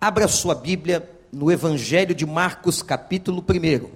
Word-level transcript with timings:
Abra 0.00 0.26
sua 0.28 0.54
Bíblia 0.54 1.06
no 1.30 1.52
Evangelho 1.52 2.14
de 2.14 2.24
Marcos, 2.24 2.82
capítulo 2.82 3.44
1. 3.46 3.90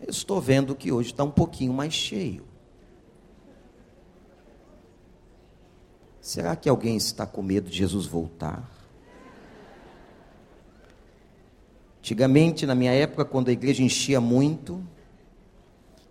Eu 0.00 0.08
estou 0.08 0.40
vendo 0.40 0.72
que 0.76 0.92
hoje 0.92 1.10
está 1.10 1.24
um 1.24 1.30
pouquinho 1.30 1.72
mais 1.72 1.92
cheio. 1.92 2.44
Será 6.20 6.54
que 6.54 6.68
alguém 6.68 6.96
está 6.96 7.26
com 7.26 7.42
medo 7.42 7.68
de 7.68 7.76
Jesus 7.76 8.06
voltar? 8.06 8.70
Antigamente, 11.98 12.64
na 12.66 12.76
minha 12.76 12.92
época, 12.92 13.24
quando 13.24 13.48
a 13.48 13.52
igreja 13.52 13.82
enchia 13.82 14.20
muito, 14.20 14.80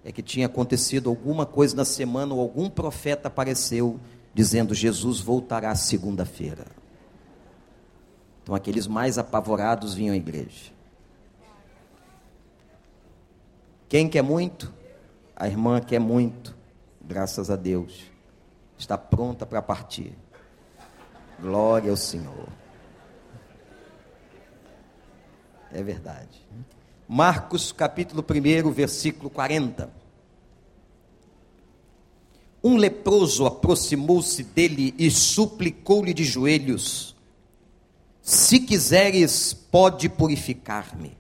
é 0.03 0.11
que 0.11 0.21
tinha 0.21 0.47
acontecido 0.47 1.09
alguma 1.09 1.45
coisa 1.45 1.73
na 1.73 1.85
semana 1.85 2.33
ou 2.33 2.41
algum 2.41 2.69
profeta 2.69 3.29
apareceu 3.29 3.97
dizendo: 4.33 4.75
Jesus 4.75 5.21
voltará 5.21 5.73
segunda-feira. 5.73 6.80
Então, 8.43 8.55
aqueles 8.55 8.87
mais 8.87 9.17
apavorados 9.17 9.93
vinham 9.93 10.13
à 10.13 10.17
igreja. 10.17 10.71
Quem 13.87 14.09
quer 14.09 14.21
muito? 14.21 14.73
A 15.35 15.47
irmã 15.47 15.79
quer 15.81 15.99
muito, 15.99 16.55
graças 17.01 17.49
a 17.49 17.55
Deus 17.55 18.11
está 18.81 18.97
pronta 18.97 19.45
para 19.45 19.61
partir. 19.61 20.13
Glória 21.39 21.91
ao 21.91 21.97
Senhor. 21.97 22.47
É 25.71 25.81
verdade. 25.81 26.45
Marcos 27.07 27.71
capítulo 27.71 28.23
1, 28.23 28.71
versículo 28.71 29.29
40. 29.29 29.89
Um 32.63 32.75
leproso 32.75 33.45
aproximou-se 33.45 34.43
dele 34.43 34.93
e 34.97 35.09
suplicou-lhe 35.09 36.13
de 36.13 36.23
joelhos: 36.23 37.15
Se 38.21 38.59
quiseres, 38.59 39.53
pode 39.53 40.07
purificar-me. 40.09 41.17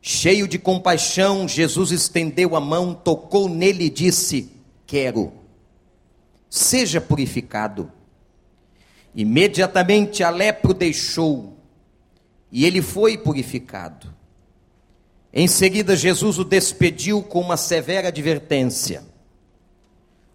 Cheio 0.00 0.46
de 0.46 0.58
compaixão, 0.58 1.48
Jesus 1.48 1.90
estendeu 1.90 2.54
a 2.54 2.60
mão, 2.60 2.94
tocou 2.94 3.48
nele 3.48 3.86
e 3.86 3.90
disse: 3.90 4.52
Quero 4.86 5.46
seja 6.48 7.00
purificado. 7.00 7.92
Imediatamente 9.14 10.22
a 10.22 10.30
lepra 10.30 10.74
deixou 10.74 11.56
e 12.50 12.64
ele 12.64 12.82
foi 12.82 13.18
purificado. 13.18 14.14
Em 15.32 15.46
seguida, 15.46 15.96
Jesus 15.96 16.38
o 16.38 16.44
despediu 16.44 17.22
com 17.22 17.40
uma 17.40 17.56
severa 17.56 18.08
advertência: 18.08 19.02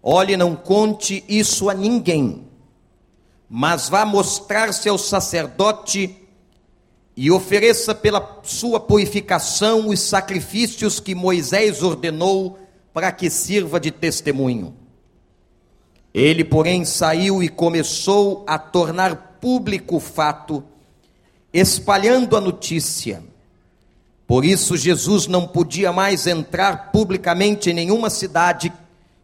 Olhe, 0.02 0.36
não 0.36 0.54
conte 0.54 1.24
isso 1.28 1.68
a 1.68 1.74
ninguém, 1.74 2.46
mas 3.54 3.86
vá 3.90 4.06
mostrar-se 4.06 4.88
ao 4.88 4.96
sacerdote 4.96 6.16
e 7.14 7.30
ofereça 7.30 7.94
pela 7.94 8.40
sua 8.42 8.80
purificação 8.80 9.90
os 9.90 10.00
sacrifícios 10.00 10.98
que 10.98 11.14
Moisés 11.14 11.82
ordenou 11.82 12.58
para 12.94 13.12
que 13.12 13.28
sirva 13.28 13.78
de 13.78 13.90
testemunho. 13.90 14.74
Ele, 16.14 16.42
porém, 16.42 16.86
saiu 16.86 17.42
e 17.42 17.48
começou 17.50 18.42
a 18.46 18.58
tornar 18.58 19.36
público 19.38 19.96
o 19.96 20.00
fato, 20.00 20.64
espalhando 21.52 22.38
a 22.38 22.40
notícia. 22.40 23.22
Por 24.26 24.46
isso, 24.46 24.78
Jesus 24.78 25.26
não 25.26 25.46
podia 25.46 25.92
mais 25.92 26.26
entrar 26.26 26.90
publicamente 26.90 27.68
em 27.68 27.74
nenhuma 27.74 28.08
cidade, 28.08 28.72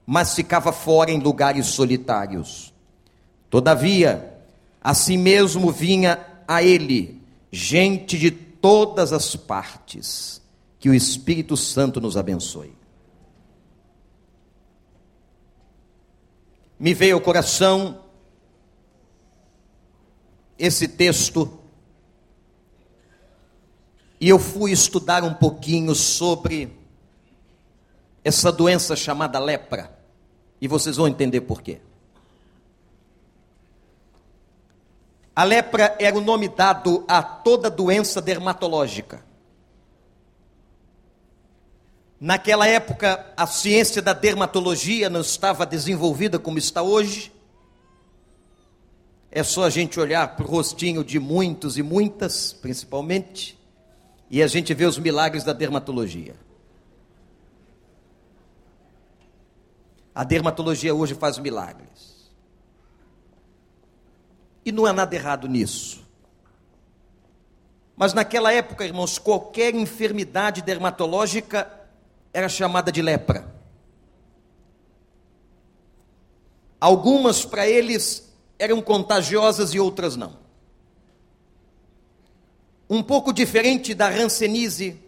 mas 0.04 0.34
ficava 0.34 0.70
fora 0.70 1.10
em 1.10 1.18
lugares 1.18 1.68
solitários. 1.68 2.76
Todavia, 3.50 4.34
assim 4.80 5.16
mesmo 5.16 5.70
vinha 5.72 6.24
a 6.46 6.62
ele 6.62 7.20
gente 7.50 8.18
de 8.18 8.30
todas 8.30 9.12
as 9.12 9.34
partes. 9.36 10.42
Que 10.78 10.88
o 10.88 10.94
Espírito 10.94 11.56
Santo 11.56 12.00
nos 12.00 12.16
abençoe. 12.16 12.78
me 16.78 16.94
veio 16.94 17.16
ao 17.16 17.20
coração 17.20 18.04
esse 20.58 20.86
texto 20.86 21.58
e 24.20 24.28
eu 24.28 24.38
fui 24.38 24.72
estudar 24.72 25.24
um 25.24 25.34
pouquinho 25.34 25.94
sobre 25.94 26.76
essa 28.24 28.50
doença 28.50 28.96
chamada 28.96 29.38
lepra. 29.38 29.96
E 30.60 30.66
vocês 30.66 30.96
vão 30.96 31.06
entender 31.06 31.42
por 31.42 31.62
quê. 31.62 31.80
A 35.38 35.44
lepra 35.44 35.94
era 36.00 36.18
o 36.18 36.20
nome 36.20 36.48
dado 36.48 37.04
a 37.06 37.22
toda 37.22 37.70
doença 37.70 38.20
dermatológica. 38.20 39.24
Naquela 42.18 42.66
época, 42.66 43.24
a 43.36 43.46
ciência 43.46 44.02
da 44.02 44.12
dermatologia 44.12 45.08
não 45.08 45.20
estava 45.20 45.64
desenvolvida 45.64 46.40
como 46.40 46.58
está 46.58 46.82
hoje. 46.82 47.32
É 49.30 49.44
só 49.44 49.62
a 49.62 49.70
gente 49.70 50.00
olhar 50.00 50.34
para 50.34 50.44
o 50.44 50.50
rostinho 50.50 51.04
de 51.04 51.20
muitos 51.20 51.78
e 51.78 51.84
muitas, 51.84 52.52
principalmente, 52.52 53.56
e 54.28 54.42
a 54.42 54.48
gente 54.48 54.74
vê 54.74 54.86
os 54.86 54.98
milagres 54.98 55.44
da 55.44 55.52
dermatologia. 55.52 56.34
A 60.12 60.24
dermatologia 60.24 60.92
hoje 60.92 61.14
faz 61.14 61.38
milagres. 61.38 62.17
E 64.68 64.72
não 64.72 64.84
há 64.84 64.92
nada 64.92 65.16
errado 65.16 65.48
nisso. 65.48 66.06
Mas 67.96 68.12
naquela 68.12 68.52
época, 68.52 68.84
irmãos, 68.84 69.18
qualquer 69.18 69.74
enfermidade 69.74 70.60
dermatológica 70.60 71.72
era 72.34 72.50
chamada 72.50 72.92
de 72.92 73.00
lepra. 73.00 73.50
Algumas 76.78 77.46
para 77.46 77.66
eles 77.66 78.30
eram 78.58 78.82
contagiosas 78.82 79.72
e 79.72 79.80
outras 79.80 80.16
não. 80.16 80.36
Um 82.90 83.02
pouco 83.02 83.32
diferente 83.32 83.94
da 83.94 84.10
rancenise, 84.10 85.00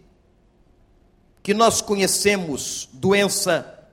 que 1.43 1.53
nós 1.53 1.81
conhecemos, 1.81 2.89
doença 2.93 3.87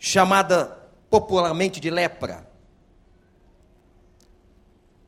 chamada 0.00 0.76
popularmente 1.08 1.78
de 1.78 1.90
lepra. 1.90 2.50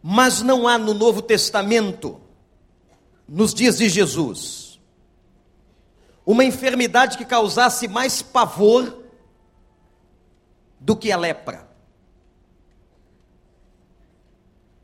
Mas 0.06 0.42
não 0.42 0.68
há 0.68 0.76
no 0.76 0.92
Novo 0.92 1.22
Testamento, 1.22 2.20
nos 3.26 3.54
dias 3.54 3.78
de 3.78 3.88
Jesus, 3.88 4.78
uma 6.26 6.44
enfermidade 6.44 7.16
que 7.16 7.24
causasse 7.24 7.88
mais 7.88 8.20
pavor 8.20 9.02
do 10.78 10.94
que 10.94 11.10
a 11.10 11.16
lepra. 11.16 11.66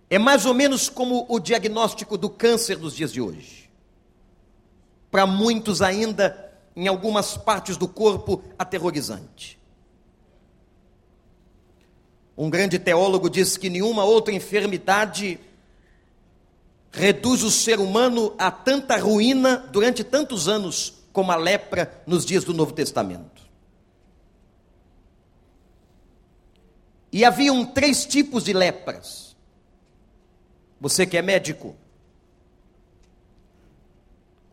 É 0.08 0.18
mais 0.18 0.46
ou 0.46 0.54
menos 0.54 0.88
como 0.88 1.26
o 1.28 1.38
diagnóstico 1.38 2.16
do 2.16 2.30
câncer 2.30 2.76
dos 2.76 2.96
dias 2.96 3.12
de 3.12 3.20
hoje. 3.20 3.70
Para 5.10 5.26
muitos 5.26 5.82
ainda, 5.82 6.50
em 6.74 6.88
algumas 6.88 7.36
partes 7.36 7.76
do 7.76 7.86
corpo, 7.86 8.42
aterrorizante. 8.58 9.59
Um 12.36 12.48
grande 12.48 12.78
teólogo 12.78 13.28
diz 13.28 13.56
que 13.56 13.68
nenhuma 13.68 14.04
outra 14.04 14.32
enfermidade 14.32 15.38
reduz 16.90 17.42
o 17.42 17.50
ser 17.50 17.78
humano 17.78 18.34
a 18.38 18.50
tanta 18.50 18.96
ruína 18.96 19.56
durante 19.70 20.02
tantos 20.02 20.48
anos 20.48 20.94
como 21.12 21.32
a 21.32 21.36
lepra 21.36 22.02
nos 22.06 22.24
dias 22.24 22.44
do 22.44 22.54
Novo 22.54 22.72
Testamento. 22.72 23.40
E 27.12 27.24
haviam 27.24 27.64
três 27.64 28.06
tipos 28.06 28.44
de 28.44 28.52
lepras. 28.52 29.36
Você 30.80 31.04
que 31.06 31.16
é 31.16 31.22
médico. 31.22 31.76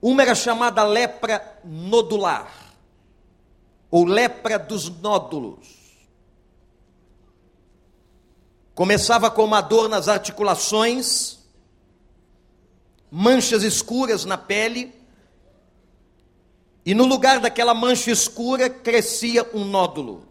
Uma 0.01 0.23
era 0.23 0.35
chamada 0.35 0.83
lepra 0.83 1.59
nodular, 1.63 2.75
ou 3.89 4.05
lepra 4.05 4.59
dos 4.59 4.89
nódulos. 4.89 5.76
Começava 8.77 9.31
com 9.31 9.43
uma 9.43 9.59
dor 9.59 9.89
nas 9.89 10.07
articulações, 10.07 11.39
manchas 13.09 13.63
escuras 13.63 14.23
na 14.23 14.37
pele, 14.37 14.93
e 16.85 16.93
no 16.93 17.03
lugar 17.03 17.39
daquela 17.39 17.73
mancha 17.73 18.11
escura 18.11 18.69
crescia 18.69 19.49
um 19.51 19.65
nódulo. 19.65 20.27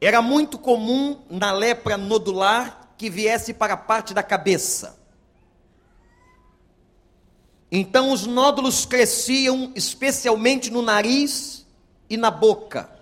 Era 0.00 0.22
muito 0.22 0.56
comum 0.56 1.20
na 1.28 1.50
lepra 1.50 1.96
nodular 1.96 2.94
que 2.96 3.10
viesse 3.10 3.52
para 3.52 3.74
a 3.74 3.76
parte 3.76 4.14
da 4.14 4.22
cabeça. 4.22 5.00
Então 7.72 8.12
os 8.12 8.24
nódulos 8.24 8.86
cresciam 8.86 9.72
especialmente 9.74 10.70
no 10.70 10.80
nariz 10.80 11.66
e 12.08 12.16
na 12.16 12.30
boca. 12.30 12.99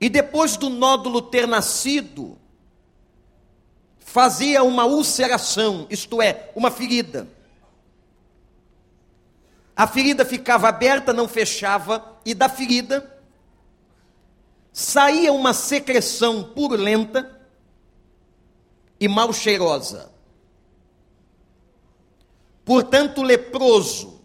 E 0.00 0.08
depois 0.08 0.56
do 0.56 0.68
nódulo 0.68 1.22
ter 1.22 1.46
nascido, 1.46 2.38
fazia 3.98 4.62
uma 4.62 4.84
ulceração, 4.84 5.86
isto 5.90 6.20
é, 6.20 6.50
uma 6.54 6.70
ferida. 6.70 7.28
A 9.76 9.86
ferida 9.86 10.24
ficava 10.24 10.68
aberta, 10.68 11.12
não 11.12 11.26
fechava, 11.26 12.18
e 12.24 12.32
da 12.34 12.48
ferida 12.48 13.12
saía 14.72 15.32
uma 15.32 15.52
secreção 15.52 16.42
purulenta 16.42 17.40
e 18.98 19.06
mal 19.06 19.32
cheirosa. 19.32 20.12
Portanto, 22.64 23.20
o 23.20 23.24
leproso 23.24 24.20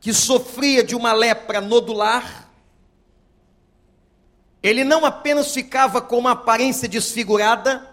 que 0.00 0.12
sofria 0.12 0.84
de 0.84 0.94
uma 0.94 1.12
lepra 1.12 1.60
nodular, 1.60 2.47
ele 4.62 4.84
não 4.84 5.04
apenas 5.04 5.52
ficava 5.52 6.00
com 6.00 6.18
uma 6.18 6.32
aparência 6.32 6.88
desfigurada, 6.88 7.88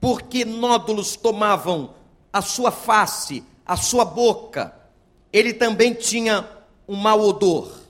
porque 0.00 0.44
nódulos 0.44 1.16
tomavam 1.16 1.94
a 2.32 2.40
sua 2.40 2.70
face, 2.70 3.44
a 3.64 3.76
sua 3.76 4.04
boca, 4.04 4.74
ele 5.32 5.52
também 5.52 5.92
tinha 5.92 6.48
um 6.88 6.96
mau 6.96 7.20
odor. 7.20 7.80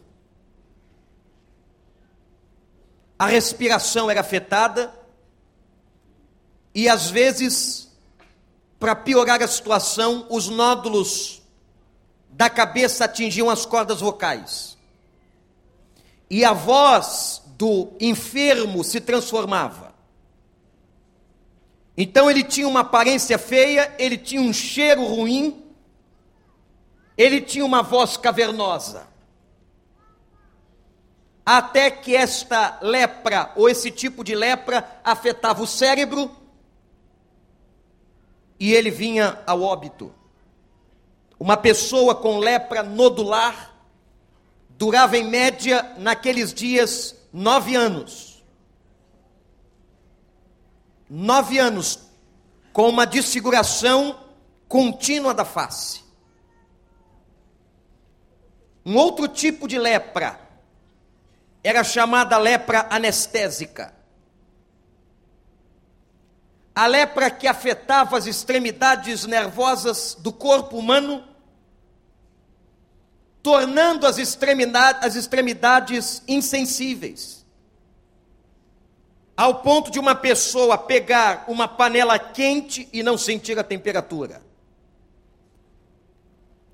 A 3.19 3.27
respiração 3.27 4.11
era 4.11 4.21
afetada, 4.21 4.93
e 6.75 6.89
às 6.89 7.09
vezes, 7.09 7.91
para 8.79 8.95
piorar 8.95 9.43
a 9.43 9.49
situação, 9.49 10.27
os 10.29 10.49
nódulos 10.49 11.43
da 12.31 12.51
cabeça 12.51 13.07
atingiam 13.07 13.49
as 13.49 13.65
cordas 13.65 14.01
vocais. 14.01 14.77
E 16.29 16.45
a 16.45 16.53
voz 16.53 17.43
do 17.57 17.93
enfermo 17.99 18.85
se 18.85 19.01
transformava. 19.01 19.95
Então 21.97 22.31
ele 22.31 22.45
tinha 22.45 22.69
uma 22.69 22.81
aparência 22.81 23.39
feia, 23.39 23.95
ele 23.99 24.19
tinha 24.19 24.41
um 24.41 24.53
cheiro 24.53 25.03
ruim, 25.05 25.65
ele 27.17 27.41
tinha 27.41 27.65
uma 27.65 27.83
voz 27.83 28.17
cavernosa. 28.19 29.07
Até 31.45 31.91
que 31.91 32.15
esta 32.15 32.79
lepra, 32.83 33.53
ou 33.57 33.69
esse 33.69 33.91
tipo 33.91 34.23
de 34.23 34.35
lepra, 34.35 35.01
afetava 35.03 35.63
o 35.63 35.67
cérebro 35.67 36.31
e 38.61 38.75
ele 38.75 38.91
vinha 38.91 39.39
ao 39.47 39.63
óbito. 39.63 40.13
Uma 41.39 41.57
pessoa 41.57 42.15
com 42.15 42.39
lepra 42.39 42.83
nodular 42.83 43.75
durava 44.71 45.17
em 45.17 45.25
média, 45.25 45.95
naqueles 45.97 46.53
dias, 46.53 47.15
nove 47.33 47.75
anos. 47.75 48.45
Nove 51.09 51.59
anos 51.59 52.01
com 52.73 52.89
uma 52.89 53.07
desfiguração 53.07 54.19
contínua 54.69 55.33
da 55.33 55.45
face. 55.45 56.05
Um 58.85 58.97
outro 58.97 59.29
tipo 59.29 59.67
de 59.67 59.79
lepra 59.79 60.41
era 61.63 61.83
chamada 61.83 62.37
lepra 62.39 62.87
anestésica 62.91 63.97
a 66.77 66.87
lepra 66.87 67.31
que 67.31 67.49
afetava 67.49 68.19
as 68.19 68.27
extremidades 68.27 69.25
nervosas 69.25 70.15
do 70.21 70.31
corpo 70.31 70.77
humano, 70.77 71.27
tornando 73.47 74.09
as 74.09 74.19
extremidades, 74.19 75.07
as 75.07 75.15
extremidades 75.15 76.21
insensíveis, 76.27 77.47
ao 79.37 79.63
ponto 79.63 79.89
de 79.89 80.01
uma 80.01 80.17
pessoa 80.17 80.77
pegar 80.77 81.45
uma 81.47 81.69
panela 81.69 82.19
quente 82.19 82.89
e 82.93 83.05
não 83.05 83.17
sentir 83.17 83.57
a 83.57 83.63
temperatura, 83.63 84.43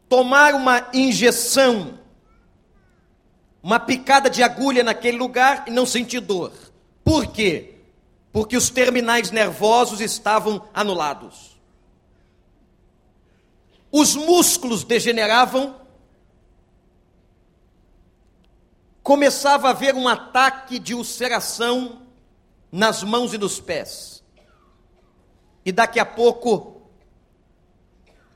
tomar 0.08 0.54
uma 0.54 0.88
injeção, 0.94 1.98
uma 3.62 3.78
picada 3.78 4.30
de 4.30 4.42
agulha 4.42 4.82
naquele 4.82 5.18
lugar 5.18 5.64
e 5.66 5.70
não 5.70 5.84
sentir 5.84 6.20
dor. 6.20 6.54
Por 7.04 7.26
quê? 7.26 7.68
porque 8.32 8.56
os 8.56 8.70
terminais 8.70 9.30
nervosos 9.30 10.00
estavam 10.00 10.66
anulados. 10.72 11.60
Os 13.90 14.16
músculos 14.16 14.84
degeneravam, 14.84 15.76
começava 19.02 19.68
a 19.68 19.70
haver 19.70 19.94
um 19.94 20.06
ataque 20.06 20.78
de 20.78 20.94
ulceração 20.94 22.02
nas 22.70 23.02
mãos 23.02 23.34
e 23.34 23.38
nos 23.38 23.60
pés. 23.60 24.22
E 25.64 25.72
daqui 25.72 25.98
a 25.98 26.06
pouco, 26.06 26.82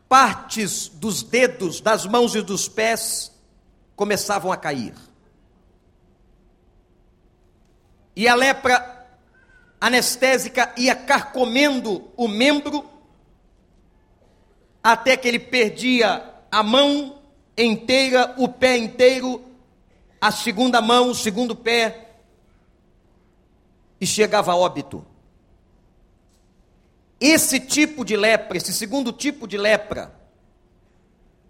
partes 0.09 0.89
dos 0.89 1.23
dedos, 1.23 1.81
das 1.81 2.07
mãos 2.07 2.35
e 2.35 2.43
dos 2.43 2.69
pés 2.69 3.33
começavam 3.95 4.53
a 4.53 4.57
cair. 4.57 4.95
E 8.15 8.27
a 8.27 8.35
lepra 8.35 9.07
anestésica 9.81 10.73
ia 10.77 10.95
carcomendo 10.95 12.11
o 12.17 12.27
membro, 12.27 12.89
até 14.83 15.17
que 15.17 15.29
ele 15.29 15.39
perdia 15.39 16.35
a 16.51 16.63
mão 16.63 17.19
inteira, 17.57 18.35
o 18.39 18.49
pé 18.49 18.77
inteiro, 18.77 19.46
a 20.21 20.31
segunda 20.33 20.81
mão, 20.81 21.11
o 21.11 21.15
segundo 21.15 21.55
pé, 21.55 22.15
e 24.01 24.07
chegava 24.07 24.53
a 24.53 24.57
óbito. 24.57 25.05
Esse 27.21 27.61
tipo 27.61 28.05
de 28.05 28.17
lepra, 28.17 28.57
esse 28.57 28.73
segundo 28.73 29.13
tipo 29.13 29.47
de 29.47 29.57
lepra, 29.57 30.15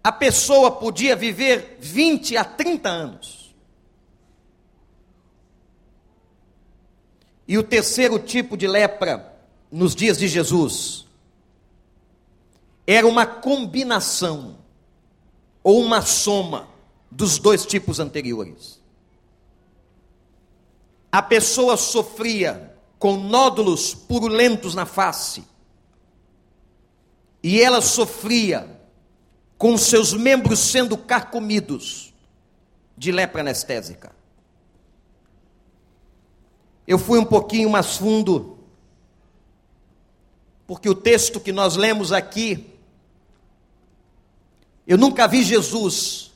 a 0.03 0.11
pessoa 0.11 0.71
podia 0.71 1.15
viver 1.15 1.77
20 1.81 2.37
a 2.37 2.45
30 2.45 2.89
anos. 2.89 3.55
E 7.47 7.57
o 7.57 7.63
terceiro 7.63 8.19
tipo 8.19 8.55
de 8.57 8.67
lepra, 8.67 9.33
nos 9.71 9.95
dias 9.95 10.17
de 10.17 10.27
Jesus, 10.27 11.05
era 12.85 13.05
uma 13.05 13.25
combinação 13.25 14.57
ou 15.61 15.81
uma 15.81 16.01
soma 16.01 16.76
dos 17.09 17.37
dois 17.37 17.65
tipos 17.65 17.99
anteriores. 17.99 18.81
A 21.11 21.21
pessoa 21.21 21.77
sofria 21.77 22.75
com 22.99 23.17
nódulos 23.17 23.93
purulentos 23.93 24.75
na 24.75 24.85
face, 24.85 25.43
e 27.41 27.61
ela 27.61 27.81
sofria 27.81 28.77
com 29.57 29.77
seus 29.77 30.13
membros 30.13 30.59
sendo 30.59 30.97
carcomidos 30.97 32.13
de 32.97 33.11
lepra 33.11 33.41
anestésica. 33.41 34.15
Eu 36.87 36.97
fui 36.97 37.19
um 37.19 37.25
pouquinho 37.25 37.69
mais 37.69 37.97
fundo, 37.97 38.57
porque 40.65 40.89
o 40.89 40.95
texto 40.95 41.39
que 41.39 41.51
nós 41.51 41.75
lemos 41.75 42.11
aqui, 42.11 42.73
eu 44.85 44.97
nunca 44.97 45.27
vi 45.27 45.43
Jesus, 45.43 46.26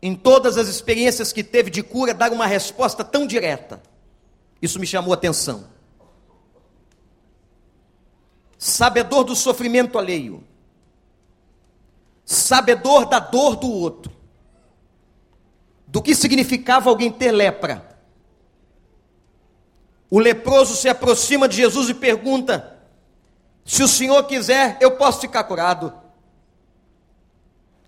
em 0.00 0.14
todas 0.14 0.56
as 0.56 0.68
experiências 0.68 1.32
que 1.32 1.42
teve 1.42 1.70
de 1.70 1.82
cura, 1.82 2.12
dar 2.12 2.32
uma 2.32 2.46
resposta 2.46 3.02
tão 3.02 3.26
direta. 3.26 3.82
Isso 4.60 4.78
me 4.78 4.86
chamou 4.86 5.12
a 5.12 5.16
atenção. 5.16 5.68
Sabedor 8.58 9.24
do 9.24 9.36
sofrimento 9.36 9.98
alheio, 9.98 10.42
sabedor 12.24 13.06
da 13.06 13.18
dor 13.18 13.56
do 13.56 13.70
outro, 13.70 14.12
do 15.86 16.02
que 16.02 16.14
significava 16.14 16.88
alguém 16.88 17.10
ter 17.10 17.32
lepra. 17.32 17.96
O 20.10 20.18
leproso 20.18 20.74
se 20.74 20.88
aproxima 20.88 21.48
de 21.48 21.56
Jesus 21.56 21.88
e 21.88 21.94
pergunta: 21.94 22.78
Se 23.64 23.82
o 23.82 23.88
Senhor 23.88 24.22
quiser, 24.24 24.78
eu 24.80 24.96
posso 24.96 25.20
ficar 25.20 25.44
curado. 25.44 25.92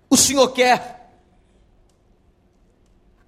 O 0.09 0.17
Senhor 0.17 0.49
quer. 0.49 0.98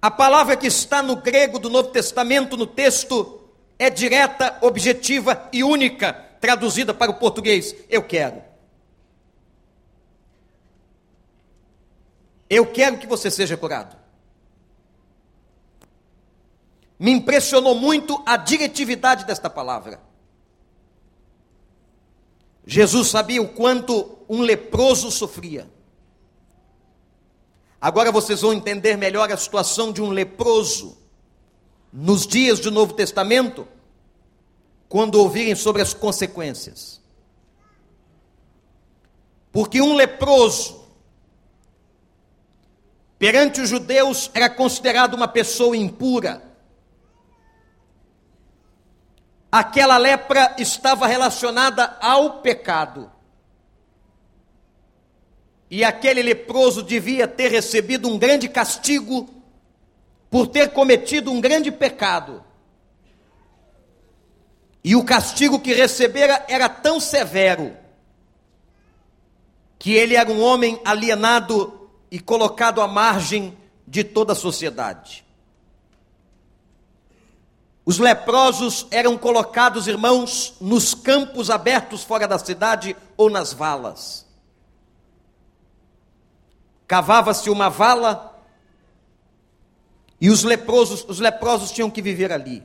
A 0.02 0.10
palavra 0.10 0.56
que 0.56 0.66
está 0.66 1.00
no 1.00 1.14
grego 1.14 1.60
do 1.60 1.70
Novo 1.70 1.90
Testamento, 1.90 2.56
no 2.56 2.66
texto, 2.66 3.40
é 3.78 3.88
direta, 3.88 4.58
objetiva 4.60 5.48
e 5.52 5.62
única, 5.62 6.12
traduzida 6.40 6.92
para 6.92 7.12
o 7.12 7.20
português: 7.20 7.72
Eu 7.88 8.02
quero. 8.02 8.42
Eu 12.50 12.66
quero 12.66 12.98
que 12.98 13.06
você 13.06 13.30
seja 13.30 13.56
curado. 13.56 13.96
Me 16.98 17.12
impressionou 17.12 17.76
muito 17.76 18.20
a 18.26 18.36
diretividade 18.36 19.24
desta 19.24 19.48
palavra. 19.48 20.00
Jesus 22.66 23.08
sabia 23.08 23.40
o 23.40 23.48
quanto 23.48 24.18
um 24.28 24.40
leproso 24.40 25.12
sofria. 25.12 25.70
Agora 27.82 28.12
vocês 28.12 28.42
vão 28.42 28.52
entender 28.52 28.96
melhor 28.96 29.32
a 29.32 29.36
situação 29.36 29.90
de 29.90 30.00
um 30.00 30.10
leproso 30.10 30.96
nos 31.92 32.28
dias 32.28 32.60
do 32.60 32.70
Novo 32.70 32.92
Testamento, 32.92 33.66
quando 34.88 35.16
ouvirem 35.16 35.56
sobre 35.56 35.82
as 35.82 35.92
consequências. 35.92 37.02
Porque 39.50 39.82
um 39.82 39.94
leproso, 39.94 40.84
perante 43.18 43.60
os 43.60 43.68
judeus, 43.68 44.30
era 44.32 44.48
considerado 44.48 45.14
uma 45.14 45.26
pessoa 45.26 45.76
impura. 45.76 46.40
Aquela 49.50 49.96
lepra 49.98 50.54
estava 50.56 51.08
relacionada 51.08 51.96
ao 52.00 52.42
pecado. 52.42 53.10
E 55.72 55.82
aquele 55.82 56.20
leproso 56.20 56.82
devia 56.82 57.26
ter 57.26 57.50
recebido 57.50 58.06
um 58.06 58.18
grande 58.18 58.46
castigo 58.46 59.26
por 60.30 60.46
ter 60.46 60.70
cometido 60.74 61.32
um 61.32 61.40
grande 61.40 61.72
pecado. 61.72 62.44
E 64.84 64.94
o 64.94 65.02
castigo 65.02 65.58
que 65.58 65.72
recebera 65.72 66.44
era 66.46 66.68
tão 66.68 67.00
severo 67.00 67.74
que 69.78 69.94
ele 69.94 70.14
era 70.14 70.30
um 70.30 70.42
homem 70.42 70.78
alienado 70.84 71.88
e 72.10 72.20
colocado 72.20 72.82
à 72.82 72.86
margem 72.86 73.56
de 73.88 74.04
toda 74.04 74.34
a 74.34 74.36
sociedade. 74.36 75.24
Os 77.82 77.98
leprosos 77.98 78.86
eram 78.90 79.16
colocados, 79.16 79.86
irmãos, 79.86 80.52
nos 80.60 80.92
campos 80.92 81.48
abertos 81.48 82.04
fora 82.04 82.28
da 82.28 82.38
cidade 82.38 82.94
ou 83.16 83.30
nas 83.30 83.54
valas. 83.54 84.30
Cavava-se 86.92 87.48
uma 87.48 87.70
vala 87.70 88.38
e 90.20 90.28
os 90.28 90.44
leprosos, 90.44 91.06
os 91.08 91.20
leprosos 91.20 91.70
tinham 91.70 91.90
que 91.90 92.02
viver 92.02 92.30
ali. 92.30 92.62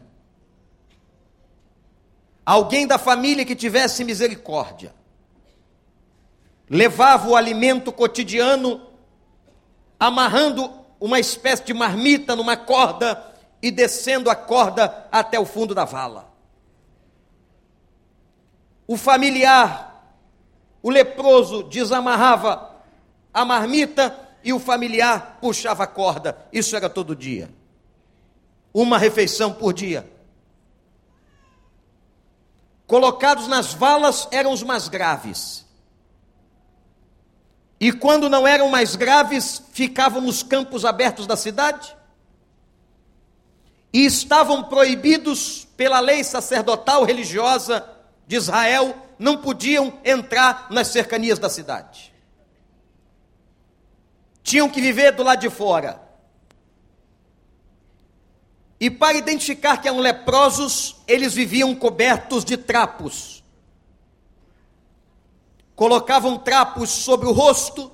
Alguém 2.45 2.85
da 2.85 2.97
família 2.97 3.45
que 3.45 3.55
tivesse 3.55 4.03
misericórdia 4.03 4.93
levava 6.69 7.29
o 7.29 7.37
alimento 7.37 7.89
cotidiano, 7.89 8.85
amarrando 9.97 10.73
uma 10.99 11.21
espécie 11.21 11.63
de 11.63 11.73
marmita 11.73 12.35
numa 12.35 12.57
corda 12.57 13.33
e 13.61 13.71
descendo 13.71 14.29
a 14.29 14.35
corda 14.35 15.07
até 15.09 15.39
o 15.39 15.45
fundo 15.45 15.73
da 15.73 15.85
vala. 15.85 16.29
O 18.85 18.97
familiar, 18.97 20.19
o 20.83 20.89
leproso, 20.89 21.63
desamarrava 21.63 22.66
a 23.33 23.45
marmita 23.45 24.27
e 24.43 24.53
o 24.53 24.59
familiar 24.59 25.37
puxava 25.41 25.83
a 25.83 25.87
corda. 25.87 26.37
Isso 26.51 26.75
era 26.75 26.89
todo 26.89 27.15
dia. 27.15 27.49
Uma 28.73 28.97
refeição 28.97 29.53
por 29.53 29.73
dia. 29.73 30.09
Colocados 32.85 33.47
nas 33.47 33.73
valas 33.73 34.27
eram 34.31 34.53
os 34.53 34.63
mais 34.63 34.87
graves. 34.87 35.65
E 37.79 37.91
quando 37.91 38.29
não 38.29 38.47
eram 38.47 38.69
mais 38.69 38.95
graves, 38.95 39.61
ficavam 39.71 40.21
nos 40.21 40.41
campos 40.41 40.85
abertos 40.85 41.27
da 41.27 41.35
cidade. 41.35 41.95
E 43.93 44.05
estavam 44.05 44.63
proibidos 44.63 45.67
pela 45.77 45.99
lei 45.99 46.23
sacerdotal 46.23 47.03
religiosa 47.03 47.87
de 48.25 48.35
Israel, 48.35 48.95
não 49.19 49.37
podiam 49.37 49.99
entrar 50.03 50.67
nas 50.69 50.87
cercanias 50.87 51.39
da 51.39 51.49
cidade. 51.49 52.13
Tinham 54.47 54.69
que 54.69 54.79
viver 54.79 55.11
do 55.11 55.23
lado 55.23 55.41
de 55.41 55.49
fora. 55.49 56.01
E 58.79 58.89
para 58.89 59.17
identificar 59.17 59.77
que 59.77 59.87
eram 59.87 59.99
leprosos, 59.99 60.95
eles 61.07 61.33
viviam 61.33 61.75
cobertos 61.75 62.45
de 62.45 62.55
trapos 62.55 63.37
colocavam 65.77 66.39
trapos 66.39 66.89
sobre 66.89 67.27
o 67.27 67.31
rosto, 67.31 67.91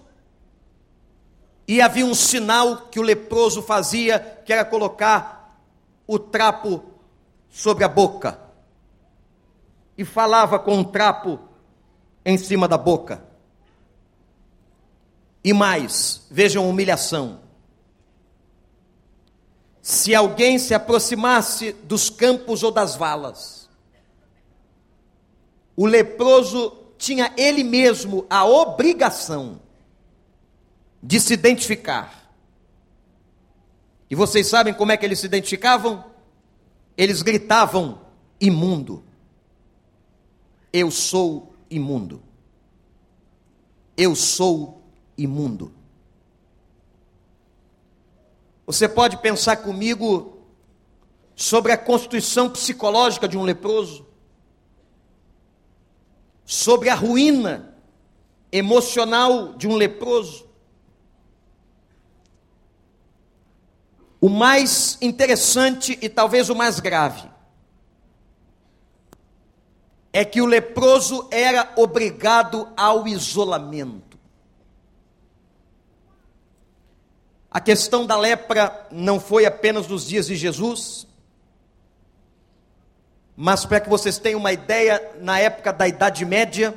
e 1.67 1.81
havia 1.81 2.05
um 2.05 2.15
sinal 2.15 2.87
que 2.87 2.97
o 2.97 3.03
leproso 3.03 3.61
fazia, 3.61 4.41
que 4.45 4.53
era 4.53 4.63
colocar 4.63 5.59
o 6.07 6.17
trapo 6.17 6.81
sobre 7.49 7.83
a 7.83 7.89
boca. 7.89 8.39
E 9.97 10.05
falava 10.05 10.57
com 10.59 10.77
um 10.77 10.83
trapo 10.83 11.39
em 12.25 12.37
cima 12.37 12.69
da 12.69 12.77
boca. 12.77 13.21
E 15.43 15.51
mais, 15.51 16.25
vejam 16.31 16.69
humilhação. 16.69 17.41
Se 19.81 20.15
alguém 20.15 20.57
se 20.57 20.73
aproximasse 20.73 21.73
dos 21.73 22.09
campos 22.09 22.63
ou 22.63 22.71
das 22.71 22.95
valas, 22.95 23.69
o 25.75 25.85
leproso 25.85 26.77
tinha 26.97 27.33
ele 27.35 27.63
mesmo 27.63 28.25
a 28.29 28.45
obrigação 28.45 29.59
de 31.01 31.19
se 31.19 31.33
identificar. 31.33 32.31
E 34.09 34.15
vocês 34.15 34.47
sabem 34.47 34.73
como 34.73 34.91
é 34.91 34.97
que 34.97 35.05
eles 35.05 35.19
se 35.19 35.25
identificavam? 35.25 36.05
Eles 36.95 37.21
gritavam: 37.21 37.99
imundo. 38.39 39.03
Eu 40.71 40.89
sou 40.89 41.53
imundo. 41.69 42.21
Eu 43.97 44.15
sou 44.15 44.82
imundo. 45.17 45.71
Você 48.65 48.87
pode 48.87 49.17
pensar 49.17 49.57
comigo 49.57 50.37
sobre 51.35 51.71
a 51.71 51.77
constituição 51.77 52.49
psicológica 52.49 53.27
de 53.27 53.37
um 53.37 53.43
leproso? 53.43 54.13
sobre 56.45 56.89
a 56.89 56.95
ruína 56.95 57.75
emocional 58.51 59.53
de 59.53 59.67
um 59.67 59.75
leproso. 59.75 60.47
O 64.19 64.29
mais 64.29 64.97
interessante 65.01 65.97
e 66.01 66.07
talvez 66.07 66.49
o 66.49 66.55
mais 66.55 66.79
grave 66.79 67.29
é 70.13 70.23
que 70.23 70.41
o 70.41 70.45
leproso 70.45 71.27
era 71.31 71.73
obrigado 71.75 72.71
ao 72.77 73.07
isolamento. 73.07 74.12
A 77.53 77.61
questão 77.61 78.03
da 78.03 78.17
lepra 78.17 78.87
não 78.89 79.19
foi 79.19 79.45
apenas 79.45 79.87
nos 79.87 80.07
dias 80.07 80.25
de 80.25 80.35
Jesus, 80.35 81.05
mas 83.35 83.63
para 83.63 83.79
que 83.79 83.87
vocês 83.87 84.17
tenham 84.17 84.39
uma 84.39 84.51
ideia, 84.51 85.11
na 85.21 85.39
época 85.39 85.71
da 85.71 85.87
Idade 85.87 86.25
Média, 86.25 86.73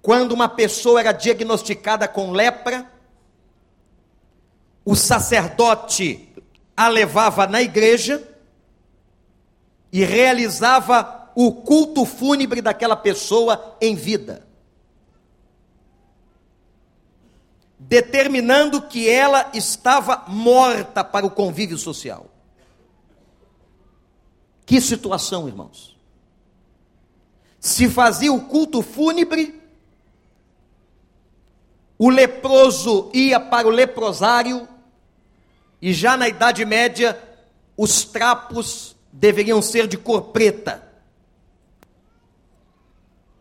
quando 0.00 0.30
uma 0.30 0.48
pessoa 0.48 1.00
era 1.00 1.10
diagnosticada 1.10 2.06
com 2.06 2.30
lepra, 2.30 2.88
o 4.84 4.94
sacerdote 4.94 6.28
a 6.76 6.86
levava 6.86 7.48
na 7.48 7.60
igreja 7.60 8.22
e 9.92 10.04
realizava 10.04 11.32
o 11.34 11.52
culto 11.52 12.04
fúnebre 12.04 12.60
daquela 12.60 12.94
pessoa 12.94 13.76
em 13.80 13.96
vida, 13.96 14.46
determinando 17.88 18.80
que 18.82 19.08
ela 19.08 19.50
estava 19.52 20.24
morta 20.26 21.04
para 21.04 21.26
o 21.26 21.30
convívio 21.30 21.76
social. 21.76 22.30
Que 24.64 24.80
situação, 24.80 25.46
irmãos. 25.46 25.94
Se 27.60 27.88
fazia 27.88 28.32
o 28.32 28.40
culto 28.46 28.80
fúnebre, 28.80 29.62
o 31.98 32.08
leproso 32.08 33.10
ia 33.12 33.38
para 33.38 33.68
o 33.68 33.70
leprosário, 33.70 34.66
e 35.80 35.92
já 35.92 36.16
na 36.16 36.26
Idade 36.26 36.64
Média, 36.64 37.20
os 37.76 38.04
trapos 38.04 38.96
deveriam 39.12 39.60
ser 39.60 39.86
de 39.86 39.98
cor 39.98 40.22
preta. 40.22 40.82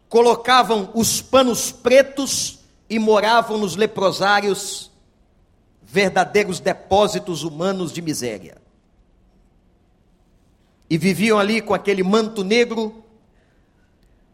Colocavam 0.10 0.92
os 0.94 1.22
panos 1.22 1.72
pretos 1.72 2.63
e 2.90 3.00
moravam 3.00 3.58
nos 3.58 3.76
leprosários, 3.76 4.92
verdadeiros 5.82 6.60
depósitos 6.60 7.44
humanos 7.44 7.92
de 7.92 8.02
miséria 8.02 8.64
e 10.94 10.98
viviam 11.00 11.40
ali 11.40 11.60
com 11.60 11.74
aquele 11.74 12.04
manto 12.04 12.44
negro, 12.44 13.04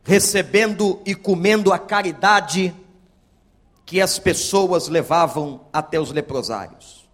recebendo 0.04 1.02
e 1.06 1.16
comendo 1.16 1.72
a 1.72 1.80
caridade 1.80 2.76
que 3.86 4.02
as 4.02 4.20
pessoas 4.20 4.90
levavam 4.90 5.62
até 5.72 5.98
os 5.98 6.12
leprosários. 6.12 7.08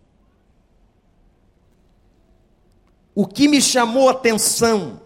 O 3.13 3.27
que 3.27 3.48
me 3.48 3.62
chamou 3.62 4.10
a 4.10 4.13
atenção 4.13 5.00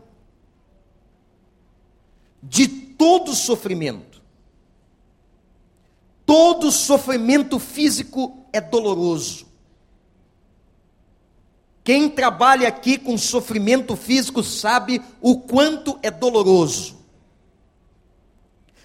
de 2.41 2.65
todo 2.65 3.35
sofrimento, 3.35 4.08
todo 6.29 6.71
sofrimento 6.71 7.57
físico 7.57 8.45
é 8.53 8.61
doloroso. 8.61 9.47
Quem 11.83 12.07
trabalha 12.07 12.67
aqui 12.67 12.99
com 12.99 13.17
sofrimento 13.17 13.95
físico 13.95 14.43
sabe 14.43 15.01
o 15.19 15.39
quanto 15.39 15.97
é 16.03 16.11
doloroso 16.11 16.99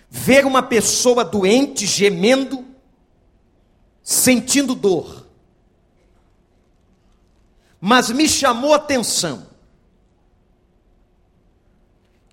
ver 0.09 0.47
uma 0.47 0.63
pessoa 0.63 1.23
doente 1.23 1.85
gemendo, 1.85 2.65
sentindo 4.03 4.75
dor. 4.75 5.27
Mas 7.79 8.09
me 8.09 8.27
chamou 8.27 8.73
a 8.73 8.77
atenção 8.77 9.47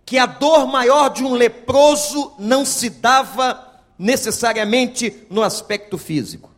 que 0.06 0.18
a 0.18 0.26
dor 0.26 0.68
maior 0.68 1.10
de 1.10 1.26
um 1.26 1.34
leproso 1.34 2.34
não 2.40 2.64
se 2.64 2.90
dava 2.90 3.71
necessariamente 4.02 5.28
no 5.30 5.44
aspecto 5.44 5.96
físico. 5.96 6.50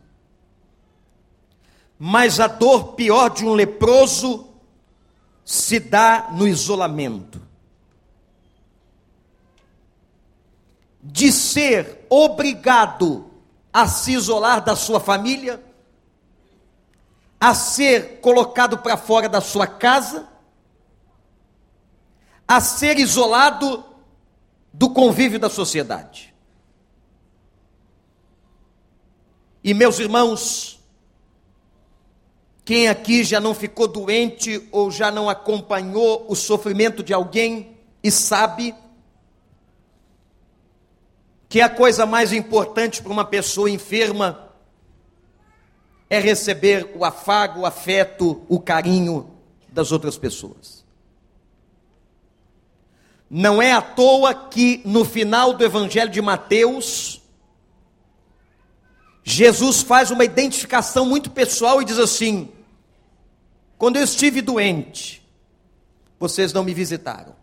Mas 1.98 2.40
a 2.40 2.46
dor 2.46 2.94
pior 2.94 3.28
de 3.28 3.44
um 3.44 3.52
leproso 3.52 4.48
se 5.44 5.78
dá 5.78 6.30
no 6.32 6.48
isolamento. 6.48 7.40
De 11.02 11.30
ser 11.30 12.06
obrigado 12.08 13.30
a 13.70 13.86
se 13.86 14.12
isolar 14.12 14.64
da 14.64 14.74
sua 14.74 14.98
família, 14.98 15.62
a 17.38 17.54
ser 17.54 18.20
colocado 18.22 18.78
para 18.78 18.96
fora 18.96 19.28
da 19.28 19.42
sua 19.42 19.66
casa, 19.66 20.26
a 22.48 22.58
ser 22.62 22.98
isolado 22.98 23.84
do 24.72 24.88
convívio 24.88 25.38
da 25.38 25.50
sociedade. 25.50 26.33
E 29.64 29.72
meus 29.72 29.98
irmãos, 29.98 30.78
quem 32.66 32.86
aqui 32.86 33.24
já 33.24 33.40
não 33.40 33.54
ficou 33.54 33.88
doente 33.88 34.68
ou 34.70 34.90
já 34.90 35.10
não 35.10 35.26
acompanhou 35.26 36.26
o 36.28 36.36
sofrimento 36.36 37.02
de 37.02 37.14
alguém 37.14 37.78
e 38.02 38.10
sabe 38.10 38.74
que 41.48 41.62
a 41.62 41.70
coisa 41.70 42.04
mais 42.04 42.30
importante 42.30 43.02
para 43.02 43.10
uma 43.10 43.24
pessoa 43.24 43.70
enferma 43.70 44.50
é 46.10 46.20
receber 46.20 46.92
o 46.94 47.02
afago, 47.02 47.60
o 47.60 47.66
afeto, 47.66 48.44
o 48.50 48.60
carinho 48.60 49.30
das 49.70 49.92
outras 49.92 50.18
pessoas. 50.18 50.84
Não 53.30 53.62
é 53.62 53.72
à 53.72 53.80
toa 53.80 54.34
que 54.34 54.82
no 54.84 55.06
final 55.06 55.54
do 55.54 55.64
Evangelho 55.64 56.10
de 56.10 56.20
Mateus, 56.20 57.23
Jesus 59.24 59.80
faz 59.80 60.10
uma 60.10 60.24
identificação 60.24 61.06
muito 61.06 61.30
pessoal 61.30 61.80
e 61.80 61.84
diz 61.84 61.98
assim: 61.98 62.52
quando 63.78 63.96
eu 63.96 64.04
estive 64.04 64.42
doente, 64.42 65.26
vocês 66.18 66.52
não 66.52 66.62
me 66.62 66.74
visitaram. 66.74 67.34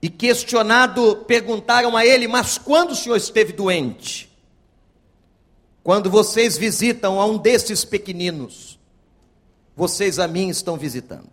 E 0.00 0.08
questionado, 0.08 1.24
perguntaram 1.26 1.96
a 1.96 2.04
ele: 2.04 2.26
Mas 2.26 2.58
quando 2.58 2.92
o 2.92 2.96
senhor 2.96 3.16
esteve 3.16 3.52
doente? 3.52 4.30
Quando 5.82 6.10
vocês 6.10 6.56
visitam 6.56 7.20
a 7.20 7.26
um 7.26 7.36
desses 7.36 7.84
pequeninos, 7.84 8.78
vocês 9.76 10.18
a 10.18 10.26
mim 10.26 10.48
estão 10.48 10.78
visitando. 10.78 11.30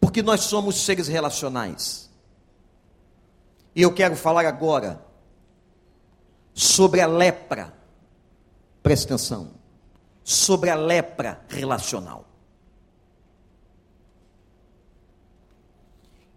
Porque 0.00 0.22
nós 0.22 0.42
somos 0.42 0.76
seres 0.76 1.08
relacionais. 1.08 2.11
E 3.74 3.82
eu 3.82 3.92
quero 3.92 4.16
falar 4.16 4.44
agora 4.44 5.04
sobre 6.54 7.00
a 7.00 7.06
lepra. 7.06 7.72
Presta 8.82 9.14
atenção. 9.14 9.50
Sobre 10.22 10.70
a 10.70 10.74
lepra 10.74 11.40
relacional. 11.48 12.26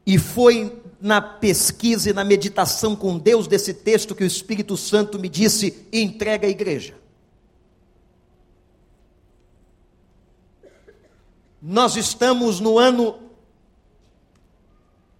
E 0.06 0.18
foi 0.20 0.82
na 1.02 1.20
pesquisa 1.20 2.10
e 2.10 2.14
na 2.14 2.24
meditação 2.24 2.96
com 2.96 3.18
Deus 3.18 3.48
desse 3.48 3.74
texto 3.74 4.16
que 4.16 4.24
o 4.24 4.28
Espírito 4.28 4.78
Santo 4.78 5.20
me 5.20 5.28
disse: 5.28 5.88
entrega 5.92 6.48
a 6.48 6.50
igreja. 6.50 6.96
Nós 11.62 11.96
estamos 11.96 12.60
no 12.60 12.78
ano 12.78 13.25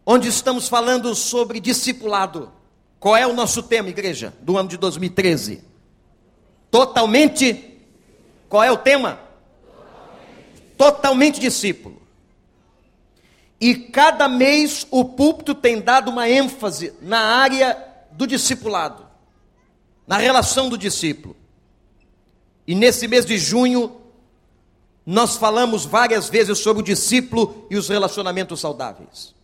onde 0.06 0.28
estamos 0.28 0.68
falando 0.68 1.16
sobre 1.16 1.60
discipulado. 1.60 2.52
Qual 3.00 3.16
é 3.16 3.26
o 3.26 3.34
nosso 3.34 3.64
tema, 3.64 3.90
igreja, 3.90 4.34
do 4.42 4.58
ano 4.58 4.70
de 4.70 4.78
2013? 4.78 5.64
Totalmente. 6.70 7.80
Qual 8.48 8.64
é 8.64 8.72
o 8.72 8.78
tema? 8.78 9.20
Totalmente, 9.66 10.78
Totalmente 10.78 11.40
discípulo. 11.40 12.02
E 13.60 13.74
cada 13.76 14.28
mês 14.28 14.86
o 14.92 15.06
púlpito 15.06 15.56
tem 15.56 15.82
dado 15.82 16.10
uma 16.12 16.30
ênfase 16.30 16.94
na 17.02 17.20
área 17.20 17.78
do 18.12 18.28
discipulado, 18.28 19.06
na 20.06 20.18
relação 20.18 20.70
do 20.70 20.78
discípulo. 20.78 21.36
E 22.68 22.76
nesse 22.76 23.08
mês 23.08 23.26
de 23.26 23.38
junho, 23.38 24.02
nós 25.06 25.38
falamos 25.38 25.86
várias 25.86 26.30
vezes 26.30 26.60
sobre 26.60 26.82
o 26.82 26.86
discípulo 26.86 27.68
e 27.70 27.78
os 27.78 27.88
relacionamentos 27.90 28.60
saudáveis. 28.60 29.35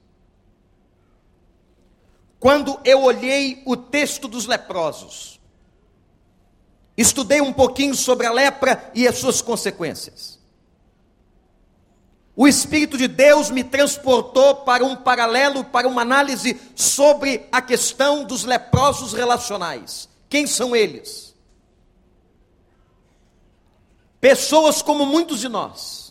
Quando 2.41 2.79
eu 2.83 3.03
olhei 3.03 3.61
o 3.67 3.77
texto 3.77 4.27
dos 4.27 4.47
leprosos, 4.47 5.39
estudei 6.97 7.39
um 7.39 7.53
pouquinho 7.53 7.93
sobre 7.93 8.25
a 8.25 8.31
lepra 8.31 8.91
e 8.95 9.07
as 9.07 9.19
suas 9.19 9.43
consequências. 9.43 10.39
O 12.35 12.47
Espírito 12.47 12.97
de 12.97 13.07
Deus 13.07 13.51
me 13.51 13.63
transportou 13.63 14.55
para 14.55 14.83
um 14.83 14.95
paralelo, 14.95 15.63
para 15.63 15.87
uma 15.87 16.01
análise 16.01 16.59
sobre 16.75 17.47
a 17.51 17.61
questão 17.61 18.23
dos 18.23 18.43
leprosos 18.43 19.13
relacionais. 19.13 20.09
Quem 20.27 20.47
são 20.47 20.75
eles? 20.75 21.35
Pessoas 24.19 24.81
como 24.81 25.05
muitos 25.05 25.39
de 25.39 25.47
nós 25.47 26.10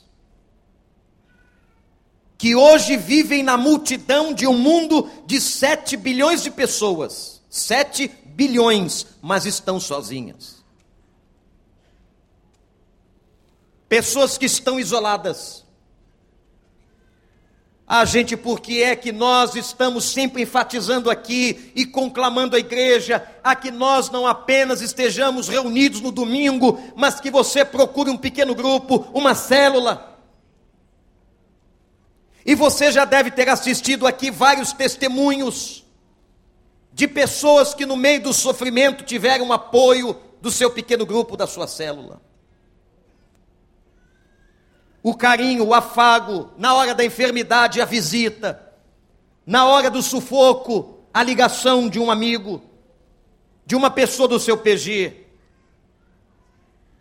que 2.41 2.55
hoje 2.55 2.97
vivem 2.97 3.43
na 3.43 3.59
multidão 3.59 4.33
de 4.33 4.47
um 4.47 4.57
mundo 4.57 5.11
de 5.27 5.39
7 5.39 5.95
bilhões 5.95 6.43
de 6.43 6.51
pessoas. 6.51 7.43
7 7.51 8.11
bilhões, 8.25 9.07
mas 9.21 9.45
estão 9.45 9.79
sozinhas. 9.79 10.65
Pessoas 13.87 14.39
que 14.39 14.47
estão 14.47 14.81
isoladas. 14.81 15.67
Ah, 17.87 18.07
gente, 18.07 18.39
por 18.39 18.59
que 18.61 18.83
é 18.83 18.97
que 18.97 19.13
nós 19.13 19.55
estamos 19.55 20.05
sempre 20.05 20.43
enfatizando 20.43 21.11
aqui 21.11 21.71
e 21.77 21.85
conclamando 21.85 22.57
a 22.57 22.59
igreja 22.59 23.23
a 23.45 23.55
que 23.55 23.71
nós 23.71 24.09
não 24.09 24.27
apenas 24.27 24.81
estejamos 24.81 25.47
reunidos 25.47 26.01
no 26.01 26.11
domingo, 26.11 26.81
mas 26.97 27.21
que 27.21 27.31
você 27.31 27.67
procure 27.67 28.09
um 28.09 28.17
pequeno 28.17 28.55
grupo, 28.55 29.07
uma 29.13 29.35
célula, 29.35 30.10
e 32.45 32.55
você 32.55 32.91
já 32.91 33.05
deve 33.05 33.31
ter 33.31 33.49
assistido 33.49 34.07
aqui 34.07 34.31
vários 34.31 34.73
testemunhos 34.73 35.85
de 36.93 37.07
pessoas 37.07 37.75
que 37.75 37.87
no 37.87 37.97
meio 37.97 38.23
do 38.23 38.33
sofrimento 38.33 39.05
tiveram 39.05 39.53
apoio 39.53 40.17
do 40.41 40.51
seu 40.51 40.71
pequeno 40.71 41.05
grupo, 41.07 41.37
da 41.37 41.47
sua 41.47 41.67
célula. 41.67 42.21
O 45.03 45.15
carinho, 45.15 45.65
o 45.65 45.75
afago, 45.75 46.51
na 46.59 46.75
hora 46.75 46.95
da 46.95 47.05
enfermidade, 47.05 47.81
a 47.81 47.85
visita, 47.85 48.61
na 49.47 49.67
hora 49.67 49.91
do 49.91 50.03
sufoco, 50.03 50.99
a 51.13 51.23
ligação 51.23 51.89
de 51.89 51.99
um 51.99 52.11
amigo, 52.11 52.63
de 53.65 53.75
uma 53.75 53.91
pessoa 53.91 54.29
do 54.29 54.39
seu 54.39 54.59
PG. 54.59 55.27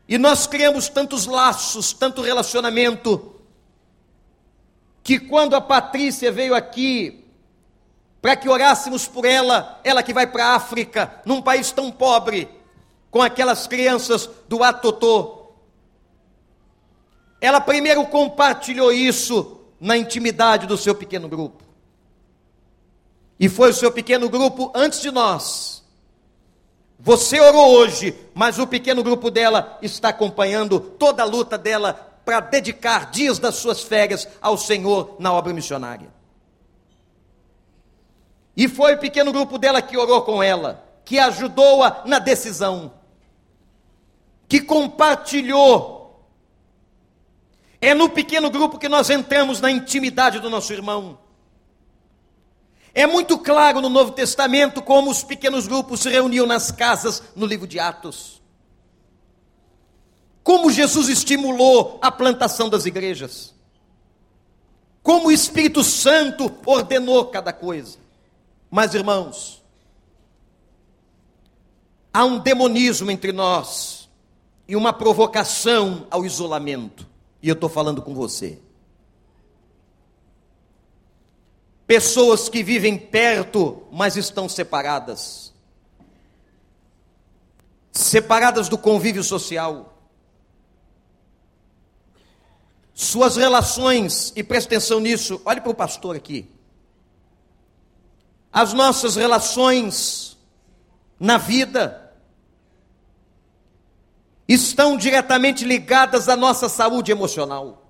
E 0.07 0.17
nós 0.17 0.47
criamos 0.47 0.87
tantos 0.87 1.25
laços, 1.25 1.93
tanto 1.93 2.21
relacionamento, 2.21 3.38
que 5.09 5.17
quando 5.17 5.55
a 5.55 5.61
Patrícia 5.61 6.31
veio 6.31 6.53
aqui 6.53 7.25
para 8.21 8.35
que 8.35 8.47
orássemos 8.47 9.07
por 9.07 9.25
ela, 9.25 9.81
ela 9.83 10.03
que 10.03 10.13
vai 10.13 10.27
para 10.27 10.45
a 10.45 10.55
África, 10.55 11.19
num 11.25 11.41
país 11.41 11.71
tão 11.71 11.89
pobre, 11.91 12.47
com 13.09 13.19
aquelas 13.19 13.65
crianças 13.65 14.29
do 14.47 14.63
Atotô. 14.63 15.47
Ela 17.41 17.59
primeiro 17.59 18.05
compartilhou 18.05 18.91
isso 18.91 19.59
na 19.79 19.97
intimidade 19.97 20.67
do 20.67 20.77
seu 20.77 20.93
pequeno 20.93 21.27
grupo. 21.27 21.63
E 23.39 23.49
foi 23.49 23.71
o 23.71 23.73
seu 23.73 23.91
pequeno 23.91 24.29
grupo 24.29 24.71
antes 24.75 25.01
de 25.01 25.09
nós. 25.09 25.83
Você 26.99 27.39
orou 27.39 27.71
hoje, 27.71 28.15
mas 28.35 28.59
o 28.59 28.67
pequeno 28.67 29.01
grupo 29.01 29.31
dela 29.31 29.79
está 29.81 30.09
acompanhando 30.09 30.79
toda 30.79 31.23
a 31.23 31.25
luta 31.25 31.57
dela 31.57 32.08
para 32.29 32.41
dedicar 32.41 33.09
dias 33.09 33.39
das 33.39 33.55
suas 33.55 33.81
férias 33.81 34.27
ao 34.39 34.55
Senhor 34.55 35.15
na 35.17 35.33
obra 35.33 35.51
missionária. 35.51 36.13
E 38.55 38.67
foi 38.67 38.93
o 38.93 38.99
pequeno 38.99 39.31
grupo 39.31 39.57
dela 39.57 39.81
que 39.81 39.97
orou 39.97 40.21
com 40.21 40.43
ela, 40.43 40.87
que 41.03 41.17
ajudou-a 41.17 42.03
na 42.05 42.19
decisão. 42.19 42.93
que 44.47 44.61
compartilhou. 44.61 46.23
É 47.81 47.95
no 47.95 48.09
pequeno 48.09 48.51
grupo 48.51 48.77
que 48.77 48.87
nós 48.87 49.09
entramos 49.09 49.59
na 49.59 49.71
intimidade 49.71 50.39
do 50.39 50.51
nosso 50.51 50.71
irmão. 50.71 51.17
É 52.93 53.07
muito 53.07 53.39
claro 53.39 53.81
no 53.81 53.89
Novo 53.89 54.11
Testamento 54.11 54.83
como 54.83 55.09
os 55.09 55.23
pequenos 55.23 55.67
grupos 55.67 56.01
se 56.01 56.09
reuniam 56.09 56.45
nas 56.45 56.69
casas 56.71 57.23
no 57.35 57.47
livro 57.47 57.65
de 57.65 57.79
Atos. 57.79 58.38
Como 60.49 60.71
Jesus 60.71 61.09
estimulou 61.09 61.99
a 62.01 62.11
plantação 62.11 62.69
das 62.69 62.87
igrejas. 62.87 63.53
Como 65.03 65.27
o 65.27 65.31
Espírito 65.31 65.83
Santo 65.83 66.51
ordenou 66.65 67.27
cada 67.27 67.53
coisa. 67.53 67.99
Mas, 68.67 68.95
irmãos, 68.95 69.63
há 72.11 72.25
um 72.25 72.39
demonismo 72.39 73.11
entre 73.11 73.31
nós 73.31 74.09
e 74.67 74.75
uma 74.75 74.91
provocação 74.91 76.07
ao 76.09 76.25
isolamento. 76.25 77.07
E 77.43 77.47
eu 77.47 77.53
estou 77.53 77.69
falando 77.69 78.01
com 78.01 78.15
você. 78.15 78.57
Pessoas 81.85 82.49
que 82.49 82.63
vivem 82.63 82.97
perto, 82.97 83.83
mas 83.91 84.17
estão 84.17 84.49
separadas. 84.49 85.53
Separadas 87.91 88.67
do 88.67 88.79
convívio 88.79 89.23
social. 89.23 89.97
Suas 93.01 93.37
relações, 93.37 94.33
e 94.35 94.43
preste 94.43 94.67
atenção 94.67 94.99
nisso, 94.99 95.41
olhe 95.45 95.61
para 95.61 95.71
o 95.71 95.73
pastor 95.73 96.17
aqui. 96.17 96.51
As 98.51 98.73
nossas 98.73 99.15
relações 99.15 100.37
na 101.17 101.37
vida 101.37 102.13
estão 104.45 104.97
diretamente 104.97 105.63
ligadas 105.63 106.27
à 106.27 106.35
nossa 106.35 106.67
saúde 106.67 107.09
emocional. 107.09 107.89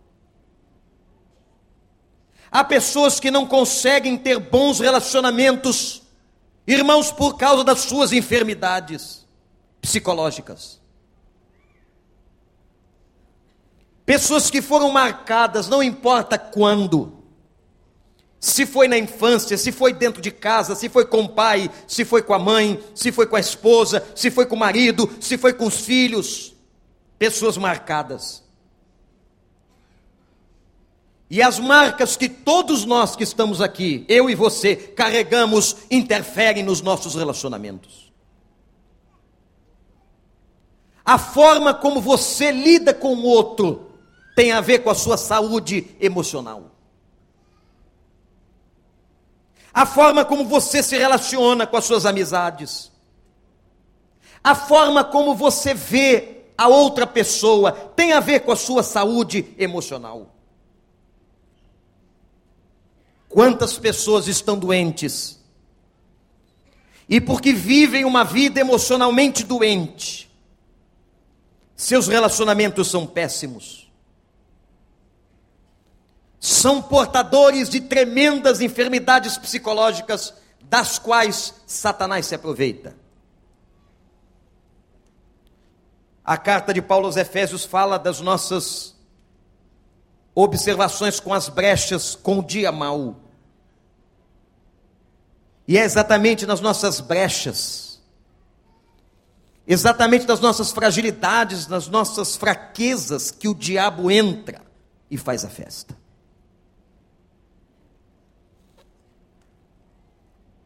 Há 2.51 2.63
pessoas 2.63 3.19
que 3.19 3.31
não 3.31 3.47
conseguem 3.47 4.15
ter 4.15 4.37
bons 4.37 4.79
relacionamentos, 4.79 6.03
irmãos, 6.67 7.11
por 7.11 7.35
causa 7.35 7.63
das 7.63 7.79
suas 7.79 8.13
enfermidades 8.13 9.27
psicológicas. 9.81 10.78
Pessoas 14.09 14.49
que 14.49 14.59
foram 14.59 14.89
marcadas, 14.89 15.69
não 15.69 15.83
importa 15.83 16.35
quando, 16.35 17.13
se 18.39 18.65
foi 18.65 18.87
na 18.87 18.97
infância, 18.97 19.55
se 19.55 19.71
foi 19.71 19.93
dentro 19.93 20.19
de 20.19 20.31
casa, 20.31 20.73
se 20.73 20.89
foi 20.89 21.05
com 21.05 21.25
o 21.25 21.29
pai, 21.29 21.69
se 21.85 22.03
foi 22.03 22.23
com 22.23 22.33
a 22.33 22.39
mãe, 22.39 22.83
se 22.95 23.11
foi 23.11 23.27
com 23.27 23.35
a 23.35 23.39
esposa, 23.39 24.03
se 24.15 24.31
foi 24.31 24.47
com 24.47 24.55
o 24.55 24.59
marido, 24.59 25.07
se 25.21 25.37
foi 25.37 25.53
com 25.53 25.67
os 25.67 25.81
filhos, 25.81 26.55
pessoas 27.19 27.55
marcadas. 27.55 28.43
E 31.29 31.39
as 31.39 31.59
marcas 31.59 32.17
que 32.17 32.27
todos 32.27 32.85
nós 32.85 33.15
que 33.15 33.23
estamos 33.23 33.61
aqui, 33.61 34.05
eu 34.09 34.27
e 34.27 34.33
você, 34.33 34.75
carregamos, 34.75 35.75
interferem 35.91 36.63
nos 36.63 36.81
nossos 36.81 37.13
relacionamentos. 37.13 38.11
A 41.05 41.19
forma 41.19 41.75
como 41.75 42.01
você 42.01 42.51
lida 42.51 42.91
com 42.91 43.13
o 43.13 43.23
outro 43.25 43.85
tem 44.39 44.53
a 44.53 44.61
ver 44.61 44.79
com 44.79 44.89
a 44.89 44.95
sua 44.95 45.17
saúde 45.17 45.85
emocional. 45.99 46.71
A 49.73 49.85
forma 49.85 50.23
como 50.23 50.45
você 50.45 50.81
se 50.81 50.97
relaciona 50.97 51.67
com 51.67 51.75
as 51.75 51.83
suas 51.83 52.05
amizades. 52.05 52.89
A 54.41 54.55
forma 54.55 55.03
como 55.03 55.35
você 55.35 55.73
vê 55.73 56.45
a 56.57 56.69
outra 56.69 57.05
pessoa 57.05 57.73
tem 57.73 58.13
a 58.13 58.21
ver 58.21 58.39
com 58.39 58.53
a 58.53 58.55
sua 58.55 58.81
saúde 58.81 59.53
emocional. 59.57 60.33
Quantas 63.27 63.77
pessoas 63.77 64.29
estão 64.29 64.57
doentes? 64.57 65.37
E 67.09 67.19
porque 67.19 67.51
vivem 67.51 68.05
uma 68.05 68.23
vida 68.23 68.61
emocionalmente 68.61 69.43
doente, 69.43 70.31
seus 71.75 72.07
relacionamentos 72.07 72.87
são 72.87 73.05
péssimos. 73.05 73.78
São 76.59 76.81
portadores 76.81 77.69
de 77.69 77.79
tremendas 77.79 78.59
enfermidades 78.59 79.37
psicológicas, 79.37 80.33
das 80.61 80.99
quais 80.99 81.53
Satanás 81.65 82.25
se 82.25 82.35
aproveita. 82.35 82.97
A 86.21 86.35
carta 86.35 86.73
de 86.73 86.81
Paulo 86.81 87.05
aos 87.05 87.15
Efésios 87.15 87.63
fala 87.63 87.97
das 87.97 88.19
nossas 88.19 88.93
observações 90.35 91.17
com 91.17 91.33
as 91.33 91.47
brechas, 91.47 92.13
com 92.13 92.39
o 92.39 92.43
dia 92.43 92.73
mau. 92.73 93.15
E 95.65 95.77
é 95.77 95.85
exatamente 95.85 96.45
nas 96.45 96.59
nossas 96.59 96.99
brechas, 96.99 98.01
exatamente 99.65 100.27
nas 100.27 100.41
nossas 100.41 100.71
fragilidades, 100.73 101.67
nas 101.67 101.87
nossas 101.87 102.35
fraquezas, 102.35 103.31
que 103.31 103.47
o 103.47 103.55
diabo 103.55 104.11
entra 104.11 104.61
e 105.09 105.17
faz 105.17 105.45
a 105.45 105.49
festa. 105.49 106.08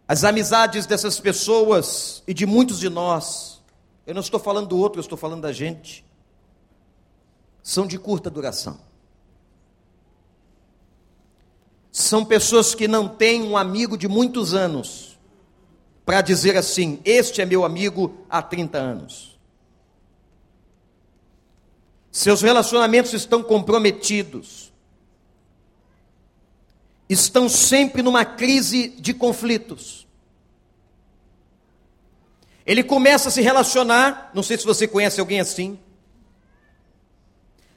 As 0.08 0.24
amizades 0.24 0.86
dessas 0.86 1.20
pessoas 1.20 2.24
e 2.28 2.34
de 2.34 2.46
muitos 2.46 2.80
de 2.80 2.90
nós, 2.90 3.62
eu 4.06 4.14
não 4.14 4.22
estou 4.22 4.40
falando 4.40 4.68
do 4.68 4.78
outro, 4.78 5.00
eu 5.00 5.04
estou 5.04 5.18
falando 5.18 5.42
da 5.42 5.54
gente, 5.54 6.06
são 7.62 7.88
de 7.88 7.98
curta 7.98 8.30
duração. 8.30 8.80
São 11.92 12.26
pessoas 12.26 12.74
que 12.74 12.88
não 12.88 13.08
têm 13.08 13.44
um 13.44 13.56
amigo 13.56 13.98
de 13.98 14.08
muitos 14.08 14.54
anos 14.54 15.18
para 16.04 16.22
dizer 16.22 16.58
assim: 16.58 17.00
Este 17.06 17.42
é 17.42 17.46
meu 17.46 17.64
amigo 17.64 18.26
há 18.30 18.42
30 18.42 18.78
anos. 18.78 19.40
Seus 22.12 22.42
relacionamentos 22.42 23.14
estão 23.14 23.42
comprometidos. 23.42 24.73
Estão 27.10 27.50
sempre 27.50 28.02
numa 28.02 28.26
crise 28.26 28.90
de 29.00 29.14
conflitos. 29.14 30.08
Ele 32.66 32.84
começa 32.84 33.30
a 33.30 33.32
se 33.32 33.42
relacionar, 33.42 34.32
não 34.34 34.42
sei 34.42 34.58
se 34.58 34.66
você 34.66 34.88
conhece 34.88 35.20
alguém 35.20 35.40
assim, 35.40 35.78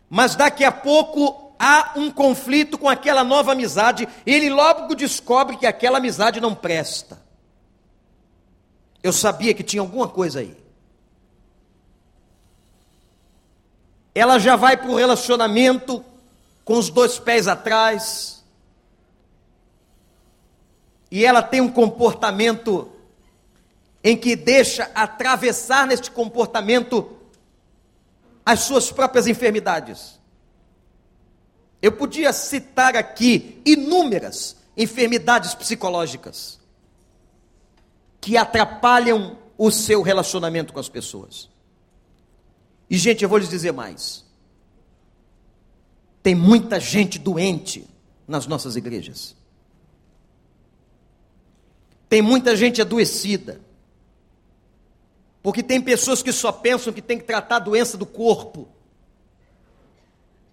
mas 0.09 0.37
daqui 0.37 0.65
a 0.65 0.71
pouco 0.71 1.55
há 1.59 1.93
um 1.97 2.11
conflito 2.11 2.79
com 2.79 2.89
aquela 2.89 3.25
nova 3.25 3.53
amizade, 3.53 4.09
ele 4.25 4.49
logo 4.49 4.95
descobre 4.95 5.57
que 5.57 5.67
aquela 5.67 5.99
amizade 5.99 6.41
não 6.41 6.55
presta. 6.55 7.21
Eu 9.03 9.13
sabia 9.13 9.55
que 9.55 9.63
tinha 9.63 9.81
alguma 9.81 10.09
coisa 10.09 10.41
aí. 10.41 10.57
Ela 14.15 14.39
já 14.39 14.57
vai 14.57 14.77
para 14.77 14.91
o 14.91 14.97
relacionamento 14.97 16.05
com 16.65 16.79
os 16.79 16.89
dois 16.89 17.19
pés 17.19 17.47
atrás. 17.47 18.36
E 21.17 21.25
ela 21.25 21.43
tem 21.43 21.63
um 21.63 21.73
comportamento 21.73 22.93
em 24.05 24.15
que 24.15 24.37
deixa 24.37 24.91
atravessar 24.95 25.87
neste 25.87 26.11
comportamento 26.11 27.11
as 28.45 28.61
suas 28.61 28.93
próprias 28.93 29.27
enfermidades. 29.27 30.21
Eu 31.81 31.93
podia 31.93 32.35
citar 32.35 32.95
aqui 32.95 33.63
inúmeras 33.65 34.57
enfermidades 34.77 35.55
psicológicas 35.55 36.61
que 38.21 38.37
atrapalham 38.37 39.39
o 39.57 39.71
seu 39.71 40.03
relacionamento 40.03 40.71
com 40.71 40.81
as 40.81 40.91
pessoas. 40.91 41.49
E, 42.91 42.99
gente, 42.99 43.23
eu 43.23 43.29
vou 43.31 43.39
lhes 43.39 43.49
dizer 43.49 43.73
mais. 43.73 44.23
Tem 46.23 46.35
muita 46.35 46.79
gente 46.79 47.19
doente 47.19 47.89
nas 48.29 48.47
nossas 48.47 48.77
igrejas. 48.77 49.35
Tem 52.09 52.23
muita 52.23 52.57
gente 52.57 52.81
adoecida. 52.81 53.61
Porque 55.43 55.63
tem 55.63 55.81
pessoas 55.81 56.23
que 56.23 56.33
só 56.33 56.51
pensam 56.51 56.93
que 56.93 57.03
tem 57.03 57.19
que 57.19 57.25
tratar 57.25 57.57
a 57.57 57.61
doença 57.61 57.97
do 57.97 58.07
corpo. 58.07 58.69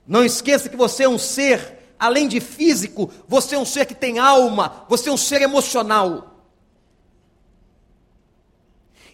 Não 0.05 0.23
esqueça 0.23 0.69
que 0.69 0.75
você 0.75 1.03
é 1.03 1.09
um 1.09 1.17
ser, 1.17 1.95
além 1.97 2.27
de 2.27 2.39
físico, 2.39 3.11
você 3.27 3.55
é 3.55 3.57
um 3.57 3.65
ser 3.65 3.85
que 3.85 3.95
tem 3.95 4.19
alma, 4.19 4.85
você 4.87 5.09
é 5.09 5.11
um 5.11 5.17
ser 5.17 5.41
emocional. 5.41 6.33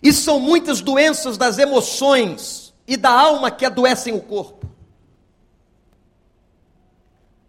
E 0.01 0.11
são 0.11 0.39
muitas 0.39 0.81
doenças 0.81 1.37
das 1.37 1.57
emoções 1.57 2.73
e 2.87 2.97
da 2.97 3.11
alma 3.11 3.51
que 3.51 3.65
adoecem 3.65 4.13
o 4.13 4.21
corpo. 4.21 4.67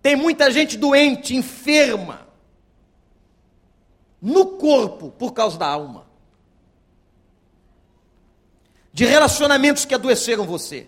Tem 0.03 0.17
muita 0.17 0.51
gente 0.51 0.77
doente, 0.77 1.35
enferma, 1.35 2.27
no 4.21 4.47
corpo 4.47 5.11
por 5.11 5.33
causa 5.33 5.59
da 5.59 5.67
alma. 5.67 6.11
de 8.93 9.05
relacionamentos 9.05 9.85
que 9.85 9.95
adoeceram 9.95 10.45
você. 10.45 10.87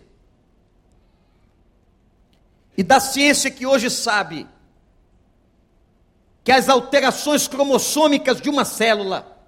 E 2.77 2.83
da 2.83 2.99
ciência 3.01 3.51
que 3.51 3.66
hoje 3.66 3.90
sabe 3.90 4.47
que 6.42 6.51
as 6.51 6.68
alterações 6.68 7.47
cromossômicas 7.47 8.40
de 8.40 8.51
uma 8.51 8.64
célula 8.64 9.38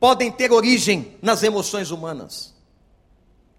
podem 0.00 0.32
ter 0.32 0.50
origem 0.52 1.16
nas 1.20 1.42
emoções 1.42 1.90
humanas. 1.90 2.54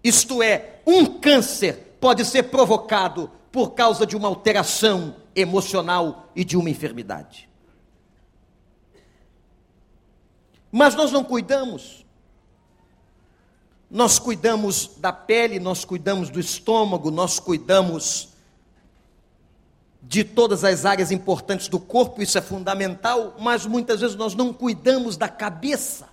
Isto 0.02 0.42
é, 0.42 0.80
um 0.86 1.06
câncer 1.06 1.96
pode 2.00 2.24
ser 2.24 2.44
provocado 2.44 3.30
por 3.52 3.70
causa 3.70 4.04
de 4.04 4.16
uma 4.16 4.28
alteração 4.28 5.16
emocional 5.34 6.28
e 6.34 6.44
de 6.44 6.56
uma 6.56 6.68
enfermidade. 6.68 7.48
Mas 10.76 10.96
nós 10.96 11.12
não 11.12 11.22
cuidamos. 11.22 12.04
Nós 13.88 14.18
cuidamos 14.18 14.90
da 14.96 15.12
pele, 15.12 15.60
nós 15.60 15.84
cuidamos 15.84 16.30
do 16.30 16.40
estômago, 16.40 17.12
nós 17.12 17.38
cuidamos 17.38 18.30
de 20.02 20.24
todas 20.24 20.64
as 20.64 20.84
áreas 20.84 21.12
importantes 21.12 21.68
do 21.68 21.78
corpo, 21.78 22.20
isso 22.20 22.36
é 22.36 22.40
fundamental, 22.40 23.36
mas 23.38 23.64
muitas 23.66 24.00
vezes 24.00 24.16
nós 24.16 24.34
não 24.34 24.52
cuidamos 24.52 25.16
da 25.16 25.28
cabeça. 25.28 26.08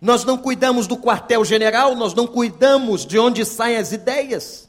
Nós 0.00 0.24
não 0.24 0.38
cuidamos 0.38 0.86
do 0.86 0.96
quartel-general, 0.96 1.96
nós 1.96 2.14
não 2.14 2.28
cuidamos 2.28 3.04
de 3.04 3.18
onde 3.18 3.44
saem 3.44 3.78
as 3.78 3.90
ideias. 3.90 4.68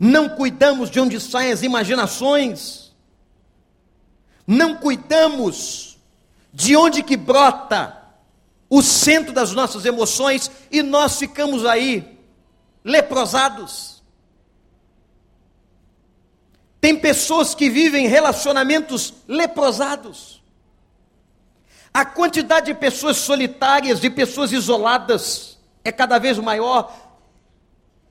Não 0.00 0.30
cuidamos 0.30 0.90
de 0.90 0.98
onde 0.98 1.20
saem 1.20 1.52
as 1.52 1.62
imaginações. 1.62 2.81
Não 4.46 4.76
cuidamos 4.76 5.98
de 6.52 6.76
onde 6.76 7.02
que 7.02 7.16
brota 7.16 7.98
o 8.68 8.82
centro 8.82 9.32
das 9.32 9.52
nossas 9.52 9.84
emoções 9.84 10.50
e 10.70 10.82
nós 10.82 11.18
ficamos 11.18 11.64
aí 11.64 12.18
leprosados. 12.84 14.02
Tem 16.80 16.98
pessoas 16.98 17.54
que 17.54 17.70
vivem 17.70 18.08
relacionamentos 18.08 19.14
leprosados. 19.28 20.42
A 21.94 22.04
quantidade 22.04 22.66
de 22.66 22.74
pessoas 22.74 23.18
solitárias, 23.18 24.00
de 24.00 24.10
pessoas 24.10 24.50
isoladas, 24.50 25.58
é 25.84 25.92
cada 25.92 26.18
vez 26.18 26.38
maior. 26.38 26.92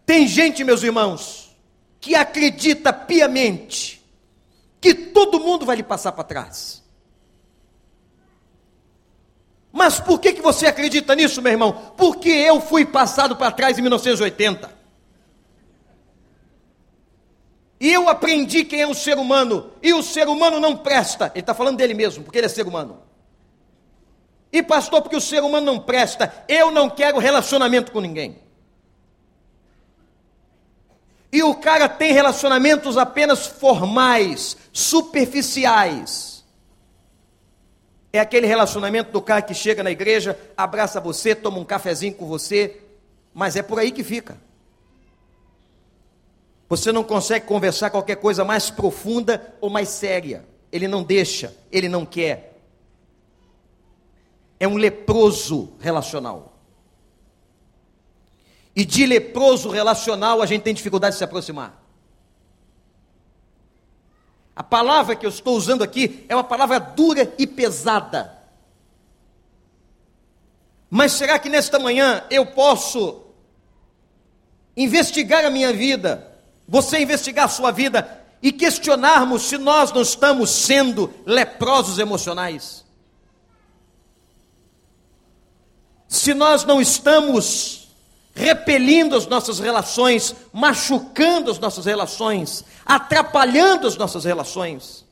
Tem 0.06 0.28
gente, 0.28 0.63
meus 0.63 0.84
irmãos, 0.84 1.56
que 2.00 2.15
acredita 2.15 2.94
piamente 2.94 4.01
mundo 5.52 5.66
vai 5.66 5.76
lhe 5.76 5.84
passar 5.84 6.12
para 6.12 6.24
trás. 6.24 6.84
Mas 9.72 10.00
por 10.00 10.20
que, 10.20 10.34
que 10.34 10.42
você 10.42 10.68
acredita 10.68 11.16
nisso, 11.16 11.42
meu 11.42 11.52
irmão? 11.52 11.94
Porque 11.96 12.30
eu 12.30 12.60
fui 12.60 12.86
passado 12.86 13.36
para 13.36 13.52
trás 13.52 13.78
em 13.78 13.82
1980. 13.82 14.82
E 17.80 17.92
eu 17.92 18.08
aprendi 18.10 18.64
quem 18.64 18.82
é 18.82 18.88
o 18.88 18.94
ser 18.94 19.18
humano. 19.18 19.72
E 19.82 19.94
o 19.94 20.04
ser 20.04 20.28
humano 20.28 20.60
não 20.60 20.78
presta. 20.78 21.32
Ele 21.34 21.40
está 21.40 21.54
falando 21.54 21.78
dele 21.78 21.94
mesmo, 21.94 22.24
porque 22.24 22.38
ele 22.38 22.46
é 22.46 22.50
ser 22.50 22.68
humano. 22.68 23.02
E 24.52 24.62
pastor, 24.62 25.02
porque 25.02 25.16
o 25.16 25.22
ser 25.22 25.42
humano 25.42 25.66
não 25.66 25.80
presta, 25.80 26.44
eu 26.48 26.70
não 26.72 26.90
quero 26.90 27.18
relacionamento 27.18 27.92
com 27.92 28.02
ninguém. 28.02 28.38
E 31.32 31.41
o 31.44 31.56
cara 31.56 31.88
tem 31.88 32.12
relacionamentos 32.12 32.98
apenas 32.98 33.48
formais, 33.48 34.58
superficiais. 34.74 36.44
É 38.12 38.20
aquele 38.20 38.46
relacionamento 38.46 39.12
do 39.12 39.22
cara 39.22 39.41
que 39.41 39.54
chega 39.54 39.82
na 39.82 39.91
igreja, 39.91 40.38
abraça 40.58 41.00
você, 41.00 41.34
toma 41.34 41.58
um 41.58 41.63
cafezinho 41.63 42.13
com 42.13 42.26
você, 42.26 42.82
mas 43.34 43.56
é 43.56 43.62
por 43.62 43.80
aí 43.80 43.91
que 43.91 44.04
fica. 44.04 44.38
Você 46.67 46.91
não 46.91 47.04
consegue 47.04 47.46
conversar 47.46 47.89
qualquer 47.89 48.17
coisa 48.17 48.44
mais 48.44 48.70
profunda 48.70 49.56
ou 49.62 49.70
mais 49.70 49.89
séria. 49.89 50.46
Ele 50.72 50.88
não 50.88 51.04
deixa, 51.04 51.56
ele 51.72 51.88
não 51.88 52.06
quer 52.06 52.52
é 54.62 54.67
um 54.67 54.78
leproso 54.78 55.74
relacional. 55.80 56.51
E 58.76 58.86
de 58.86 59.06
leproso 59.06 59.70
relacional 59.70 60.42
a 60.42 60.46
gente 60.46 60.64
tem 60.64 60.74
dificuldade 60.74 61.14
de 61.14 61.18
se 61.18 61.24
aproximar. 61.24 61.82
A 64.56 64.64
palavra 64.64 65.16
que 65.16 65.26
eu 65.26 65.30
estou 65.30 65.56
usando 65.56 65.84
aqui 65.84 66.26
é 66.30 66.36
uma 66.36 66.44
palavra 66.44 66.80
dura 66.80 67.34
e 67.38 67.48
pesada. 67.48 68.38
Mas 70.90 71.14
será 71.14 71.40
que 71.40 71.50
nesta 71.50 71.80
manhã 71.80 72.24
eu 72.30 72.46
posso 72.46 73.22
investigar 74.76 75.46
a 75.46 75.50
minha 75.50 75.74
vida, 75.74 76.38
você 76.68 77.00
investigar 77.00 77.46
a 77.46 77.50
sua 77.50 77.72
vida 77.72 78.22
e 78.42 78.52
questionarmos 78.52 79.44
se 79.44 79.58
nós 79.58 79.92
não 79.92 80.02
estamos 80.02 80.50
sendo 80.50 81.14
leprosos 81.26 81.98
emocionais? 81.98 82.86
se 86.12 86.34
nós 86.34 86.66
não 86.66 86.82
estamos 86.82 87.81
repelindo 88.34 89.15
as 89.15 89.28
nossas 89.28 89.60
relações, 89.60 90.36
machucando 90.54 91.52
as 91.52 91.60
nossas 91.60 91.86
relações, 91.86 92.63
atrapalhando 92.86 93.88
as 93.88 93.98
nossas 93.98 94.24
relações. 94.24 95.06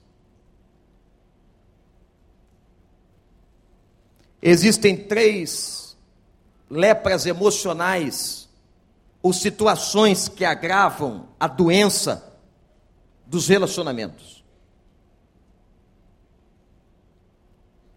Existem 4.42 4.96
três 4.96 5.98
lepras 6.70 7.26
emocionais 7.26 8.48
ou 9.22 9.34
situações 9.34 10.30
que 10.30 10.46
agravam 10.46 11.28
a 11.40 11.48
doença 11.48 12.38
dos 13.26 13.48
relacionamentos. 13.48 14.44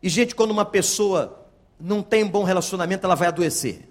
E, 0.02 0.08
gente, 0.08 0.35
quando 0.35 0.50
uma 0.50 0.64
pessoa 0.64 1.46
não 1.78 2.02
tem 2.02 2.26
bom 2.26 2.42
relacionamento, 2.42 3.06
ela 3.06 3.14
vai 3.14 3.28
adoecer. 3.28 3.88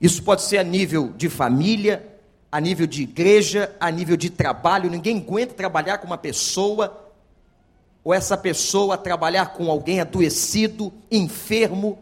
Isso 0.00 0.22
pode 0.22 0.42
ser 0.42 0.58
a 0.58 0.64
nível 0.64 1.12
de 1.16 1.28
família, 1.28 2.18
a 2.50 2.60
nível 2.60 2.86
de 2.86 3.02
igreja, 3.02 3.74
a 3.78 3.90
nível 3.90 4.16
de 4.16 4.30
trabalho. 4.30 4.90
Ninguém 4.90 5.18
aguenta 5.18 5.54
trabalhar 5.54 5.98
com 5.98 6.06
uma 6.06 6.16
pessoa, 6.16 7.12
ou 8.02 8.14
essa 8.14 8.36
pessoa 8.36 8.96
trabalhar 8.96 9.52
com 9.52 9.70
alguém 9.70 10.00
adoecido, 10.00 10.92
enfermo, 11.10 11.98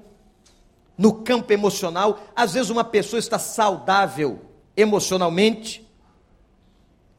no 0.97 1.13
campo 1.13 1.53
emocional. 1.53 2.21
Às 2.35 2.55
vezes, 2.55 2.71
uma 2.71 2.85
pessoa 2.85 3.19
está 3.19 3.39
saudável 3.39 4.41
emocionalmente, 4.77 5.87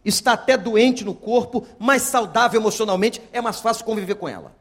está 0.04 0.34
até 0.34 0.58
doente 0.58 1.04
no 1.04 1.14
corpo, 1.14 1.68
mas 1.78 2.04
saudável 2.04 2.60
emocionalmente, 2.60 3.22
é 3.34 3.42
mais 3.42 3.60
fácil 3.60 3.86
conviver 3.86 4.16
com 4.16 4.28
ela. 4.28 4.56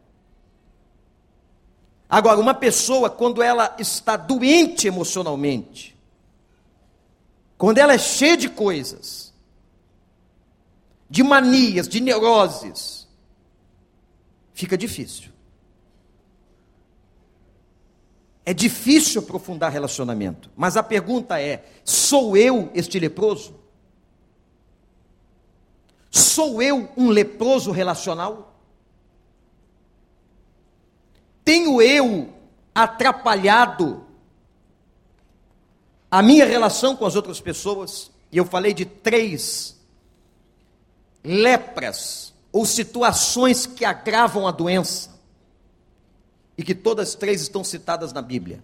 Agora, 2.08 2.40
uma 2.40 2.54
pessoa, 2.54 3.10
quando 3.10 3.42
ela 3.42 3.74
está 3.78 4.16
doente 4.16 4.86
emocionalmente, 4.86 5.97
quando 7.58 7.78
ela 7.78 7.92
é 7.92 7.98
cheia 7.98 8.36
de 8.36 8.48
coisas, 8.48 9.34
de 11.10 11.24
manias, 11.24 11.88
de 11.88 12.00
neuroses, 12.00 13.08
fica 14.54 14.78
difícil. 14.78 15.32
É 18.46 18.54
difícil 18.54 19.20
aprofundar 19.20 19.72
relacionamento. 19.72 20.50
Mas 20.56 20.76
a 20.76 20.82
pergunta 20.82 21.38
é: 21.40 21.64
sou 21.84 22.36
eu 22.36 22.70
este 22.74 22.98
leproso? 22.98 23.58
Sou 26.10 26.62
eu 26.62 26.88
um 26.96 27.10
leproso 27.10 27.72
relacional? 27.72 28.54
Tenho 31.44 31.82
eu 31.82 32.32
atrapalhado 32.74 34.07
a 36.10 36.22
minha 36.22 36.46
relação 36.46 36.96
com 36.96 37.04
as 37.04 37.14
outras 37.14 37.40
pessoas? 37.40 38.10
E 38.30 38.36
eu 38.36 38.44
falei 38.44 38.72
de 38.72 38.84
três 38.84 39.76
lepras 41.22 42.32
ou 42.52 42.64
situações 42.64 43.66
que 43.66 43.84
agravam 43.84 44.46
a 44.46 44.50
doença. 44.50 45.18
E 46.56 46.62
que 46.62 46.74
todas 46.74 47.14
três 47.14 47.42
estão 47.42 47.62
citadas 47.62 48.12
na 48.12 48.22
Bíblia. 48.22 48.62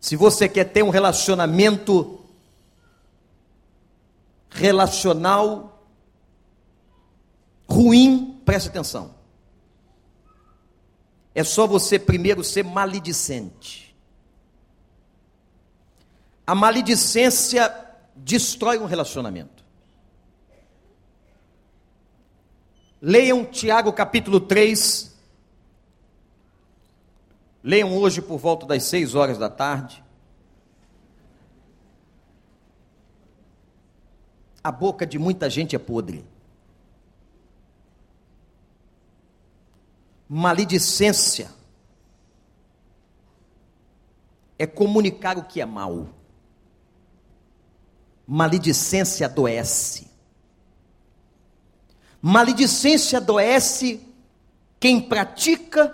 Se 0.00 0.16
você 0.16 0.48
quer 0.48 0.64
ter 0.64 0.82
um 0.82 0.90
relacionamento 0.90 2.20
relacional 4.50 5.84
ruim, 7.68 8.40
preste 8.44 8.68
atenção. 8.68 9.14
É 11.34 11.44
só 11.44 11.66
você 11.66 11.98
primeiro 11.98 12.42
ser 12.42 12.64
maledicente. 12.64 13.89
A 16.46 16.54
maledicência 16.54 17.72
destrói 18.14 18.78
um 18.78 18.86
relacionamento. 18.86 19.64
Leiam 23.00 23.44
Tiago 23.44 23.92
capítulo 23.92 24.40
3, 24.40 25.10
Leiam 27.62 27.94
hoje 27.96 28.22
por 28.22 28.38
volta 28.38 28.66
das 28.66 28.84
seis 28.84 29.14
horas 29.14 29.36
da 29.36 29.50
tarde. 29.50 30.02
A 34.64 34.72
boca 34.72 35.06
de 35.06 35.18
muita 35.18 35.48
gente 35.48 35.76
é 35.76 35.78
podre. 35.78 36.24
Maledicência 40.28 41.50
é 44.58 44.66
comunicar 44.66 45.36
o 45.36 45.44
que 45.44 45.60
é 45.60 45.66
mal. 45.66 46.08
Maledicência 48.32 49.26
adoece. 49.26 50.06
Maledicência 52.22 53.18
adoece 53.18 54.06
quem 54.78 55.00
pratica 55.00 55.92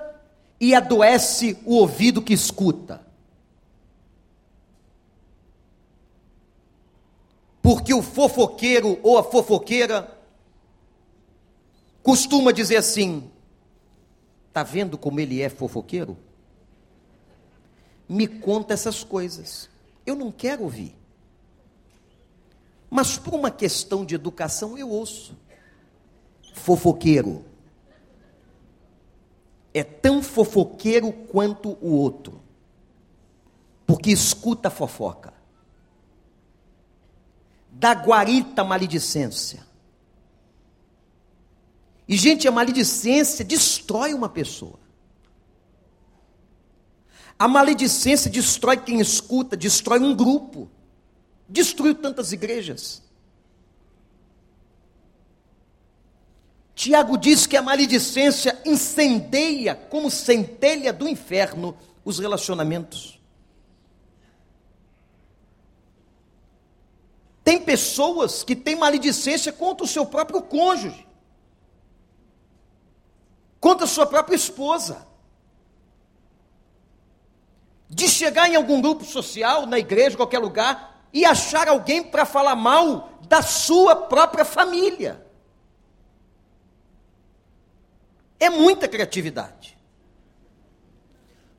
e 0.60 0.74
adoece 0.74 1.56
o 1.64 1.76
ouvido 1.76 2.20
que 2.20 2.34
escuta. 2.34 3.00
Porque 7.62 7.94
o 7.94 8.02
fofoqueiro 8.02 9.00
ou 9.02 9.16
a 9.16 9.24
fofoqueira 9.24 10.14
costuma 12.02 12.52
dizer 12.52 12.76
assim: 12.76 13.30
Está 14.48 14.62
vendo 14.62 14.98
como 14.98 15.20
ele 15.20 15.40
é 15.40 15.48
fofoqueiro? 15.48 16.18
Me 18.06 18.28
conta 18.28 18.74
essas 18.74 19.02
coisas. 19.02 19.70
Eu 20.04 20.14
não 20.14 20.30
quero 20.30 20.64
ouvir. 20.64 21.05
Mas 22.88 23.18
por 23.18 23.34
uma 23.34 23.50
questão 23.50 24.04
de 24.04 24.14
educação 24.14 24.76
eu 24.78 24.88
ouço. 24.88 25.36
Fofoqueiro. 26.54 27.44
É 29.74 29.84
tão 29.84 30.22
fofoqueiro 30.22 31.12
quanto 31.12 31.76
o 31.80 31.92
outro. 31.92 32.40
Porque 33.86 34.10
escuta 34.10 34.70
fofoca. 34.70 35.34
Da 37.70 37.92
guarita 37.92 38.64
maledicência. 38.64 39.66
E, 42.08 42.16
gente, 42.16 42.46
a 42.46 42.52
maledicência 42.52 43.44
destrói 43.44 44.14
uma 44.14 44.28
pessoa. 44.28 44.78
A 47.38 47.46
maledicência 47.46 48.30
destrói 48.30 48.78
quem 48.78 49.00
escuta, 49.00 49.56
destrói 49.56 49.98
um 50.00 50.14
grupo, 50.14 50.70
destruiu 51.48 51.94
tantas 51.94 52.32
igrejas. 52.32 53.02
Tiago 56.74 57.16
diz 57.16 57.46
que 57.46 57.56
a 57.56 57.62
maledicência 57.62 58.60
incendeia 58.64 59.74
como 59.74 60.10
centelha 60.10 60.92
do 60.92 61.08
inferno 61.08 61.76
os 62.04 62.18
relacionamentos. 62.18 63.18
Tem 67.42 67.60
pessoas 67.60 68.42
que 68.42 68.54
têm 68.54 68.76
maledicência 68.76 69.52
contra 69.52 69.84
o 69.84 69.88
seu 69.88 70.04
próprio 70.04 70.42
cônjuge 70.42 71.06
contra 73.66 73.84
sua 73.84 74.06
própria 74.06 74.36
esposa. 74.36 75.04
De 77.88 78.08
chegar 78.08 78.48
em 78.48 78.54
algum 78.54 78.80
grupo 78.80 79.04
social, 79.04 79.66
na 79.66 79.76
igreja, 79.76 80.16
qualquer 80.16 80.38
lugar, 80.38 80.95
e 81.16 81.24
achar 81.24 81.66
alguém 81.66 82.02
para 82.02 82.26
falar 82.26 82.54
mal 82.54 83.08
da 83.22 83.40
sua 83.40 83.96
própria 83.96 84.44
família. 84.44 85.26
É 88.38 88.50
muita 88.50 88.86
criatividade. 88.86 89.78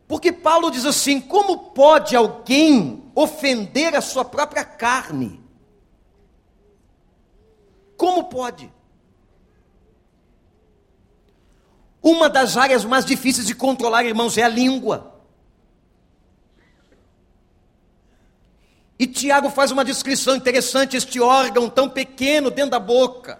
Porque 0.07 0.31
Paulo 0.31 0.69
diz 0.69 0.85
assim: 0.85 1.19
como 1.19 1.71
pode 1.71 2.15
alguém 2.15 3.11
ofender 3.15 3.95
a 3.95 4.01
sua 4.01 4.23
própria 4.23 4.63
carne? 4.63 5.43
Como 7.97 8.25
pode? 8.25 8.71
Uma 11.99 12.29
das 12.29 12.57
áreas 12.57 12.85
mais 12.85 13.03
difíceis 13.03 13.47
de 13.47 13.55
controlar, 13.55 14.05
irmãos, 14.05 14.37
é 14.37 14.43
a 14.43 14.47
língua. 14.47 15.16
E 18.99 19.05
Tiago 19.05 19.49
faz 19.49 19.71
uma 19.71 19.85
descrição 19.85 20.35
interessante: 20.35 20.97
este 20.97 21.19
órgão 21.19 21.69
tão 21.69 21.89
pequeno 21.89 22.49
dentro 22.49 22.71
da 22.71 22.79
boca, 22.79 23.39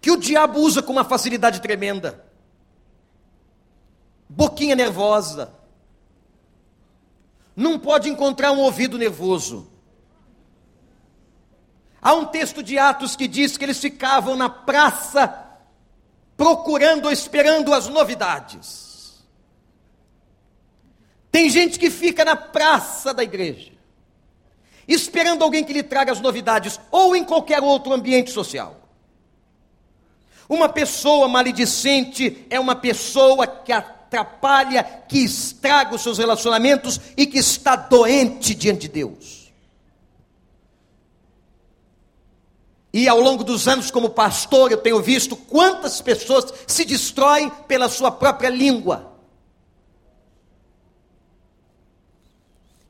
que 0.00 0.10
o 0.10 0.16
diabo 0.16 0.60
usa 0.60 0.82
com 0.82 0.92
uma 0.92 1.04
facilidade 1.04 1.60
tremenda. 1.60 2.24
Boquinha 4.28 4.74
nervosa. 4.74 5.52
Não 7.56 7.78
pode 7.78 8.08
encontrar 8.08 8.52
um 8.52 8.58
ouvido 8.58 8.98
nervoso. 8.98 9.70
Há 12.02 12.12
um 12.12 12.26
texto 12.26 12.62
de 12.62 12.78
Atos 12.78 13.16
que 13.16 13.28
diz 13.28 13.56
que 13.56 13.64
eles 13.64 13.78
ficavam 13.78 14.36
na 14.36 14.48
praça 14.50 15.42
procurando, 16.36 17.10
esperando 17.10 17.72
as 17.72 17.86
novidades. 17.88 18.83
Tem 21.34 21.50
gente 21.50 21.80
que 21.80 21.90
fica 21.90 22.24
na 22.24 22.36
praça 22.36 23.12
da 23.12 23.24
igreja, 23.24 23.72
esperando 24.86 25.42
alguém 25.42 25.64
que 25.64 25.72
lhe 25.72 25.82
traga 25.82 26.12
as 26.12 26.20
novidades, 26.20 26.78
ou 26.92 27.16
em 27.16 27.24
qualquer 27.24 27.60
outro 27.60 27.92
ambiente 27.92 28.30
social. 28.30 28.80
Uma 30.48 30.68
pessoa 30.68 31.26
maledicente 31.26 32.46
é 32.48 32.60
uma 32.60 32.76
pessoa 32.76 33.48
que 33.48 33.72
atrapalha, 33.72 34.84
que 35.08 35.24
estraga 35.24 35.96
os 35.96 36.02
seus 36.02 36.18
relacionamentos 36.18 37.00
e 37.16 37.26
que 37.26 37.38
está 37.38 37.74
doente 37.74 38.54
diante 38.54 38.82
de 38.82 38.88
Deus. 38.90 39.52
E 42.92 43.08
ao 43.08 43.18
longo 43.18 43.42
dos 43.42 43.66
anos, 43.66 43.90
como 43.90 44.10
pastor, 44.10 44.70
eu 44.70 44.78
tenho 44.78 45.02
visto 45.02 45.34
quantas 45.34 46.00
pessoas 46.00 46.54
se 46.64 46.84
destroem 46.84 47.50
pela 47.66 47.88
sua 47.88 48.12
própria 48.12 48.50
língua. 48.50 49.13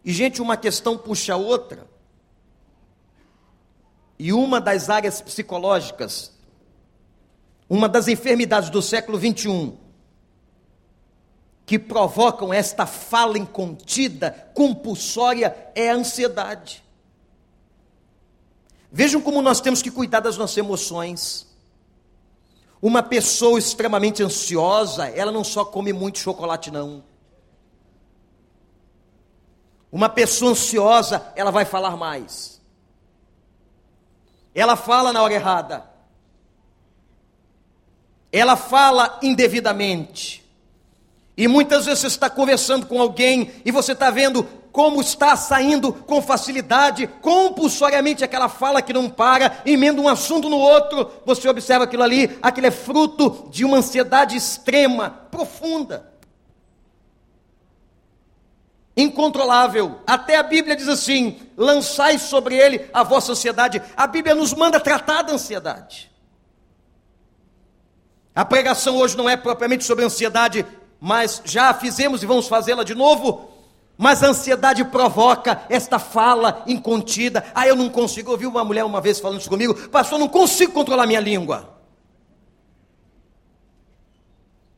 E, 0.04 0.12
gente, 0.12 0.42
uma 0.42 0.56
questão 0.56 0.98
puxa 0.98 1.34
a 1.34 1.36
outra. 1.36 1.88
E 4.18 4.32
uma 4.32 4.60
das 4.60 4.90
áreas 4.90 5.20
psicológicas, 5.20 6.32
uma 7.68 7.88
das 7.88 8.06
enfermidades 8.06 8.70
do 8.70 8.82
século 8.82 9.18
21, 9.18 9.76
que 11.66 11.78
provocam 11.78 12.52
esta 12.52 12.84
fala 12.84 13.38
incontida, 13.38 14.50
compulsória, 14.54 15.56
é 15.74 15.90
a 15.90 15.94
ansiedade. 15.94 16.84
Vejam 18.92 19.20
como 19.20 19.42
nós 19.42 19.60
temos 19.60 19.82
que 19.82 19.90
cuidar 19.90 20.20
das 20.20 20.36
nossas 20.36 20.56
emoções. 20.56 21.48
Uma 22.80 23.02
pessoa 23.02 23.58
extremamente 23.58 24.22
ansiosa, 24.22 25.08
ela 25.08 25.32
não 25.32 25.42
só 25.42 25.64
come 25.64 25.92
muito 25.92 26.18
chocolate, 26.18 26.70
não. 26.70 27.02
Uma 29.94 30.08
pessoa 30.08 30.50
ansiosa, 30.50 31.24
ela 31.36 31.52
vai 31.52 31.64
falar 31.64 31.96
mais. 31.96 32.60
Ela 34.52 34.74
fala 34.74 35.12
na 35.12 35.22
hora 35.22 35.34
errada. 35.34 35.84
Ela 38.32 38.56
fala 38.56 39.20
indevidamente. 39.22 40.44
E 41.36 41.46
muitas 41.46 41.86
vezes 41.86 42.00
você 42.00 42.06
está 42.08 42.28
conversando 42.28 42.86
com 42.86 43.00
alguém 43.00 43.52
e 43.64 43.70
você 43.70 43.92
está 43.92 44.10
vendo 44.10 44.42
como 44.72 45.00
está 45.00 45.36
saindo 45.36 45.92
com 45.92 46.20
facilidade, 46.20 47.06
compulsoriamente 47.06 48.24
aquela 48.24 48.48
fala 48.48 48.82
que 48.82 48.92
não 48.92 49.08
para, 49.08 49.62
emenda 49.64 50.00
um 50.00 50.08
assunto 50.08 50.48
no 50.48 50.58
outro, 50.58 51.08
você 51.24 51.48
observa 51.48 51.84
aquilo 51.84 52.02
ali, 52.02 52.36
aquilo 52.42 52.66
é 52.66 52.72
fruto 52.72 53.46
de 53.48 53.64
uma 53.64 53.76
ansiedade 53.76 54.36
extrema, 54.36 55.10
profunda. 55.30 56.13
Incontrolável. 58.96 60.00
Até 60.06 60.36
a 60.36 60.42
Bíblia 60.42 60.76
diz 60.76 60.88
assim: 60.88 61.40
lançai 61.56 62.18
sobre 62.18 62.56
ele 62.56 62.88
a 62.92 63.02
vossa 63.02 63.32
ansiedade. 63.32 63.82
A 63.96 64.06
Bíblia 64.06 64.34
nos 64.34 64.52
manda 64.54 64.78
tratar 64.80 65.22
da 65.22 65.32
ansiedade. 65.32 66.10
A 68.34 68.44
pregação 68.44 68.96
hoje 68.96 69.16
não 69.16 69.28
é 69.28 69.36
propriamente 69.36 69.84
sobre 69.84 70.04
ansiedade, 70.04 70.66
mas 71.00 71.42
já 71.44 71.70
a 71.70 71.74
fizemos 71.74 72.22
e 72.22 72.26
vamos 72.26 72.48
fazê-la 72.48 72.82
de 72.82 72.94
novo 72.94 73.54
mas 73.96 74.22
a 74.22 74.28
ansiedade 74.28 74.84
provoca 74.84 75.62
esta 75.68 75.98
fala 75.98 76.62
incontida. 76.66 77.44
Ah, 77.54 77.66
eu 77.66 77.76
não 77.76 77.88
consigo. 77.88 78.28
Eu 78.28 78.32
ouvi 78.32 78.46
uma 78.46 78.64
mulher 78.64 78.84
uma 78.84 79.00
vez 79.00 79.20
falando 79.20 79.40
isso 79.40 79.48
comigo, 79.48 79.88
pastor, 79.88 80.18
não 80.18 80.28
consigo 80.28 80.72
controlar 80.72 81.06
minha 81.06 81.20
língua. 81.20 81.72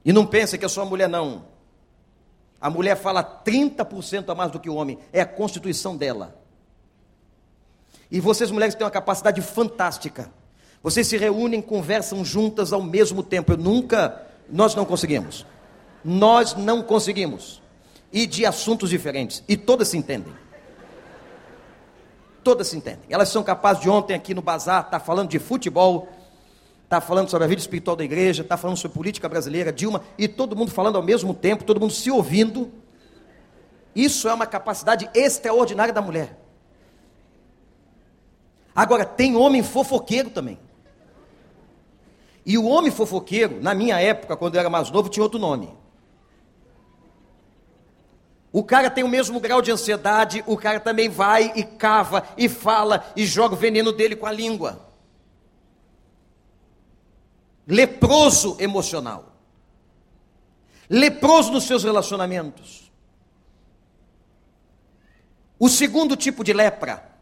E 0.05 0.12
não 0.12 0.27
pense 0.27 0.57
que 0.57 0.69
sou 0.69 0.85
uma 0.85 0.91
mulher, 0.91 1.09
não. 1.09 1.56
A 2.61 2.71
mulher 2.71 2.97
fala 2.97 3.23
30% 3.23 4.31
a 4.31 4.35
mais 4.35 4.51
do 4.51 4.59
que 4.59 4.71
o 4.71 4.75
homem. 4.75 4.99
É 5.13 5.21
a 5.21 5.27
constituição 5.27 5.97
dela. 5.97 6.41
E 8.11 8.21
vocês, 8.21 8.51
mulheres, 8.51 8.75
têm 8.75 8.85
uma 8.85 8.91
capacidade 8.91 9.41
fantástica. 9.43 10.31
Vocês 10.83 11.07
se 11.07 11.17
reúnem, 11.17 11.61
conversam 11.61 12.25
juntas 12.25 12.73
ao 12.73 12.83
mesmo 12.83 13.23
tempo. 13.23 13.53
Eu 13.53 13.57
nunca, 13.57 14.23
nós 14.49 14.75
não 14.75 14.85
conseguimos. 14.85 15.45
Nós 16.05 16.55
não 16.55 16.83
conseguimos. 16.83 17.61
E 18.13 18.27
de 18.27 18.47
assuntos 18.47 18.91
diferentes. 18.91 19.43
E 19.49 19.57
todas 19.57 19.89
se 19.89 19.99
entendem. 19.99 20.33
Todas 22.45 22.69
se 22.69 22.77
entendem. 22.77 23.03
Elas 23.11 23.29
são 23.29 23.43
capazes 23.43 23.83
de 23.83 23.91
ontem 23.91 24.15
aqui 24.15 24.33
no 24.33 24.41
bazar 24.41 24.85
estar 24.85 25.01
tá 25.01 25.05
falando 25.05 25.29
de 25.29 25.41
futebol, 25.41 26.09
está 26.87 27.01
falando 27.01 27.28
sobre 27.28 27.45
a 27.45 27.49
vida 27.49 27.61
espiritual 27.61 27.97
da 27.97 28.05
igreja, 28.05 28.43
está 28.43 28.57
falando 28.57 28.76
sobre 28.76 28.95
política 28.97 29.28
brasileira, 29.28 29.72
Dilma, 29.72 30.03
e 30.16 30.28
todo 30.28 30.55
mundo 30.55 30.70
falando 30.70 30.95
ao 30.95 31.03
mesmo 31.03 31.34
tempo, 31.34 31.64
todo 31.64 31.80
mundo 31.80 31.93
se 31.93 32.11
ouvindo. 32.11 32.72
Isso 33.95 34.28
é 34.28 34.32
uma 34.34 34.47
capacidade 34.47 35.11
extraordinária 35.12 35.93
da 35.93 36.01
mulher. 36.01 36.39
Agora, 38.74 39.05
tem 39.05 39.34
homem 39.34 39.64
fofoqueiro 39.64 40.30
também. 40.30 40.61
E 42.45 42.57
o 42.57 42.66
homem 42.66 42.93
fofoqueiro, 42.93 43.61
na 43.61 43.74
minha 43.74 44.01
época, 44.01 44.37
quando 44.37 44.55
eu 44.55 44.61
era 44.61 44.70
mais 44.70 44.89
novo, 44.89 45.09
tinha 45.09 45.24
outro 45.24 45.41
nome. 45.41 45.74
O 48.53 48.62
cara 48.62 48.89
tem 48.91 49.03
o 49.03 49.09
mesmo 49.09 49.41
grau 49.41 49.61
de 49.61 49.72
ansiedade, 49.72 50.45
o 50.47 50.57
cara 50.57 50.78
também 50.78 51.09
vai 51.09 51.53
e 51.57 51.64
cava 51.64 52.22
e 52.39 52.49
fala 52.49 53.05
e 53.16 53.26
joga 53.26 53.55
o 53.55 53.59
veneno 53.59 53.91
dele 53.91 54.14
com 54.14 54.26
a 54.26 54.32
língua 54.32 54.86
leproso 57.67 58.57
emocional, 58.61 59.37
leproso 60.89 61.51
nos 61.51 61.64
seus 61.64 61.83
relacionamentos. 61.83 62.93
O 65.59 65.69
segundo 65.69 66.17
tipo 66.17 66.45
de 66.45 66.53
lepra, 66.53 67.17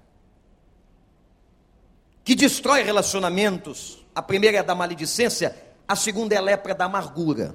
que 2.25 2.35
destrói 2.35 2.83
relacionamentos, 2.83 4.05
a 4.15 4.21
primeira 4.21 4.59
é 4.59 4.63
da 4.63 4.75
maledicência, 4.75 5.57
a 5.87 5.95
segunda 5.95 6.35
é 6.35 6.39
a 6.39 6.43
lepra 6.43 6.75
da 6.75 6.87
amargura. 6.87 7.55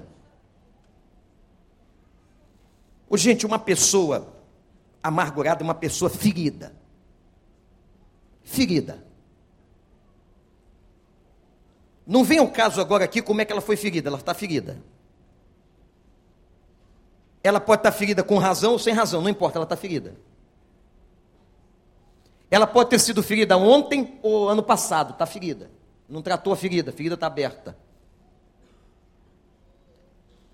Oh, 3.08 3.16
gente, 3.16 3.44
uma 3.44 3.58
pessoa 3.58 4.32
amargurada 5.02 5.62
é 5.62 5.64
uma 5.64 5.74
pessoa 5.74 6.08
ferida. 6.08 6.72
Ferida. 8.42 9.09
Não 12.10 12.24
vem 12.24 12.40
ao 12.40 12.48
caso 12.48 12.80
agora 12.80 13.04
aqui 13.04 13.22
como 13.22 13.40
é 13.40 13.44
que 13.44 13.52
ela 13.52 13.60
foi 13.60 13.76
ferida, 13.76 14.08
ela 14.08 14.18
está 14.18 14.34
ferida. 14.34 14.82
Ela 17.40 17.60
pode 17.60 17.78
estar 17.78 17.92
ferida 17.92 18.24
com 18.24 18.36
razão 18.36 18.72
ou 18.72 18.80
sem 18.80 18.92
razão, 18.92 19.22
não 19.22 19.30
importa, 19.30 19.58
ela 19.58 19.64
está 19.64 19.76
ferida. 19.76 20.16
Ela 22.50 22.66
pode 22.66 22.90
ter 22.90 22.98
sido 22.98 23.22
ferida 23.22 23.56
ontem 23.56 24.18
ou 24.24 24.48
ano 24.48 24.60
passado, 24.60 25.12
está 25.12 25.24
ferida. 25.24 25.70
Não 26.08 26.20
tratou 26.20 26.52
a 26.52 26.56
ferida, 26.56 26.90
a 26.90 26.92
ferida 26.92 27.14
está 27.14 27.28
aberta. 27.28 27.78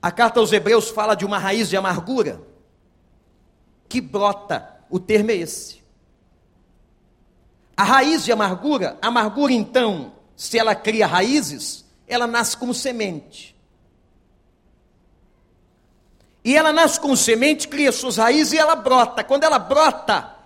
A 0.02 0.10
carta 0.12 0.40
aos 0.40 0.52
Hebreus 0.52 0.90
fala 0.90 1.14
de 1.14 1.24
uma 1.24 1.38
raiz 1.38 1.70
de 1.70 1.76
amargura 1.78 2.38
que 3.88 3.98
brota, 4.02 4.76
o 4.90 5.00
termo 5.00 5.30
é 5.30 5.36
esse. 5.36 5.82
A 7.74 7.82
raiz 7.82 8.26
de 8.26 8.30
amargura, 8.30 8.98
amargura 9.00 9.54
então 9.54 10.15
se 10.36 10.58
ela 10.58 10.74
cria 10.74 11.06
raízes, 11.06 11.84
ela 12.06 12.26
nasce 12.26 12.56
como 12.56 12.74
semente. 12.74 13.56
E 16.44 16.54
ela 16.54 16.72
nasce 16.72 17.00
como 17.00 17.16
semente, 17.16 17.66
cria 17.66 17.90
suas 17.90 18.18
raízes 18.18 18.52
e 18.52 18.58
ela 18.58 18.76
brota. 18.76 19.24
Quando 19.24 19.42
ela 19.42 19.58
brota, 19.58 20.36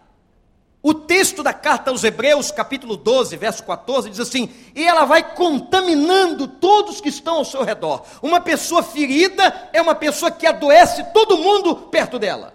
o 0.82 0.94
texto 0.94 1.42
da 1.42 1.52
carta 1.52 1.90
aos 1.90 2.04
Hebreus, 2.04 2.50
capítulo 2.50 2.96
12, 2.96 3.36
verso 3.36 3.62
14, 3.64 4.08
diz 4.08 4.20
assim: 4.20 4.48
E 4.74 4.86
ela 4.86 5.04
vai 5.04 5.34
contaminando 5.34 6.48
todos 6.48 7.02
que 7.02 7.10
estão 7.10 7.34
ao 7.36 7.44
seu 7.44 7.62
redor. 7.62 8.06
Uma 8.22 8.40
pessoa 8.40 8.82
ferida 8.82 9.70
é 9.74 9.82
uma 9.82 9.94
pessoa 9.94 10.30
que 10.30 10.46
adoece 10.46 11.04
todo 11.12 11.36
mundo 11.36 11.76
perto 11.76 12.18
dela. 12.18 12.54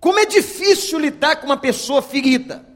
Como 0.00 0.18
é 0.18 0.24
difícil 0.24 0.98
lidar 0.98 1.36
com 1.36 1.46
uma 1.46 1.56
pessoa 1.56 2.00
ferida. 2.00 2.67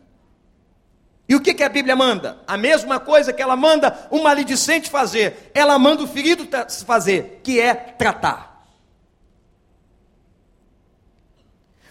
E 1.28 1.34
o 1.34 1.40
que, 1.40 1.54
que 1.54 1.62
a 1.62 1.68
Bíblia 1.68 1.94
manda? 1.94 2.38
A 2.46 2.56
mesma 2.56 2.98
coisa 2.98 3.32
que 3.32 3.40
ela 3.40 3.56
manda 3.56 4.08
o 4.10 4.22
maledicente 4.22 4.90
fazer, 4.90 5.50
ela 5.54 5.78
manda 5.78 6.02
o 6.02 6.06
ferido 6.06 6.46
fazer, 6.84 7.40
que 7.42 7.60
é 7.60 7.74
tratar. 7.74 8.66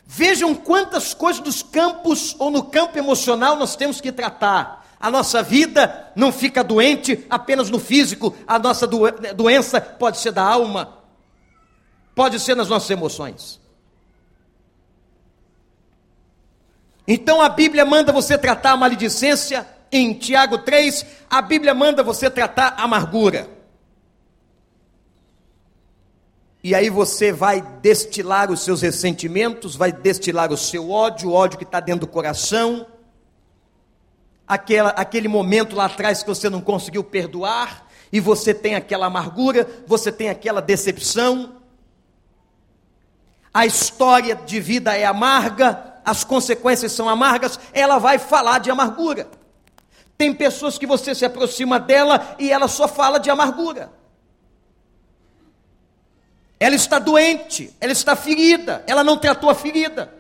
Vejam 0.05 0.53
quantas 0.53 1.13
coisas 1.13 1.41
dos 1.41 1.63
campos 1.63 2.35
ou 2.37 2.51
no 2.51 2.63
campo 2.63 2.97
emocional 2.97 3.55
nós 3.55 3.77
temos 3.77 4.01
que 4.01 4.11
tratar. 4.11 4.85
A 4.99 5.09
nossa 5.09 5.41
vida 5.41 6.11
não 6.15 6.33
fica 6.33 6.61
doente 6.63 7.25
apenas 7.29 7.69
no 7.69 7.79
físico, 7.79 8.35
a 8.45 8.59
nossa 8.59 8.85
doença 8.85 9.79
pode 9.79 10.17
ser 10.17 10.33
da 10.33 10.43
alma, 10.43 10.97
pode 12.13 12.41
ser 12.41 12.55
nas 12.55 12.67
nossas 12.67 12.89
emoções. 12.89 13.60
Então 17.13 17.41
a 17.41 17.49
Bíblia 17.49 17.83
manda 17.83 18.13
você 18.13 18.37
tratar 18.37 18.71
a 18.71 18.77
maledicência, 18.77 19.67
em 19.91 20.13
Tiago 20.13 20.59
3, 20.59 21.05
a 21.29 21.41
Bíblia 21.41 21.73
manda 21.73 22.01
você 22.01 22.29
tratar 22.29 22.69
a 22.77 22.83
amargura. 22.83 23.49
E 26.63 26.73
aí 26.73 26.89
você 26.89 27.33
vai 27.33 27.61
destilar 27.81 28.49
os 28.49 28.61
seus 28.61 28.81
ressentimentos, 28.81 29.75
vai 29.75 29.91
destilar 29.91 30.53
o 30.53 30.57
seu 30.57 30.89
ódio, 30.89 31.31
o 31.31 31.33
ódio 31.33 31.57
que 31.57 31.65
está 31.65 31.81
dentro 31.81 32.07
do 32.07 32.07
coração, 32.07 32.87
aquela, 34.47 34.91
aquele 34.91 35.27
momento 35.27 35.75
lá 35.75 35.87
atrás 35.87 36.23
que 36.23 36.29
você 36.29 36.49
não 36.49 36.61
conseguiu 36.61 37.03
perdoar, 37.03 37.89
e 38.09 38.21
você 38.21 38.53
tem 38.53 38.73
aquela 38.73 39.07
amargura, 39.07 39.67
você 39.85 40.13
tem 40.13 40.29
aquela 40.29 40.61
decepção. 40.61 41.57
A 43.53 43.65
história 43.65 44.33
de 44.33 44.61
vida 44.61 44.95
é 44.95 45.03
amarga, 45.03 45.90
as 46.05 46.23
consequências 46.23 46.91
são 46.91 47.07
amargas, 47.07 47.59
ela 47.73 47.97
vai 47.97 48.17
falar 48.17 48.59
de 48.59 48.71
amargura. 48.71 49.29
Tem 50.17 50.33
pessoas 50.33 50.77
que 50.77 50.85
você 50.85 51.15
se 51.15 51.25
aproxima 51.25 51.79
dela 51.79 52.35
e 52.37 52.51
ela 52.51 52.67
só 52.67 52.87
fala 52.87 53.19
de 53.19 53.29
amargura. 53.29 53.91
Ela 56.59 56.75
está 56.75 56.99
doente, 56.99 57.75
ela 57.81 57.91
está 57.91 58.15
ferida, 58.15 58.83
ela 58.85 59.03
não 59.03 59.17
tratou 59.17 59.49
a 59.49 59.55
ferida. 59.55 60.13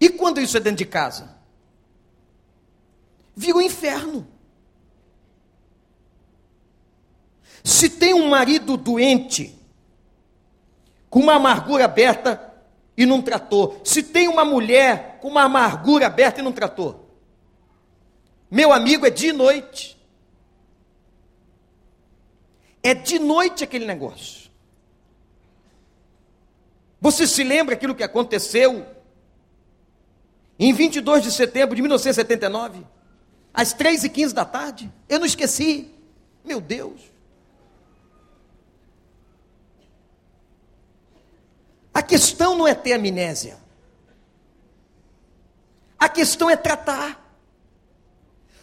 E 0.00 0.08
quando 0.08 0.40
isso 0.40 0.56
é 0.56 0.60
dentro 0.60 0.78
de 0.78 0.86
casa? 0.86 1.36
Vira 3.36 3.58
um 3.58 3.60
inferno. 3.60 4.26
Se 7.62 7.90
tem 7.90 8.14
um 8.14 8.28
marido 8.28 8.76
doente, 8.76 9.54
com 11.10 11.20
uma 11.20 11.34
amargura 11.34 11.84
aberta, 11.84 12.47
e 12.98 13.06
não 13.06 13.22
tratou. 13.22 13.80
Se 13.84 14.02
tem 14.02 14.26
uma 14.26 14.44
mulher 14.44 15.20
com 15.22 15.28
uma 15.28 15.44
amargura 15.44 16.08
aberta 16.08 16.40
e 16.40 16.42
não 16.42 16.50
tratou. 16.50 17.08
Meu 18.50 18.72
amigo, 18.72 19.06
é 19.06 19.10
de 19.10 19.32
noite. 19.32 19.96
É 22.82 22.94
de 22.94 23.20
noite 23.20 23.62
aquele 23.62 23.86
negócio. 23.86 24.50
Você 27.00 27.24
se 27.24 27.44
lembra 27.44 27.76
aquilo 27.76 27.94
que 27.94 28.02
aconteceu 28.02 28.84
em 30.58 30.72
22 30.72 31.22
de 31.22 31.30
setembro 31.30 31.76
de 31.76 31.82
1979, 31.82 32.84
às 33.54 33.72
3 33.72 34.02
e 34.02 34.08
15 34.08 34.34
da 34.34 34.44
tarde? 34.44 34.92
Eu 35.08 35.20
não 35.20 35.26
esqueci. 35.26 35.94
Meu 36.44 36.60
Deus. 36.60 37.00
A 41.98 42.02
questão 42.02 42.56
não 42.56 42.64
é 42.64 42.76
ter 42.76 42.92
amnésia. 42.92 43.58
A 45.98 46.08
questão 46.08 46.48
é 46.48 46.54
tratar. 46.54 47.20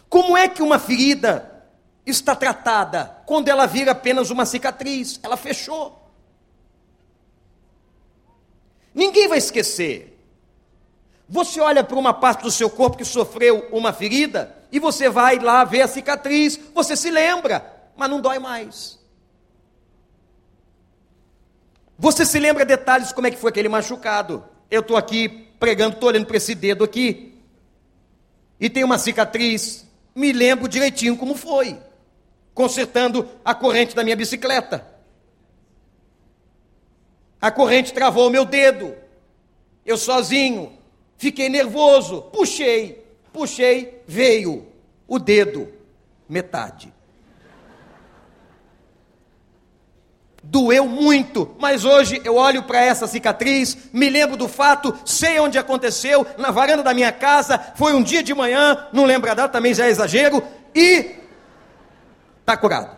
Como 0.08 0.34
é 0.34 0.48
que 0.48 0.62
uma 0.62 0.78
ferida 0.78 1.68
está 2.06 2.34
tratada 2.34 3.22
quando 3.26 3.48
ela 3.48 3.66
vira 3.66 3.92
apenas 3.92 4.30
uma 4.30 4.46
cicatriz? 4.46 5.20
Ela 5.22 5.36
fechou. 5.36 6.10
Ninguém 8.94 9.28
vai 9.28 9.36
esquecer. 9.36 10.18
Você 11.28 11.60
olha 11.60 11.84
para 11.84 11.98
uma 11.98 12.14
parte 12.14 12.42
do 12.42 12.50
seu 12.50 12.70
corpo 12.70 12.96
que 12.96 13.04
sofreu 13.04 13.68
uma 13.70 13.92
ferida 13.92 14.56
e 14.72 14.80
você 14.80 15.10
vai 15.10 15.38
lá 15.38 15.62
ver 15.62 15.82
a 15.82 15.88
cicatriz, 15.88 16.58
você 16.74 16.96
se 16.96 17.10
lembra, 17.10 17.90
mas 17.98 18.08
não 18.08 18.18
dói 18.18 18.38
mais. 18.38 18.98
Você 21.98 22.26
se 22.26 22.38
lembra 22.38 22.64
detalhes 22.64 23.12
como 23.12 23.26
é 23.26 23.30
que 23.30 23.38
foi 23.38 23.50
aquele 23.50 23.68
machucado? 23.68 24.44
Eu 24.70 24.80
estou 24.80 24.96
aqui 24.96 25.28
pregando, 25.58 25.94
estou 25.94 26.08
olhando 26.08 26.26
para 26.26 26.36
esse 26.36 26.54
dedo 26.54 26.84
aqui, 26.84 27.34
e 28.60 28.68
tem 28.68 28.84
uma 28.84 28.98
cicatriz. 28.98 29.86
Me 30.14 30.32
lembro 30.32 30.68
direitinho 30.68 31.16
como 31.16 31.34
foi, 31.34 31.78
consertando 32.54 33.28
a 33.44 33.54
corrente 33.54 33.94
da 33.94 34.02
minha 34.02 34.16
bicicleta. 34.16 34.86
A 37.40 37.50
corrente 37.50 37.92
travou 37.92 38.26
o 38.26 38.30
meu 38.30 38.44
dedo. 38.44 38.94
Eu 39.84 39.98
sozinho, 39.98 40.72
fiquei 41.18 41.48
nervoso, 41.48 42.22
puxei, 42.32 43.06
puxei, 43.32 44.02
veio 44.06 44.66
o 45.06 45.18
dedo, 45.18 45.68
metade. 46.28 46.92
Doeu 50.50 50.86
muito, 50.86 51.54
mas 51.58 51.84
hoje 51.84 52.20
eu 52.24 52.36
olho 52.36 52.62
para 52.62 52.80
essa 52.80 53.06
cicatriz, 53.06 53.76
me 53.92 54.08
lembro 54.08 54.36
do 54.36 54.48
fato, 54.48 54.96
sei 55.04 55.38
onde 55.40 55.58
aconteceu, 55.58 56.26
na 56.38 56.50
varanda 56.50 56.82
da 56.82 56.94
minha 56.94 57.12
casa, 57.12 57.58
foi 57.74 57.94
um 57.94 58.02
dia 58.02 58.22
de 58.22 58.34
manhã, 58.34 58.86
não 58.92 59.04
lembro 59.04 59.30
a 59.30 59.34
data, 59.34 59.52
também 59.52 59.74
já 59.74 59.86
é 59.86 59.90
exagero, 59.90 60.42
e 60.74 61.16
está 62.40 62.56
curado. 62.56 62.96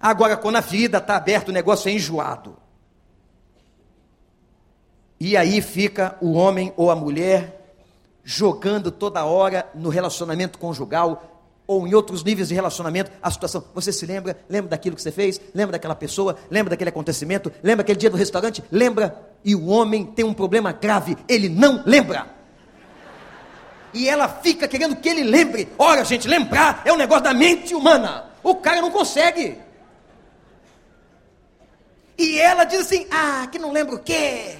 Agora, 0.00 0.36
quando 0.36 0.56
a 0.56 0.62
ferida 0.62 0.98
está 0.98 1.16
aberta, 1.16 1.50
o 1.50 1.54
negócio 1.54 1.88
é 1.88 1.92
enjoado. 1.92 2.56
E 5.20 5.36
aí 5.36 5.60
fica 5.60 6.16
o 6.20 6.32
homem 6.32 6.72
ou 6.76 6.90
a 6.90 6.96
mulher 6.96 7.74
jogando 8.22 8.92
toda 8.92 9.24
hora 9.24 9.68
no 9.74 9.88
relacionamento 9.88 10.58
conjugal 10.58 11.37
ou 11.68 11.86
em 11.86 11.94
outros 11.94 12.24
níveis 12.24 12.48
de 12.48 12.54
relacionamento, 12.54 13.12
a 13.22 13.30
situação. 13.30 13.62
Você 13.74 13.92
se 13.92 14.06
lembra? 14.06 14.40
Lembra 14.48 14.70
daquilo 14.70 14.96
que 14.96 15.02
você 15.02 15.12
fez? 15.12 15.38
Lembra 15.54 15.72
daquela 15.72 15.94
pessoa? 15.94 16.34
Lembra 16.50 16.70
daquele 16.70 16.88
acontecimento? 16.88 17.52
Lembra 17.62 17.82
aquele 17.82 17.98
dia 17.98 18.08
do 18.08 18.16
restaurante? 18.16 18.64
Lembra? 18.72 19.30
E 19.44 19.54
o 19.54 19.66
homem 19.66 20.06
tem 20.06 20.24
um 20.24 20.32
problema 20.32 20.72
grave, 20.72 21.16
ele 21.28 21.50
não 21.50 21.82
lembra. 21.84 22.26
E 23.92 24.08
ela 24.08 24.28
fica 24.28 24.66
querendo 24.66 24.96
que 24.96 25.08
ele 25.08 25.22
lembre. 25.22 25.68
Ora, 25.78 26.04
gente, 26.04 26.26
lembrar 26.26 26.82
é 26.86 26.92
um 26.92 26.96
negócio 26.96 27.24
da 27.24 27.34
mente 27.34 27.74
humana. 27.74 28.30
O 28.42 28.54
cara 28.54 28.80
não 28.80 28.90
consegue. 28.90 29.58
E 32.16 32.38
ela 32.38 32.64
diz 32.64 32.80
assim: 32.80 33.06
Ah, 33.10 33.46
que 33.50 33.58
não 33.58 33.72
lembra 33.72 33.94
o 33.94 33.98
quê? 33.98 34.56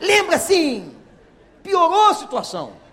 Lembra 0.00 0.38
sim. 0.38 0.92
Piorou 1.62 2.10
a 2.10 2.14
situação. 2.14 2.83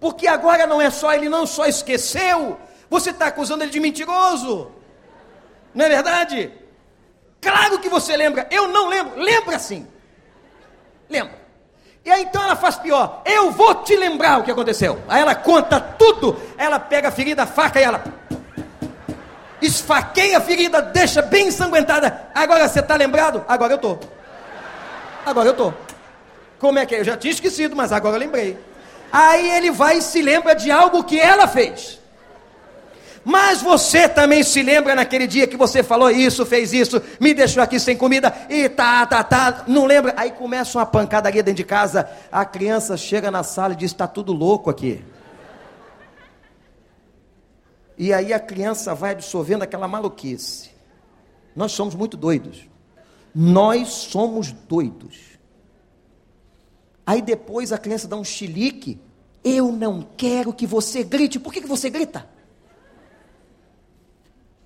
Porque 0.00 0.26
agora 0.26 0.66
não 0.66 0.80
é 0.80 0.88
só, 0.90 1.12
ele 1.12 1.28
não 1.28 1.46
só 1.46 1.66
esqueceu, 1.66 2.58
você 2.88 3.10
está 3.10 3.26
acusando 3.26 3.62
ele 3.62 3.70
de 3.70 3.78
mentiroso. 3.78 4.70
Não 5.74 5.84
é 5.84 5.88
verdade? 5.88 6.50
Claro 7.40 7.78
que 7.78 7.88
você 7.88 8.16
lembra, 8.16 8.48
eu 8.50 8.68
não 8.68 8.88
lembro, 8.88 9.20
lembra 9.20 9.58
sim. 9.58 9.86
Lembra. 11.08 11.38
E 12.04 12.10
aí 12.10 12.22
então 12.22 12.42
ela 12.42 12.56
faz 12.56 12.76
pior, 12.76 13.22
eu 13.26 13.50
vou 13.50 13.74
te 13.76 13.94
lembrar 13.94 14.40
o 14.40 14.42
que 14.42 14.50
aconteceu. 14.50 14.98
Aí 15.06 15.20
ela 15.20 15.34
conta 15.34 15.78
tudo, 15.78 16.40
ela 16.56 16.80
pega 16.80 17.08
a 17.08 17.12
ferida, 17.12 17.42
a 17.42 17.46
faca 17.46 17.78
e 17.78 17.84
ela 17.84 18.02
esfaqueia 19.60 20.38
a 20.38 20.40
ferida, 20.40 20.80
deixa 20.80 21.20
bem 21.20 21.48
ensanguentada. 21.48 22.30
Agora 22.34 22.66
você 22.66 22.80
está 22.80 22.96
lembrado? 22.96 23.44
Agora 23.46 23.74
eu 23.74 23.76
estou. 23.76 24.00
Agora 25.26 25.48
eu 25.48 25.52
estou. 25.52 25.74
Como 26.58 26.78
é 26.78 26.86
que 26.86 26.94
é? 26.94 27.00
Eu 27.00 27.04
já 27.04 27.16
tinha 27.16 27.30
esquecido, 27.30 27.76
mas 27.76 27.92
agora 27.92 28.16
eu 28.16 28.20
lembrei. 28.20 28.58
Aí 29.12 29.50
ele 29.50 29.70
vai 29.70 29.98
e 29.98 30.02
se 30.02 30.22
lembra 30.22 30.54
de 30.54 30.70
algo 30.70 31.04
que 31.04 31.18
ela 31.18 31.48
fez. 31.48 32.00
Mas 33.24 33.60
você 33.60 34.08
também 34.08 34.42
se 34.42 34.62
lembra 34.62 34.94
naquele 34.94 35.26
dia 35.26 35.46
que 35.46 35.56
você 35.56 35.82
falou 35.82 36.10
isso, 36.10 36.46
fez 36.46 36.72
isso, 36.72 37.02
me 37.20 37.34
deixou 37.34 37.62
aqui 37.62 37.78
sem 37.78 37.96
comida 37.96 38.34
e 38.48 38.68
tá, 38.68 39.04
tá, 39.04 39.22
tá, 39.22 39.64
não 39.66 39.84
lembra? 39.84 40.14
Aí 40.16 40.30
começa 40.30 40.78
uma 40.78 40.86
pancadaria 40.86 41.42
dentro 41.42 41.58
de 41.58 41.64
casa, 41.64 42.08
a 42.32 42.44
criança 42.44 42.96
chega 42.96 43.30
na 43.30 43.42
sala 43.42 43.74
e 43.74 43.76
diz: 43.76 43.90
está 43.90 44.06
tudo 44.06 44.32
louco 44.32 44.70
aqui. 44.70 45.04
E 47.98 48.14
aí 48.14 48.32
a 48.32 48.40
criança 48.40 48.94
vai 48.94 49.12
absorvendo 49.12 49.62
aquela 49.62 49.86
maluquice. 49.86 50.70
Nós 51.54 51.72
somos 51.72 51.94
muito 51.94 52.16
doidos. 52.16 52.66
Nós 53.34 53.88
somos 53.88 54.50
doidos. 54.50 55.29
Aí 57.10 57.20
depois 57.20 57.72
a 57.72 57.78
criança 57.78 58.06
dá 58.06 58.14
um 58.14 58.22
chilique. 58.22 58.96
Eu 59.42 59.72
não 59.72 60.00
quero 60.16 60.52
que 60.52 60.64
você 60.64 61.02
grite. 61.02 61.40
Por 61.40 61.52
que, 61.52 61.60
que 61.60 61.66
você 61.66 61.90
grita? 61.90 62.24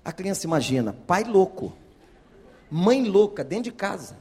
A 0.03 0.11
criança 0.11 0.45
imagina, 0.45 0.95
pai 1.07 1.23
louco, 1.23 1.73
mãe 2.69 3.03
louca 3.03 3.43
dentro 3.43 3.63
de 3.63 3.71
casa. 3.71 4.19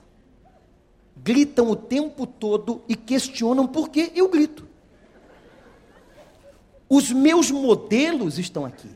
Gritam 1.15 1.71
o 1.71 1.77
tempo 1.77 2.27
todo 2.27 2.83
e 2.89 2.97
questionam 2.97 3.67
por 3.67 3.91
que 3.91 4.11
eu 4.15 4.27
grito. 4.31 4.67
Os 6.89 7.13
meus 7.13 7.51
modelos 7.51 8.39
estão 8.39 8.65
aqui. 8.65 8.89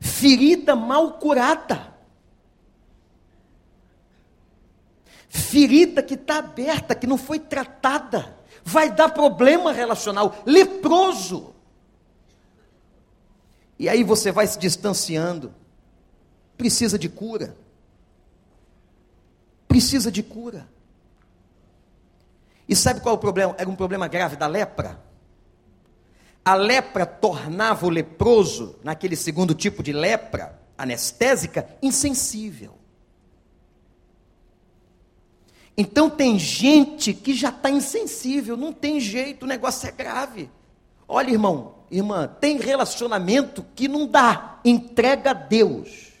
Ferida 0.00 0.74
mal 0.74 1.18
curada. 1.20 1.93
Ferida 5.34 6.00
que 6.00 6.14
está 6.14 6.38
aberta, 6.38 6.94
que 6.94 7.08
não 7.08 7.18
foi 7.18 7.40
tratada, 7.40 8.38
vai 8.62 8.88
dar 8.94 9.08
problema 9.08 9.72
relacional, 9.72 10.36
leproso. 10.46 11.52
E 13.76 13.88
aí 13.88 14.04
você 14.04 14.30
vai 14.30 14.46
se 14.46 14.56
distanciando, 14.56 15.52
precisa 16.56 16.96
de 16.96 17.08
cura, 17.08 17.56
precisa 19.66 20.10
de 20.10 20.22
cura. 20.22 20.68
E 22.68 22.76
sabe 22.76 23.00
qual 23.00 23.16
é 23.16 23.18
o 23.18 23.20
problema? 23.20 23.56
Era 23.58 23.68
um 23.68 23.74
problema 23.74 24.06
grave 24.06 24.36
da 24.36 24.46
lepra. 24.46 25.02
A 26.44 26.54
lepra 26.54 27.04
tornava 27.04 27.86
o 27.86 27.90
leproso, 27.90 28.78
naquele 28.84 29.16
segundo 29.16 29.52
tipo 29.52 29.82
de 29.82 29.92
lepra, 29.92 30.62
anestésica, 30.78 31.68
insensível. 31.82 32.83
Então 35.76 36.08
tem 36.08 36.38
gente 36.38 37.12
que 37.12 37.34
já 37.34 37.48
está 37.48 37.68
insensível, 37.68 38.56
não 38.56 38.72
tem 38.72 39.00
jeito, 39.00 39.42
o 39.44 39.48
negócio 39.48 39.88
é 39.88 39.92
grave. 39.92 40.50
Olha, 41.08 41.30
irmão, 41.30 41.74
irmã, 41.90 42.28
tem 42.40 42.58
relacionamento 42.58 43.64
que 43.74 43.88
não 43.88 44.06
dá, 44.06 44.60
entrega 44.64 45.30
a 45.30 45.34
Deus. 45.34 46.12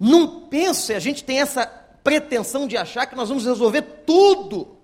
Não 0.00 0.40
pense, 0.48 0.92
a 0.92 0.98
gente 0.98 1.22
tem 1.22 1.40
essa 1.40 1.66
pretensão 2.02 2.66
de 2.66 2.76
achar 2.76 3.06
que 3.06 3.14
nós 3.14 3.28
vamos 3.28 3.44
resolver 3.44 3.82
tudo 4.06 4.76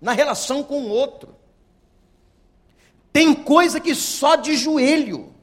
na 0.00 0.12
relação 0.12 0.62
com 0.62 0.82
o 0.82 0.88
outro. 0.88 1.34
Tem 3.12 3.34
coisa 3.34 3.80
que 3.80 3.94
só 3.94 4.36
de 4.36 4.56
joelho, 4.56 5.34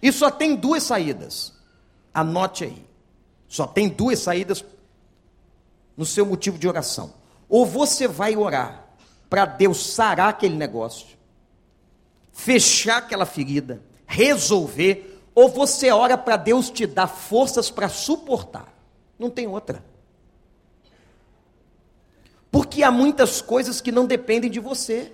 e 0.00 0.12
só 0.12 0.30
tem 0.30 0.54
duas 0.54 0.82
saídas. 0.82 1.54
Anote 2.12 2.64
aí. 2.64 2.84
Só 3.54 3.68
tem 3.68 3.88
duas 3.88 4.18
saídas 4.18 4.64
no 5.96 6.04
seu 6.04 6.26
motivo 6.26 6.58
de 6.58 6.66
oração. 6.66 7.14
Ou 7.48 7.64
você 7.64 8.08
vai 8.08 8.36
orar 8.36 8.84
para 9.30 9.44
Deus 9.44 9.94
sarar 9.94 10.30
aquele 10.30 10.56
negócio, 10.56 11.16
fechar 12.32 12.96
aquela 12.96 13.24
ferida, 13.24 13.80
resolver, 14.06 15.22
ou 15.36 15.48
você 15.48 15.92
ora 15.92 16.18
para 16.18 16.36
Deus 16.36 16.68
te 16.68 16.84
dar 16.84 17.06
forças 17.06 17.70
para 17.70 17.88
suportar. 17.88 18.74
Não 19.16 19.30
tem 19.30 19.46
outra. 19.46 19.84
Porque 22.50 22.82
há 22.82 22.90
muitas 22.90 23.40
coisas 23.40 23.80
que 23.80 23.92
não 23.92 24.04
dependem 24.04 24.50
de 24.50 24.58
você 24.58 25.12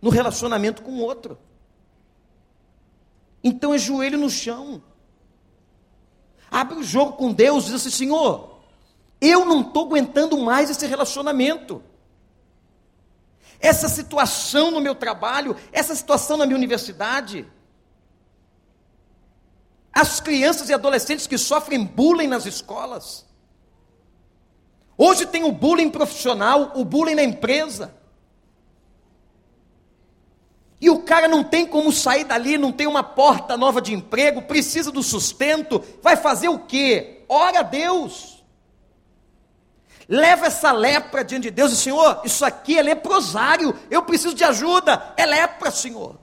no 0.00 0.08
relacionamento 0.08 0.80
com 0.80 0.92
o 0.92 1.02
outro. 1.02 1.38
Então 3.44 3.74
é 3.74 3.78
joelho 3.78 4.16
no 4.16 4.30
chão. 4.30 4.82
Abre 6.50 6.78
o 6.78 6.82
jogo 6.82 7.12
com 7.12 7.32
Deus 7.32 7.64
e 7.64 7.66
diz 7.66 7.74
assim: 7.76 7.90
Senhor, 7.90 8.58
eu 9.20 9.44
não 9.44 9.62
estou 9.62 9.86
aguentando 9.86 10.38
mais 10.38 10.70
esse 10.70 10.86
relacionamento. 10.86 11.82
Essa 13.60 13.88
situação 13.88 14.70
no 14.70 14.80
meu 14.80 14.94
trabalho, 14.94 15.56
essa 15.72 15.94
situação 15.94 16.36
na 16.36 16.46
minha 16.46 16.56
universidade. 16.56 17.46
As 19.92 20.20
crianças 20.20 20.68
e 20.68 20.74
adolescentes 20.74 21.26
que 21.26 21.36
sofrem 21.36 21.84
bullying 21.84 22.28
nas 22.28 22.46
escolas. 22.46 23.26
Hoje 24.96 25.26
tem 25.26 25.44
o 25.44 25.52
bullying 25.52 25.90
profissional, 25.90 26.72
o 26.76 26.84
bullying 26.84 27.16
na 27.16 27.22
empresa. 27.22 27.97
E 30.80 30.88
o 30.88 31.00
cara 31.00 31.26
não 31.26 31.42
tem 31.42 31.66
como 31.66 31.92
sair 31.92 32.24
dali, 32.24 32.56
não 32.56 32.70
tem 32.70 32.86
uma 32.86 33.02
porta 33.02 33.56
nova 33.56 33.80
de 33.80 33.92
emprego, 33.92 34.42
precisa 34.42 34.92
do 34.92 35.02
sustento, 35.02 35.82
vai 36.02 36.16
fazer 36.16 36.48
o 36.48 36.60
quê? 36.60 37.24
Ora 37.28 37.60
a 37.60 37.62
Deus. 37.62 38.44
Leva 40.08 40.46
essa 40.46 40.72
lepra 40.72 41.24
diante 41.24 41.44
de 41.44 41.50
Deus 41.50 41.72
e 41.72 41.76
Senhor, 41.76 42.22
isso 42.24 42.44
aqui 42.44 42.78
é 42.78 42.82
leprosário, 42.82 43.74
eu 43.90 44.02
preciso 44.02 44.34
de 44.34 44.44
ajuda, 44.44 45.12
é 45.16 45.26
lepra, 45.26 45.70
Senhor. 45.70 46.18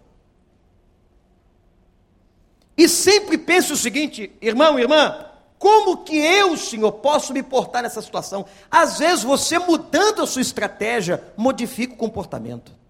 E 2.77 2.89
sempre 2.89 3.37
pense 3.37 3.71
o 3.71 3.77
seguinte, 3.77 4.35
irmão, 4.41 4.79
irmã, 4.79 5.25
como 5.57 5.97
que 5.97 6.17
eu, 6.17 6.57
Senhor, 6.57 6.91
posso 6.93 7.33
me 7.33 7.43
portar 7.43 7.83
nessa 7.83 8.01
situação? 8.01 8.45
Às 8.71 8.99
vezes 8.99 9.23
você 9.23 9.59
mudando 9.59 10.23
a 10.23 10.27
sua 10.27 10.41
estratégia, 10.41 11.23
modifica 11.37 11.93
o 11.93 11.97
comportamento. 11.97 12.84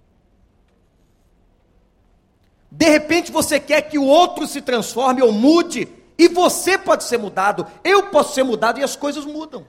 De 2.77 2.89
repente 2.89 3.31
você 3.31 3.59
quer 3.59 3.83
que 3.83 3.97
o 3.97 4.03
outro 4.03 4.45
se 4.45 4.61
transforme 4.61 5.21
ou 5.21 5.31
mude, 5.31 5.87
e 6.17 6.27
você 6.27 6.77
pode 6.77 7.05
ser 7.05 7.17
mudado, 7.17 7.65
eu 7.83 8.03
posso 8.09 8.33
ser 8.33 8.43
mudado 8.43 8.79
e 8.79 8.83
as 8.83 8.95
coisas 8.95 9.25
mudam. 9.25 9.65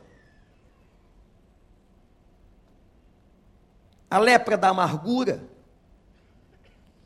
A 4.11 4.19
lepra 4.19 4.57
da 4.57 4.69
amargura, 4.69 5.43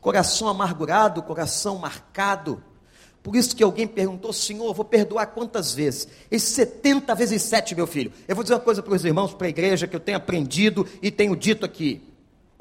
Coração 0.01 0.47
amargurado, 0.47 1.21
coração 1.21 1.77
marcado. 1.77 2.63
Por 3.21 3.35
isso 3.35 3.55
que 3.55 3.63
alguém 3.63 3.87
perguntou, 3.87 4.33
Senhor, 4.33 4.65
eu 4.65 4.73
vou 4.73 4.83
perdoar 4.83 5.27
quantas 5.27 5.75
vezes? 5.75 6.07
Esses 6.31 6.49
70 6.55 7.13
vezes 7.13 7.43
7, 7.43 7.75
meu 7.75 7.85
filho. 7.85 8.11
Eu 8.27 8.35
vou 8.35 8.43
dizer 8.43 8.55
uma 8.55 8.61
coisa 8.61 8.81
para 8.81 8.95
os 8.95 9.05
irmãos, 9.05 9.35
para 9.35 9.45
a 9.45 9.51
igreja, 9.51 9.85
que 9.85 9.95
eu 9.95 9.99
tenho 9.99 10.17
aprendido 10.17 10.87
e 11.03 11.11
tenho 11.11 11.35
dito 11.35 11.63
aqui. 11.63 12.10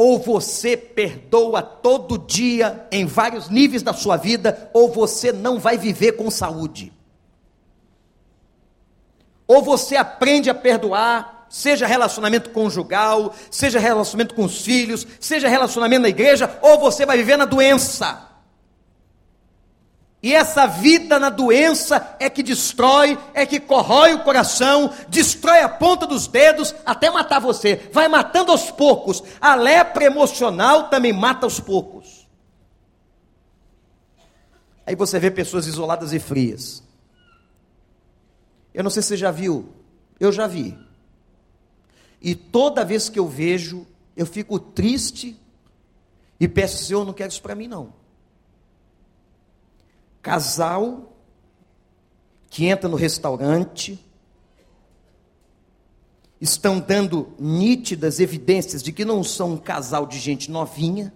Ou 0.03 0.19
você 0.19 0.79
perdoa 0.79 1.61
todo 1.61 2.17
dia, 2.17 2.87
em 2.91 3.05
vários 3.05 3.51
níveis 3.51 3.83
da 3.83 3.93
sua 3.93 4.17
vida, 4.17 4.71
ou 4.73 4.91
você 4.91 5.31
não 5.31 5.61
vai 5.61 5.77
viver 5.77 6.13
com 6.13 6.31
saúde. 6.31 6.91
Ou 9.47 9.61
você 9.61 9.97
aprende 9.97 10.49
a 10.49 10.55
perdoar, 10.55 11.45
seja 11.51 11.87
relacionamento 11.87 12.49
conjugal, 12.49 13.35
seja 13.51 13.79
relacionamento 13.79 14.35
com 14.35 14.45
os 14.45 14.63
filhos, 14.63 15.07
seja 15.21 15.51
relacionamento 15.51 16.01
na 16.01 16.09
igreja, 16.09 16.59
ou 16.63 16.79
você 16.79 17.05
vai 17.05 17.19
viver 17.19 17.37
na 17.37 17.45
doença. 17.45 18.30
E 20.23 20.35
essa 20.35 20.67
vida 20.67 21.19
na 21.19 21.31
doença 21.31 22.17
é 22.21 22.29
que 22.29 22.43
destrói, 22.43 23.19
é 23.33 23.47
que 23.47 23.59
corrói 23.59 24.13
o 24.13 24.23
coração, 24.23 24.93
destrói 25.09 25.61
a 25.61 25.69
ponta 25.69 26.07
dos 26.07 26.27
dedos 26.27 26.75
até 26.85 27.09
matar 27.11 27.39
você. 27.39 27.89
Vai 27.91 28.07
matando 28.07 28.53
aos 28.53 28.71
poucos. 28.71 29.23
A 29.41 29.55
lepra 29.55 30.05
emocional 30.05 30.89
também 30.89 31.13
mata 31.13 31.47
aos 31.47 31.59
poucos. 31.59 32.29
Aí 34.87 34.95
você 34.95 35.19
vê 35.19 35.31
pessoas 35.31 35.67
isoladas 35.67 36.13
e 36.13 36.19
frias. 36.19 36.83
Eu 38.75 38.85
não 38.85 38.91
sei 38.91 39.03
se 39.03 39.09
você 39.09 39.17
já 39.17 39.31
viu, 39.31 39.73
eu 40.19 40.31
já 40.31 40.47
vi. 40.47 40.79
E 42.21 42.35
toda 42.35 42.85
vez 42.85 43.09
que 43.09 43.19
eu 43.19 43.27
vejo, 43.27 43.87
eu 44.15 44.27
fico 44.27 44.59
triste 44.59 45.41
e 46.39 46.47
peço, 46.47 46.85
Senhor, 46.85 47.07
não 47.07 47.15
quero 47.15 47.33
isso 47.33 47.41
para 47.41 47.55
mim 47.55 47.67
não 47.67 48.00
casal 50.23 51.17
que 52.49 52.67
entra 52.67 52.89
no 52.89 52.97
restaurante, 52.97 54.05
estão 56.41 56.81
dando 56.81 57.33
nítidas 57.39 58.19
evidências 58.19 58.83
de 58.83 58.93
que 58.93 59.05
não 59.05 59.23
são 59.23 59.53
um 59.53 59.59
casal 59.59 60.07
de 60.07 60.19
gente 60.19 60.51
novinha, 60.51 61.15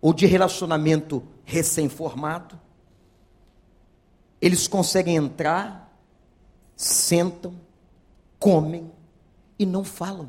ou 0.00 0.12
de 0.12 0.26
relacionamento 0.26 1.22
recém-formado. 1.44 2.60
Eles 4.40 4.68
conseguem 4.68 5.16
entrar, 5.16 5.98
sentam, 6.76 7.58
comem 8.38 8.92
e 9.58 9.64
não 9.64 9.82
falam. 9.82 10.28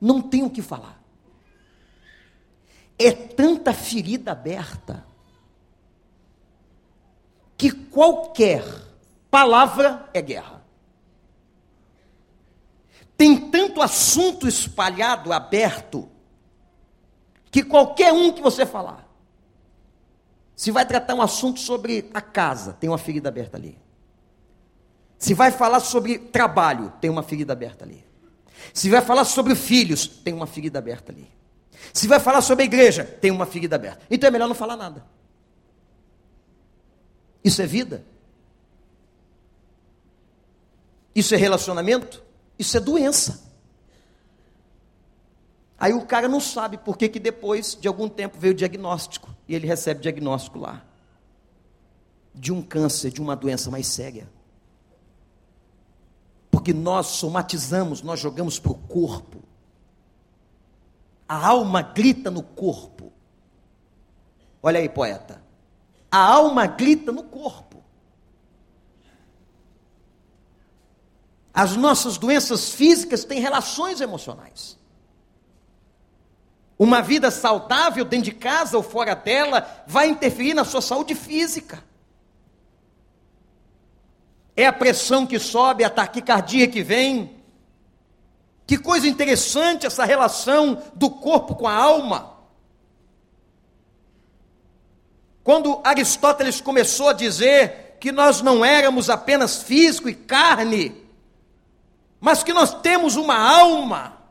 Não 0.00 0.20
tem 0.20 0.42
o 0.42 0.50
que 0.50 0.60
falar. 0.60 1.03
É 2.98 3.10
tanta 3.10 3.72
ferida 3.72 4.32
aberta 4.32 5.04
que 7.56 7.70
qualquer 7.70 8.64
palavra 9.30 10.08
é 10.12 10.20
guerra. 10.20 10.62
Tem 13.16 13.50
tanto 13.50 13.80
assunto 13.80 14.46
espalhado, 14.48 15.32
aberto, 15.32 16.08
que 17.50 17.62
qualquer 17.62 18.12
um 18.12 18.32
que 18.32 18.42
você 18.42 18.66
falar, 18.66 19.08
se 20.56 20.70
vai 20.70 20.84
tratar 20.84 21.14
um 21.14 21.22
assunto 21.22 21.60
sobre 21.60 22.10
a 22.12 22.20
casa, 22.20 22.72
tem 22.74 22.90
uma 22.90 22.98
ferida 22.98 23.28
aberta 23.28 23.56
ali. 23.56 23.78
Se 25.18 25.34
vai 25.34 25.50
falar 25.50 25.80
sobre 25.80 26.18
trabalho, 26.18 26.92
tem 27.00 27.08
uma 27.08 27.22
ferida 27.22 27.52
aberta 27.52 27.84
ali. 27.84 28.04
Se 28.72 28.90
vai 28.90 29.00
falar 29.00 29.24
sobre 29.24 29.54
filhos, 29.54 30.06
tem 30.06 30.34
uma 30.34 30.46
ferida 30.46 30.78
aberta 30.78 31.12
ali. 31.12 31.28
Se 31.92 32.06
vai 32.06 32.20
falar 32.20 32.40
sobre 32.40 32.62
a 32.62 32.66
igreja, 32.66 33.04
tem 33.04 33.30
uma 33.30 33.46
ferida 33.46 33.76
aberta. 33.76 34.04
Então 34.10 34.28
é 34.28 34.30
melhor 34.30 34.48
não 34.48 34.54
falar 34.54 34.76
nada. 34.76 35.04
Isso 37.42 37.60
é 37.60 37.66
vida? 37.66 38.04
Isso 41.14 41.34
é 41.34 41.38
relacionamento? 41.38 42.22
Isso 42.58 42.76
é 42.76 42.80
doença. 42.80 43.44
Aí 45.78 45.92
o 45.92 46.06
cara 46.06 46.28
não 46.28 46.40
sabe 46.40 46.78
por 46.78 46.96
que, 46.96 47.08
que 47.08 47.20
depois 47.20 47.76
de 47.78 47.86
algum 47.86 48.08
tempo 48.08 48.38
veio 48.38 48.52
o 48.52 48.56
diagnóstico. 48.56 49.28
E 49.46 49.54
ele 49.54 49.66
recebe 49.66 50.00
diagnóstico 50.00 50.58
lá. 50.58 50.82
De 52.34 52.52
um 52.52 52.62
câncer, 52.62 53.10
de 53.10 53.20
uma 53.20 53.36
doença 53.36 53.70
mais 53.70 53.86
séria. 53.86 54.28
Porque 56.50 56.72
nós 56.72 57.06
somatizamos, 57.08 58.00
nós 58.02 58.18
jogamos 58.18 58.58
para 58.58 58.72
o 58.72 58.76
corpo 58.76 59.33
a 61.28 61.46
alma 61.46 61.82
grita 61.82 62.30
no 62.30 62.42
corpo. 62.42 63.12
Olha 64.62 64.80
aí, 64.80 64.88
poeta. 64.88 65.42
A 66.10 66.18
alma 66.18 66.66
grita 66.66 67.10
no 67.10 67.24
corpo. 67.24 67.82
As 71.52 71.76
nossas 71.76 72.18
doenças 72.18 72.70
físicas 72.70 73.24
têm 73.24 73.40
relações 73.40 74.00
emocionais. 74.00 74.78
Uma 76.78 77.00
vida 77.00 77.30
saudável 77.30 78.04
dentro 78.04 78.24
de 78.24 78.32
casa 78.32 78.76
ou 78.76 78.82
fora 78.82 79.14
dela 79.14 79.84
vai 79.86 80.08
interferir 80.08 80.54
na 80.54 80.64
sua 80.64 80.82
saúde 80.82 81.14
física. 81.14 81.84
É 84.56 84.66
a 84.66 84.72
pressão 84.72 85.26
que 85.26 85.38
sobe, 85.38 85.84
a 85.84 85.90
taquicardia 85.90 86.68
que 86.68 86.82
vem, 86.82 87.33
que 88.66 88.78
coisa 88.78 89.06
interessante 89.06 89.86
essa 89.86 90.04
relação 90.04 90.82
do 90.94 91.10
corpo 91.10 91.54
com 91.54 91.68
a 91.68 91.74
alma. 91.74 92.34
Quando 95.42 95.80
Aristóteles 95.84 96.60
começou 96.60 97.10
a 97.10 97.12
dizer 97.12 97.98
que 98.00 98.10
nós 98.10 98.40
não 98.40 98.64
éramos 98.64 99.10
apenas 99.10 99.62
físico 99.62 100.08
e 100.08 100.14
carne, 100.14 101.04
mas 102.18 102.42
que 102.42 102.54
nós 102.54 102.72
temos 102.80 103.16
uma 103.16 103.36
alma. 103.36 104.23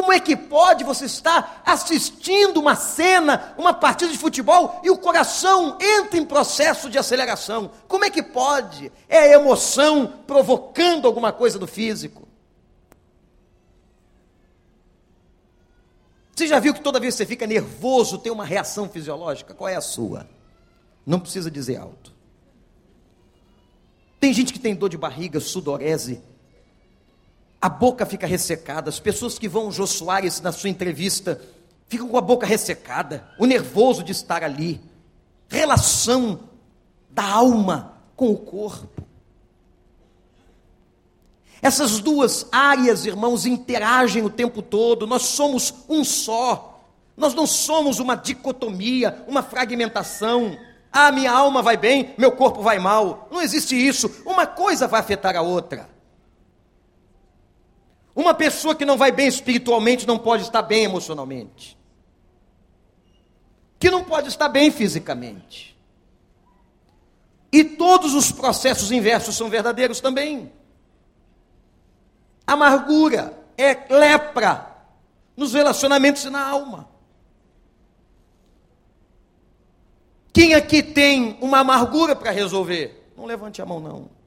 Como 0.00 0.14
é 0.14 0.18
que 0.18 0.34
pode 0.34 0.82
você 0.82 1.04
estar 1.04 1.62
assistindo 1.62 2.58
uma 2.58 2.74
cena, 2.74 3.54
uma 3.58 3.74
partida 3.74 4.10
de 4.10 4.16
futebol 4.16 4.80
e 4.82 4.88
o 4.88 4.96
coração 4.96 5.76
entra 5.78 6.18
em 6.18 6.24
processo 6.24 6.88
de 6.88 6.96
aceleração? 6.96 7.70
Como 7.86 8.06
é 8.06 8.08
que 8.08 8.22
pode? 8.22 8.90
É 9.06 9.18
a 9.18 9.32
emoção 9.34 10.06
provocando 10.26 11.06
alguma 11.06 11.34
coisa 11.34 11.58
do 11.58 11.66
físico. 11.66 12.26
Você 16.34 16.46
já 16.46 16.58
viu 16.58 16.72
que 16.72 16.80
toda 16.80 16.98
vez 16.98 17.12
que 17.12 17.18
você 17.18 17.26
fica 17.26 17.46
nervoso 17.46 18.16
tem 18.16 18.32
uma 18.32 18.46
reação 18.46 18.88
fisiológica? 18.88 19.52
Qual 19.52 19.68
é 19.68 19.76
a 19.76 19.82
sua? 19.82 20.26
Não 21.04 21.20
precisa 21.20 21.50
dizer 21.50 21.76
alto. 21.76 22.10
Tem 24.18 24.32
gente 24.32 24.50
que 24.50 24.58
tem 24.58 24.74
dor 24.74 24.88
de 24.88 24.96
barriga, 24.96 25.40
sudorese, 25.40 26.22
a 27.60 27.68
boca 27.68 28.06
fica 28.06 28.26
ressecada. 28.26 28.88
As 28.88 28.98
pessoas 28.98 29.38
que 29.38 29.48
vão 29.48 29.70
Jô 29.70 29.86
Soares 29.86 30.40
na 30.40 30.50
sua 30.50 30.70
entrevista 30.70 31.40
ficam 31.88 32.08
com 32.08 32.16
a 32.16 32.22
boca 32.22 32.46
ressecada, 32.46 33.28
o 33.38 33.44
nervoso 33.44 34.02
de 34.02 34.12
estar 34.12 34.42
ali. 34.42 34.80
Relação 35.48 36.48
da 37.10 37.24
alma 37.24 37.96
com 38.16 38.30
o 38.30 38.38
corpo. 38.38 39.02
Essas 41.60 41.98
duas 41.98 42.46
áreas, 42.50 43.04
irmãos, 43.04 43.44
interagem 43.44 44.22
o 44.22 44.30
tempo 44.30 44.62
todo. 44.62 45.06
Nós 45.06 45.22
somos 45.22 45.74
um 45.88 46.02
só. 46.02 46.80
Nós 47.16 47.34
não 47.34 47.46
somos 47.46 47.98
uma 47.98 48.14
dicotomia, 48.14 49.22
uma 49.28 49.42
fragmentação. 49.42 50.56
Ah, 50.90 51.12
minha 51.12 51.30
alma 51.30 51.60
vai 51.60 51.76
bem, 51.76 52.14
meu 52.16 52.32
corpo 52.32 52.62
vai 52.62 52.78
mal. 52.78 53.28
Não 53.30 53.42
existe 53.42 53.76
isso. 53.76 54.22
Uma 54.24 54.46
coisa 54.46 54.88
vai 54.88 55.00
afetar 55.00 55.36
a 55.36 55.42
outra. 55.42 55.99
Uma 58.20 58.34
pessoa 58.34 58.74
que 58.74 58.84
não 58.84 58.98
vai 58.98 59.10
bem 59.10 59.26
espiritualmente 59.26 60.06
não 60.06 60.18
pode 60.18 60.42
estar 60.42 60.60
bem 60.60 60.84
emocionalmente. 60.84 61.74
Que 63.78 63.90
não 63.90 64.04
pode 64.04 64.28
estar 64.28 64.46
bem 64.50 64.70
fisicamente. 64.70 65.74
E 67.50 67.64
todos 67.64 68.12
os 68.12 68.30
processos 68.30 68.92
inversos 68.92 69.34
são 69.34 69.48
verdadeiros 69.48 70.02
também. 70.02 70.52
Amargura 72.46 73.42
é 73.56 73.86
lepra 73.88 74.66
nos 75.34 75.54
relacionamentos 75.54 76.22
e 76.24 76.28
na 76.28 76.46
alma. 76.46 76.90
Quem 80.30 80.52
aqui 80.52 80.82
tem 80.82 81.38
uma 81.40 81.60
amargura 81.60 82.14
para 82.14 82.30
resolver? 82.30 83.14
Não 83.16 83.24
levante 83.24 83.62
a 83.62 83.66
mão, 83.66 83.80
não. 83.80 84.19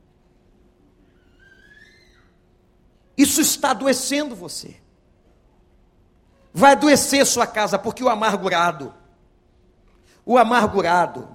Isso 3.18 3.42
está 3.42 3.72
adoecendo 3.72 4.36
você. 4.36 4.76
Vai 6.54 6.74
adoecer 6.74 7.26
sua 7.26 7.48
casa, 7.48 7.80
porque 7.80 8.04
o 8.04 8.10
amargurado, 8.10 8.94
o 10.26 10.38
amargurado, 10.38 11.28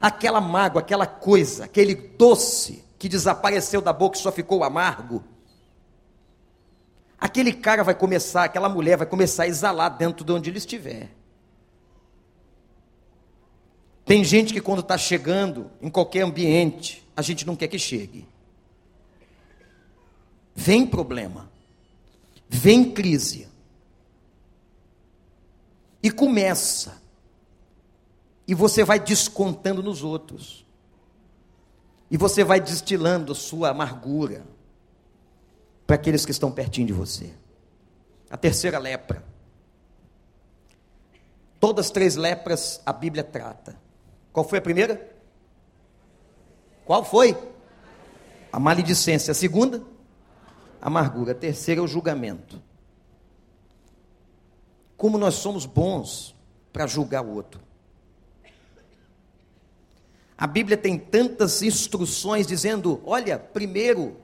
aquela 0.00 0.40
mágoa, 0.40 0.80
aquela 0.80 1.06
coisa, 1.06 1.64
aquele 1.64 1.94
doce 1.94 2.84
que 2.98 3.08
desapareceu 3.08 3.80
da 3.80 3.92
boca 3.92 4.16
e 4.16 4.20
só 4.20 4.30
ficou 4.30 4.62
amargo, 4.62 5.24
aquele 7.18 7.52
cara 7.52 7.82
vai 7.82 7.94
começar, 7.94 8.44
aquela 8.44 8.68
mulher 8.68 8.96
vai 8.96 9.06
começar 9.06 9.44
a 9.44 9.48
exalar 9.48 9.90
dentro 9.96 10.24
de 10.24 10.32
onde 10.32 10.50
ele 10.50 10.58
estiver. 10.58 11.10
Tem 14.04 14.22
gente 14.22 14.52
que 14.52 14.60
quando 14.60 14.80
está 14.80 14.98
chegando 14.98 15.70
em 15.80 15.88
qualquer 15.88 16.22
ambiente, 16.22 17.08
a 17.16 17.22
gente 17.22 17.46
não 17.46 17.56
quer 17.56 17.68
que 17.68 17.78
chegue. 17.78 18.28
Vem 20.54 20.86
problema, 20.86 21.50
vem 22.48 22.92
crise. 22.92 23.48
E 26.02 26.10
começa. 26.10 27.02
E 28.46 28.54
você 28.54 28.84
vai 28.84 29.00
descontando 29.00 29.82
nos 29.82 30.02
outros. 30.02 30.64
E 32.10 32.16
você 32.16 32.44
vai 32.44 32.60
destilando 32.60 33.34
sua 33.34 33.70
amargura 33.70 34.44
para 35.86 35.96
aqueles 35.96 36.24
que 36.24 36.30
estão 36.30 36.52
pertinho 36.52 36.86
de 36.86 36.92
você. 36.92 37.32
A 38.30 38.36
terceira 38.36 38.78
lepra. 38.78 39.24
Todas 41.58 41.86
as 41.86 41.90
três 41.90 42.16
lepras 42.16 42.80
a 42.84 42.92
Bíblia 42.92 43.24
trata. 43.24 43.74
Qual 44.32 44.46
foi 44.46 44.58
a 44.58 44.62
primeira? 44.62 45.10
Qual 46.84 47.02
foi? 47.04 47.36
A 48.52 48.60
maledicência. 48.60 49.32
A 49.32 49.34
segunda? 49.34 49.82
Amargura. 50.84 51.32
A 51.32 51.34
terceira 51.34 51.80
é 51.80 51.82
o 51.82 51.88
julgamento. 51.88 52.62
Como 54.98 55.16
nós 55.16 55.36
somos 55.36 55.64
bons 55.64 56.36
para 56.70 56.86
julgar 56.86 57.24
o 57.24 57.34
outro. 57.34 57.62
A 60.36 60.46
Bíblia 60.46 60.76
tem 60.76 60.98
tantas 60.98 61.62
instruções 61.62 62.46
dizendo: 62.46 63.00
olha, 63.06 63.38
primeiro, 63.38 64.18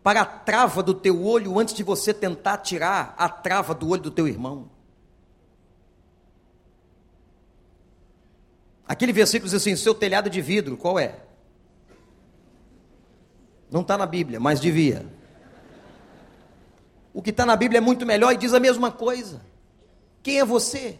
para 0.00 0.20
a 0.20 0.24
trava 0.24 0.80
do 0.80 0.94
teu 0.94 1.24
olho, 1.24 1.58
antes 1.58 1.74
de 1.74 1.82
você 1.82 2.14
tentar 2.14 2.58
tirar 2.58 3.14
a 3.18 3.28
trava 3.28 3.74
do 3.74 3.88
olho 3.88 4.02
do 4.02 4.10
teu 4.12 4.28
irmão. 4.28 4.70
Aquele 8.86 9.12
versículo 9.12 9.50
diz 9.50 9.54
assim: 9.54 9.74
seu 9.74 9.94
telhado 9.94 10.30
de 10.30 10.40
vidro, 10.40 10.76
qual 10.76 11.00
é? 11.00 11.29
Não 13.70 13.82
está 13.82 13.96
na 13.96 14.06
Bíblia, 14.06 14.40
mas 14.40 14.60
devia. 14.60 15.06
O 17.12 17.22
que 17.22 17.30
está 17.30 17.46
na 17.46 17.56
Bíblia 17.56 17.78
é 17.78 17.80
muito 17.80 18.04
melhor 18.04 18.32
e 18.32 18.36
diz 18.36 18.52
a 18.52 18.60
mesma 18.60 18.90
coisa. 18.90 19.40
Quem 20.22 20.38
é 20.38 20.44
você? 20.44 20.98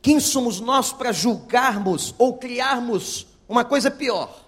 Quem 0.00 0.20
somos 0.20 0.60
nós 0.60 0.92
para 0.92 1.12
julgarmos 1.12 2.14
ou 2.18 2.38
criarmos 2.38 3.26
uma 3.48 3.64
coisa 3.64 3.90
pior? 3.90 4.44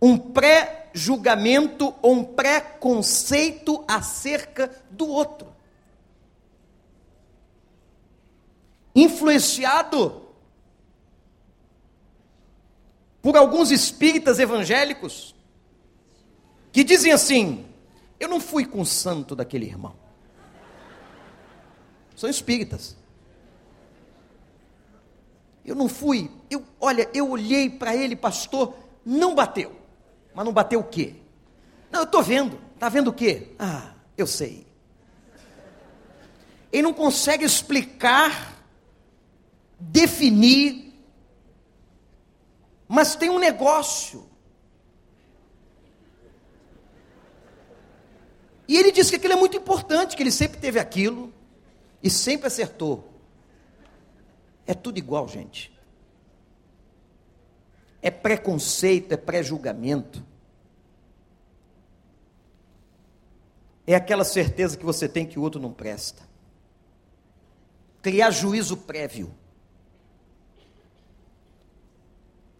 Um 0.00 0.18
pré-julgamento 0.18 1.94
ou 2.02 2.14
um 2.14 2.24
pré-conceito 2.24 3.84
acerca 3.86 4.70
do 4.90 5.06
outro. 5.06 5.56
influenciado 8.96 10.22
por 13.26 13.36
alguns 13.36 13.72
espíritas 13.72 14.38
evangélicos 14.38 15.34
que 16.70 16.84
dizem 16.84 17.10
assim: 17.10 17.66
Eu 18.20 18.28
não 18.28 18.38
fui 18.38 18.64
com 18.64 18.80
o 18.80 18.86
santo 18.86 19.34
daquele 19.34 19.66
irmão. 19.66 19.96
São 22.14 22.30
espíritas. 22.30 22.96
Eu 25.64 25.74
não 25.74 25.88
fui, 25.88 26.30
eu, 26.48 26.62
olha, 26.80 27.10
eu 27.12 27.28
olhei 27.28 27.68
para 27.68 27.96
ele, 27.96 28.14
pastor, 28.14 28.76
não 29.04 29.34
bateu. 29.34 29.74
Mas 30.32 30.44
não 30.44 30.52
bateu 30.52 30.78
o 30.78 30.84
quê? 30.84 31.16
Não, 31.90 32.02
eu 32.02 32.04
estou 32.04 32.22
vendo. 32.22 32.56
Está 32.74 32.88
vendo 32.88 33.08
o 33.08 33.12
quê? 33.12 33.48
Ah, 33.58 33.90
eu 34.16 34.28
sei. 34.28 34.64
Ele 36.70 36.82
não 36.82 36.94
consegue 36.94 37.44
explicar 37.44 38.54
definir, 39.80 40.85
mas 42.88 43.16
tem 43.16 43.30
um 43.30 43.38
negócio. 43.38 44.28
E 48.68 48.76
ele 48.76 48.90
disse 48.90 49.10
que 49.10 49.16
aquilo 49.16 49.34
é 49.34 49.36
muito 49.36 49.56
importante, 49.56 50.16
que 50.16 50.22
ele 50.22 50.32
sempre 50.32 50.58
teve 50.58 50.78
aquilo 50.78 51.32
e 52.02 52.10
sempre 52.10 52.48
acertou. 52.48 53.12
É 54.66 54.74
tudo 54.74 54.98
igual, 54.98 55.28
gente. 55.28 55.72
É 58.02 58.10
preconceito, 58.10 59.12
é 59.12 59.16
pré-julgamento. 59.16 60.24
É 63.86 63.94
aquela 63.94 64.24
certeza 64.24 64.76
que 64.76 64.84
você 64.84 65.08
tem 65.08 65.24
que 65.24 65.38
o 65.38 65.42
outro 65.42 65.60
não 65.60 65.72
presta. 65.72 66.28
Criar 68.02 68.30
juízo 68.30 68.76
prévio. 68.76 69.32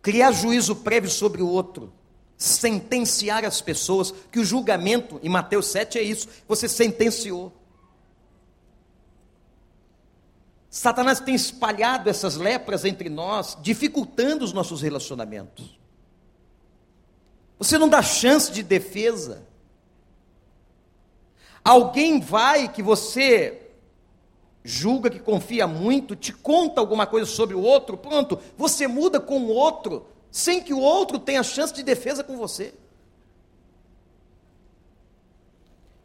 Criar 0.06 0.30
juízo 0.30 0.76
prévio 0.76 1.10
sobre 1.10 1.42
o 1.42 1.48
outro, 1.48 1.92
sentenciar 2.38 3.44
as 3.44 3.60
pessoas, 3.60 4.14
que 4.30 4.38
o 4.38 4.44
julgamento, 4.44 5.18
em 5.20 5.28
Mateus 5.28 5.66
7 5.66 5.98
é 5.98 6.02
isso, 6.02 6.28
você 6.46 6.68
sentenciou. 6.68 7.52
Satanás 10.70 11.18
tem 11.18 11.34
espalhado 11.34 12.08
essas 12.08 12.36
lepras 12.36 12.84
entre 12.84 13.08
nós, 13.08 13.58
dificultando 13.60 14.44
os 14.44 14.52
nossos 14.52 14.80
relacionamentos. 14.80 15.76
Você 17.58 17.76
não 17.76 17.88
dá 17.88 18.00
chance 18.00 18.52
de 18.52 18.62
defesa. 18.62 19.44
Alguém 21.64 22.20
vai 22.20 22.72
que 22.72 22.80
você 22.80 23.65
julga 24.66 25.08
que 25.08 25.20
confia 25.20 25.66
muito, 25.66 26.16
te 26.16 26.32
conta 26.32 26.80
alguma 26.80 27.06
coisa 27.06 27.26
sobre 27.26 27.54
o 27.54 27.60
outro, 27.60 27.96
pronto, 27.96 28.38
você 28.58 28.88
muda 28.88 29.20
com 29.20 29.38
o 29.38 29.48
outro, 29.48 30.06
sem 30.30 30.60
que 30.60 30.74
o 30.74 30.80
outro 30.80 31.18
tenha 31.18 31.42
chance 31.42 31.72
de 31.72 31.82
defesa 31.82 32.24
com 32.24 32.36
você. 32.36 32.74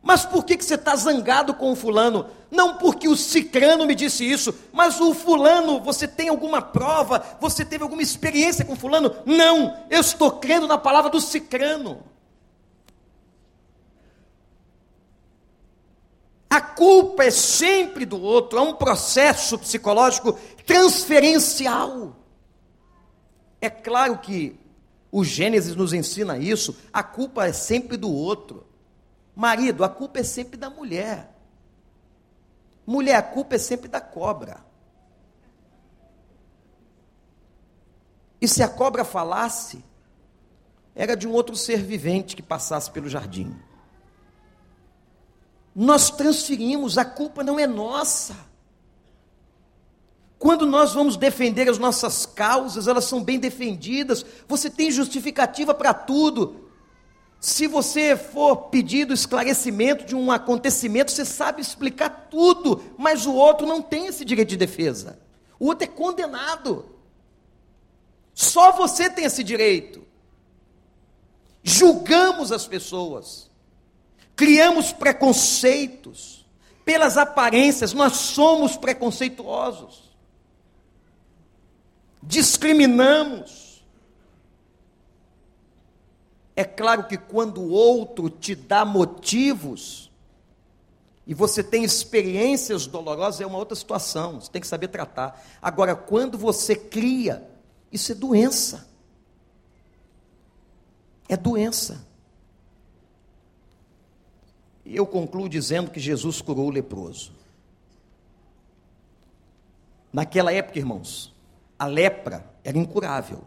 Mas 0.01 0.25
por 0.25 0.45
que, 0.45 0.57
que 0.57 0.65
você 0.65 0.75
está 0.75 0.95
zangado 0.95 1.53
com 1.53 1.71
o 1.71 1.75
fulano? 1.75 2.27
Não 2.49 2.77
porque 2.77 3.07
o 3.07 3.15
cicrano 3.15 3.85
me 3.85 3.95
disse 3.95 4.29
isso, 4.29 4.53
mas 4.71 4.99
o 4.99 5.13
fulano, 5.13 5.79
você 5.79 6.07
tem 6.07 6.29
alguma 6.29 6.61
prova, 6.61 7.23
você 7.39 7.63
teve 7.63 7.83
alguma 7.83 8.01
experiência 8.01 8.65
com 8.65 8.75
fulano? 8.75 9.15
Não, 9.25 9.77
eu 9.89 10.01
estou 10.01 10.31
crendo 10.31 10.67
na 10.67 10.77
palavra 10.77 11.09
do 11.09 11.21
cicrano. 11.21 12.03
A 16.51 16.59
culpa 16.59 17.23
é 17.23 17.31
sempre 17.31 18.05
do 18.05 18.21
outro, 18.21 18.59
é 18.59 18.61
um 18.61 18.73
processo 18.73 19.57
psicológico 19.57 20.33
transferencial. 20.65 22.13
É 23.61 23.69
claro 23.69 24.17
que 24.17 24.59
o 25.09 25.23
Gênesis 25.23 25.77
nos 25.77 25.93
ensina 25.93 26.37
isso, 26.37 26.77
a 26.91 27.01
culpa 27.01 27.47
é 27.47 27.53
sempre 27.53 27.95
do 27.95 28.11
outro. 28.11 28.67
Marido, 29.33 29.85
a 29.85 29.87
culpa 29.87 30.19
é 30.19 30.23
sempre 30.23 30.57
da 30.57 30.69
mulher. 30.69 31.33
Mulher, 32.85 33.15
a 33.15 33.23
culpa 33.23 33.55
é 33.55 33.57
sempre 33.57 33.87
da 33.87 34.01
cobra. 34.01 34.59
E 38.41 38.47
se 38.47 38.61
a 38.61 38.67
cobra 38.67 39.05
falasse, 39.05 39.85
era 40.93 41.15
de 41.15 41.25
um 41.25 41.31
outro 41.31 41.55
ser 41.55 41.81
vivente 41.81 42.35
que 42.35 42.43
passasse 42.43 42.91
pelo 42.91 43.07
jardim. 43.07 43.57
Nós 45.75 46.09
transferimos, 46.09 46.97
a 46.97 47.05
culpa 47.05 47.43
não 47.43 47.59
é 47.59 47.65
nossa. 47.65 48.35
Quando 50.41 50.65
nós 50.65 50.93
vamos 50.93 51.15
defender 51.15 51.69
as 51.69 51.77
nossas 51.77 52.25
causas, 52.25 52.87
elas 52.87 53.05
são 53.05 53.23
bem 53.23 53.37
defendidas, 53.39 54.25
você 54.47 54.71
tem 54.71 54.89
justificativa 54.89 55.71
para 55.71 55.93
tudo. 55.93 56.67
Se 57.39 57.67
você 57.67 58.17
for 58.17 58.55
pedido 58.69 59.13
esclarecimento 59.13 60.03
de 60.03 60.15
um 60.15 60.31
acontecimento, 60.31 61.11
você 61.11 61.23
sabe 61.25 61.61
explicar 61.61 62.27
tudo, 62.31 62.83
mas 62.97 63.27
o 63.27 63.33
outro 63.33 63.67
não 63.67 63.83
tem 63.83 64.07
esse 64.07 64.25
direito 64.25 64.49
de 64.49 64.57
defesa. 64.57 65.19
O 65.59 65.67
outro 65.67 65.85
é 65.85 65.87
condenado. 65.87 66.85
Só 68.33 68.71
você 68.71 69.11
tem 69.11 69.25
esse 69.25 69.43
direito. 69.43 70.03
Julgamos 71.63 72.51
as 72.51 72.65
pessoas 72.65 73.50
criamos 74.41 74.91
preconceitos 74.91 76.43
pelas 76.83 77.15
aparências, 77.15 77.93
nós 77.93 78.13
somos 78.13 78.75
preconceituosos, 78.75 80.11
discriminamos. 82.23 83.85
É 86.55 86.63
claro 86.63 87.03
que 87.03 87.19
quando 87.19 87.61
o 87.61 87.69
outro 87.69 88.31
te 88.31 88.55
dá 88.55 88.83
motivos, 88.83 90.11
e 91.27 91.35
você 91.35 91.63
tem 91.63 91.83
experiências 91.83 92.87
dolorosas, 92.87 93.41
é 93.41 93.45
uma 93.45 93.59
outra 93.59 93.75
situação, 93.75 94.41
você 94.41 94.49
tem 94.49 94.59
que 94.59 94.67
saber 94.67 94.87
tratar. 94.87 95.39
Agora, 95.61 95.95
quando 95.95 96.35
você 96.35 96.75
cria, 96.75 97.47
isso 97.91 98.11
é 98.11 98.15
doença. 98.15 98.89
É 101.29 101.37
doença. 101.37 102.09
E 104.91 104.97
eu 104.97 105.07
concluo 105.07 105.47
dizendo 105.47 105.89
que 105.89 106.01
Jesus 106.01 106.41
curou 106.41 106.67
o 106.67 106.69
leproso. 106.69 107.31
Naquela 110.11 110.51
época, 110.51 110.77
irmãos, 110.77 111.33
a 111.79 111.85
lepra 111.85 112.45
era 112.61 112.77
incurável. 112.77 113.41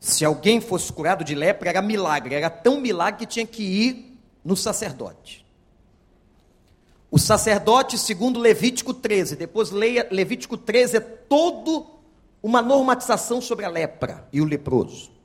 Se 0.00 0.24
alguém 0.24 0.60
fosse 0.60 0.92
curado 0.92 1.22
de 1.22 1.32
lepra, 1.32 1.68
era 1.68 1.80
milagre, 1.80 2.34
era 2.34 2.50
tão 2.50 2.80
milagre 2.80 3.20
que 3.20 3.32
tinha 3.34 3.46
que 3.46 3.62
ir 3.62 4.18
no 4.44 4.56
sacerdote. 4.56 5.46
O 7.08 7.20
sacerdote, 7.20 7.96
segundo 7.96 8.40
Levítico 8.40 8.92
13, 8.92 9.36
depois 9.36 9.70
leia 9.70 10.08
Levítico 10.10 10.56
13, 10.56 10.96
é 10.96 11.00
todo 11.00 11.86
uma 12.42 12.60
normatização 12.60 13.40
sobre 13.40 13.64
a 13.64 13.68
lepra 13.68 14.26
e 14.32 14.40
o 14.40 14.44
leproso. 14.44 15.17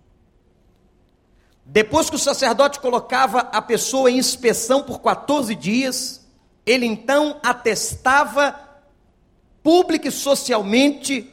Depois 1.66 2.10
que 2.10 2.16
o 2.16 2.20
sacerdote 2.20 2.80
colocava 2.80 3.40
a 3.40 3.62
pessoa 3.62 4.12
em 4.12 4.18
inspeção 4.18 4.84
por 4.84 5.00
14 5.00 5.56
dias, 5.56 6.26
ele 6.66 6.86
então 6.86 7.40
atestava 7.44 8.60
pública 9.62 10.10
e 10.10 10.12
socialmente 10.12 11.30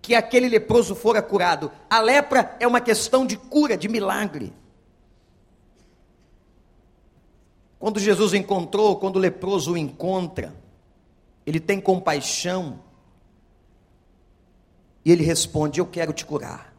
que 0.00 0.14
aquele 0.14 0.48
leproso 0.48 0.94
fora 0.94 1.20
curado. 1.20 1.70
A 1.88 2.00
lepra 2.00 2.56
é 2.60 2.66
uma 2.66 2.80
questão 2.80 3.26
de 3.26 3.36
cura, 3.36 3.76
de 3.76 3.88
milagre. 3.88 4.52
Quando 7.78 7.98
Jesus 7.98 8.34
encontrou, 8.34 8.96
quando 8.96 9.16
o 9.16 9.20
leproso 9.20 9.72
o 9.72 9.76
encontra, 9.76 10.54
ele 11.46 11.58
tem 11.58 11.80
compaixão 11.80 12.80
e 15.04 15.10
ele 15.10 15.24
responde: 15.24 15.80
Eu 15.80 15.86
quero 15.86 16.12
te 16.12 16.24
curar. 16.24 16.69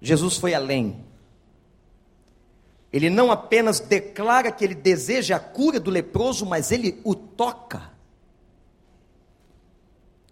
Jesus 0.00 0.36
foi 0.36 0.54
além. 0.54 1.04
Ele 2.92 3.10
não 3.10 3.30
apenas 3.30 3.80
declara 3.80 4.50
que 4.50 4.64
ele 4.64 4.74
deseja 4.74 5.36
a 5.36 5.40
cura 5.40 5.78
do 5.78 5.90
leproso, 5.90 6.46
mas 6.46 6.72
ele 6.72 7.00
o 7.04 7.14
toca. 7.14 7.90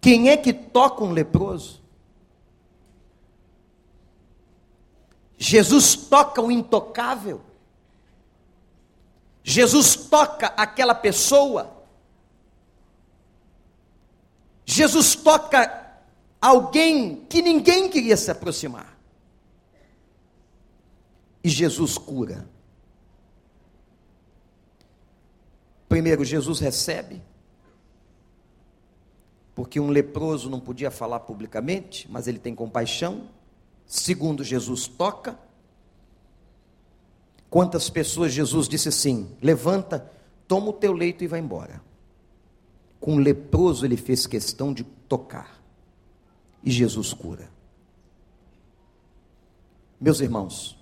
Quem 0.01 0.29
é 0.29 0.37
que 0.37 0.53
toca 0.53 1.03
um 1.03 1.11
leproso? 1.11 1.81
Jesus 5.37 5.95
toca 5.95 6.41
o 6.41 6.51
intocável. 6.51 7.41
Jesus 9.43 9.95
toca 9.95 10.47
aquela 10.47 10.95
pessoa. 10.95 11.85
Jesus 14.65 15.15
toca 15.15 15.87
alguém 16.41 17.25
que 17.29 17.41
ninguém 17.41 17.89
queria 17.89 18.17
se 18.17 18.31
aproximar. 18.31 18.96
E 21.47 21.49
Jesus 21.49 21.97
cura. 21.97 22.45
Primeiro, 25.87 26.25
Jesus 26.25 26.59
recebe, 26.59 27.21
porque 29.55 29.79
um 29.79 29.89
leproso 29.89 30.49
não 30.49 30.59
podia 30.59 30.91
falar 30.91 31.21
publicamente, 31.21 32.05
mas 32.11 32.27
ele 32.27 32.37
tem 32.37 32.53
compaixão. 32.53 33.29
Segundo, 33.85 34.43
Jesus 34.43 34.89
toca. 34.89 35.39
Quantas 37.49 37.89
pessoas 37.89 38.33
Jesus 38.33 38.67
disse 38.67 38.89
assim: 38.89 39.33
levanta, 39.41 40.11
toma 40.49 40.71
o 40.71 40.73
teu 40.73 40.91
leito 40.91 41.23
e 41.23 41.27
vai 41.27 41.39
embora. 41.39 41.81
Com 42.99 43.15
o 43.15 43.19
leproso 43.19 43.85
ele 43.85 43.95
fez 43.95 44.27
questão 44.27 44.73
de 44.73 44.83
tocar. 44.83 45.63
E 46.61 46.69
Jesus 46.69 47.13
cura. 47.13 47.49
Meus 49.97 50.19
irmãos, 50.19 50.76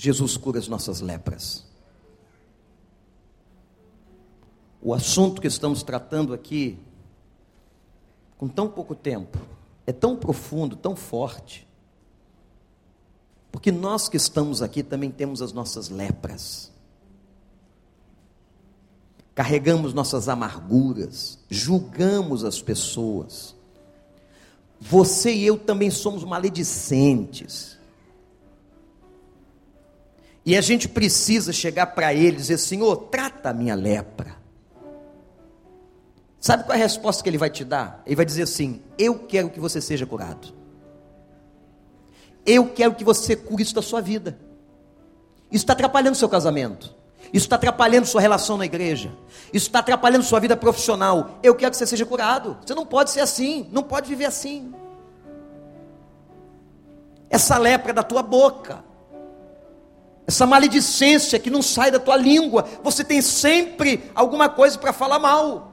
Jesus 0.00 0.36
cura 0.36 0.60
as 0.60 0.68
nossas 0.68 1.00
lepras. 1.00 1.64
O 4.80 4.94
assunto 4.94 5.40
que 5.40 5.48
estamos 5.48 5.82
tratando 5.82 6.32
aqui, 6.32 6.78
com 8.36 8.46
tão 8.46 8.68
pouco 8.68 8.94
tempo, 8.94 9.36
é 9.84 9.92
tão 9.92 10.14
profundo, 10.14 10.76
tão 10.76 10.94
forte, 10.94 11.66
porque 13.50 13.72
nós 13.72 14.08
que 14.08 14.16
estamos 14.16 14.62
aqui 14.62 14.84
também 14.84 15.10
temos 15.10 15.42
as 15.42 15.52
nossas 15.52 15.88
lepras. 15.88 16.70
Carregamos 19.34 19.92
nossas 19.92 20.28
amarguras, 20.28 21.40
julgamos 21.50 22.44
as 22.44 22.62
pessoas. 22.62 23.52
Você 24.80 25.34
e 25.34 25.44
eu 25.44 25.58
também 25.58 25.90
somos 25.90 26.22
maledicentes. 26.22 27.77
E 30.48 30.56
a 30.56 30.62
gente 30.62 30.88
precisa 30.88 31.52
chegar 31.52 31.88
para 31.88 32.14
ele 32.14 32.28
e 32.28 32.40
dizer: 32.40 32.56
Senhor, 32.56 32.96
trata 33.10 33.50
a 33.50 33.52
minha 33.52 33.74
lepra. 33.74 34.34
Sabe 36.40 36.64
qual 36.64 36.74
é 36.74 36.80
a 36.80 36.82
resposta 36.82 37.22
que 37.22 37.28
ele 37.28 37.36
vai 37.36 37.50
te 37.50 37.66
dar? 37.66 38.02
Ele 38.06 38.16
vai 38.16 38.24
dizer 38.24 38.44
assim: 38.44 38.80
Eu 38.96 39.18
quero 39.18 39.50
que 39.50 39.60
você 39.60 39.78
seja 39.78 40.06
curado. 40.06 40.48
Eu 42.46 42.66
quero 42.70 42.94
que 42.94 43.04
você 43.04 43.36
cure 43.36 43.62
isso 43.62 43.74
da 43.74 43.82
sua 43.82 44.00
vida. 44.00 44.38
Isso 45.52 45.64
está 45.64 45.74
atrapalhando 45.74 46.16
seu 46.16 46.30
casamento. 46.30 46.96
Isso 47.30 47.44
está 47.44 47.56
atrapalhando 47.56 48.06
sua 48.06 48.22
relação 48.22 48.56
na 48.56 48.64
igreja. 48.64 49.12
Isso 49.52 49.66
está 49.66 49.80
atrapalhando 49.80 50.24
sua 50.24 50.40
vida 50.40 50.56
profissional. 50.56 51.38
Eu 51.42 51.54
quero 51.56 51.72
que 51.72 51.76
você 51.76 51.86
seja 51.86 52.06
curado. 52.06 52.56
Você 52.64 52.74
não 52.74 52.86
pode 52.86 53.10
ser 53.10 53.20
assim. 53.20 53.68
Não 53.70 53.82
pode 53.82 54.08
viver 54.08 54.24
assim. 54.24 54.72
Essa 57.28 57.58
lepra 57.58 57.92
da 57.92 58.02
tua 58.02 58.22
boca. 58.22 58.87
Essa 60.28 60.44
maledicência 60.44 61.38
que 61.38 61.48
não 61.48 61.62
sai 61.62 61.90
da 61.90 61.98
tua 61.98 62.14
língua. 62.14 62.68
Você 62.82 63.02
tem 63.02 63.22
sempre 63.22 64.10
alguma 64.14 64.46
coisa 64.46 64.78
para 64.78 64.92
falar 64.92 65.18
mal. 65.18 65.72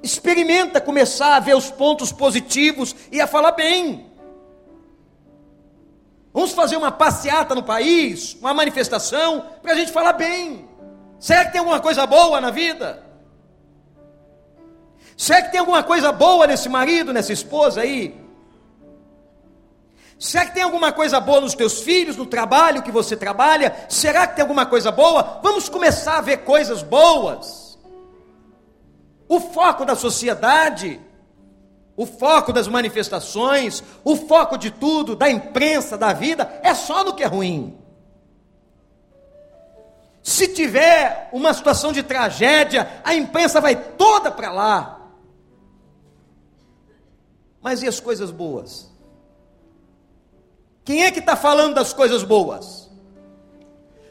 Experimenta 0.00 0.80
começar 0.80 1.34
a 1.34 1.40
ver 1.40 1.56
os 1.56 1.68
pontos 1.68 2.12
positivos 2.12 2.94
e 3.10 3.20
a 3.20 3.26
falar 3.26 3.50
bem. 3.52 4.06
Vamos 6.32 6.52
fazer 6.52 6.76
uma 6.76 6.92
passeata 6.92 7.56
no 7.56 7.62
país, 7.64 8.34
uma 8.34 8.54
manifestação, 8.54 9.44
para 9.60 9.72
a 9.72 9.74
gente 9.74 9.90
falar 9.90 10.12
bem. 10.12 10.68
Será 11.18 11.44
que 11.44 11.50
tem 11.50 11.58
alguma 11.58 11.80
coisa 11.80 12.06
boa 12.06 12.40
na 12.40 12.52
vida? 12.52 13.02
Será 15.16 15.42
que 15.42 15.50
tem 15.50 15.58
alguma 15.58 15.82
coisa 15.82 16.12
boa 16.12 16.46
nesse 16.46 16.68
marido, 16.68 17.12
nessa 17.12 17.32
esposa 17.32 17.80
aí? 17.80 18.19
Será 20.20 20.46
que 20.46 20.54
tem 20.54 20.62
alguma 20.62 20.92
coisa 20.92 21.18
boa 21.18 21.40
nos 21.40 21.54
teus 21.54 21.80
filhos, 21.80 22.16
no 22.16 22.26
trabalho 22.26 22.82
que 22.82 22.92
você 22.92 23.16
trabalha? 23.16 23.74
Será 23.88 24.26
que 24.26 24.36
tem 24.36 24.42
alguma 24.42 24.66
coisa 24.66 24.92
boa? 24.92 25.40
Vamos 25.42 25.68
começar 25.68 26.18
a 26.18 26.20
ver 26.20 26.44
coisas 26.44 26.82
boas. 26.82 27.76
O 29.26 29.40
foco 29.40 29.84
da 29.84 29.96
sociedade 29.96 31.00
o 32.00 32.06
foco 32.06 32.50
das 32.50 32.66
manifestações, 32.66 33.84
o 34.02 34.16
foco 34.16 34.56
de 34.56 34.70
tudo, 34.70 35.14
da 35.14 35.30
imprensa, 35.30 35.98
da 35.98 36.14
vida, 36.14 36.60
é 36.62 36.72
só 36.72 37.04
no 37.04 37.14
que 37.14 37.22
é 37.22 37.26
ruim. 37.26 37.78
Se 40.22 40.48
tiver 40.48 41.28
uma 41.30 41.52
situação 41.52 41.92
de 41.92 42.02
tragédia, 42.02 43.02
a 43.04 43.14
imprensa 43.14 43.60
vai 43.60 43.76
toda 43.76 44.30
para 44.30 44.50
lá. 44.50 45.10
Mas 47.60 47.82
e 47.82 47.86
as 47.86 48.00
coisas 48.00 48.30
boas? 48.30 48.90
Quem 50.90 51.04
é 51.04 51.10
que 51.12 51.20
está 51.20 51.36
falando 51.36 51.76
das 51.76 51.92
coisas 51.92 52.24
boas? 52.24 52.90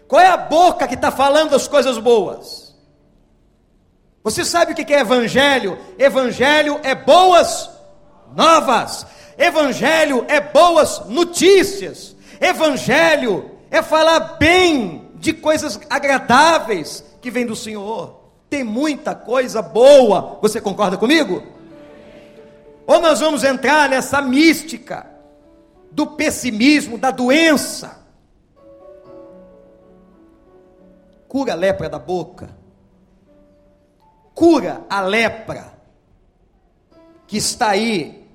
Qual 0.07 0.21
é 0.21 0.27
a 0.27 0.37
boca 0.37 0.87
que 0.87 0.93
está 0.93 1.11
falando 1.11 1.49
das 1.49 1.67
coisas 1.67 1.97
boas? 1.97 2.73
Você 4.23 4.45
sabe 4.45 4.71
o 4.71 4.75
que 4.75 4.93
é 4.93 5.01
evangelho? 5.01 5.77
Evangelho 5.97 6.79
é 6.81 6.95
boas 6.95 7.69
novas. 8.33 9.05
Evangelho 9.37 10.23
é 10.29 10.39
boas 10.39 11.05
notícias. 11.07 12.15
Evangelho 12.39 13.51
é 13.69 13.81
falar 13.81 14.37
bem 14.39 15.11
de 15.15 15.33
coisas 15.33 15.77
agradáveis 15.89 17.03
que 17.19 17.29
vem 17.29 17.45
do 17.45 17.57
Senhor. 17.57 18.21
Tem 18.49 18.63
muita 18.63 19.13
coisa 19.13 19.61
boa. 19.61 20.39
Você 20.41 20.61
concorda 20.61 20.95
comigo? 20.95 21.43
Ou 22.87 23.01
nós 23.01 23.19
vamos 23.19 23.43
entrar 23.43 23.89
nessa 23.89 24.21
mística 24.21 25.18
do 25.91 26.07
pessimismo, 26.07 26.97
da 26.97 27.11
doença. 27.11 28.05
Cura 31.27 31.53
a 31.53 31.55
lepra 31.55 31.87
da 31.87 31.99
boca. 31.99 32.49
Cura 34.33 34.85
a 34.89 35.01
lepra 35.01 35.73
que 37.27 37.37
está 37.37 37.69
aí 37.69 38.27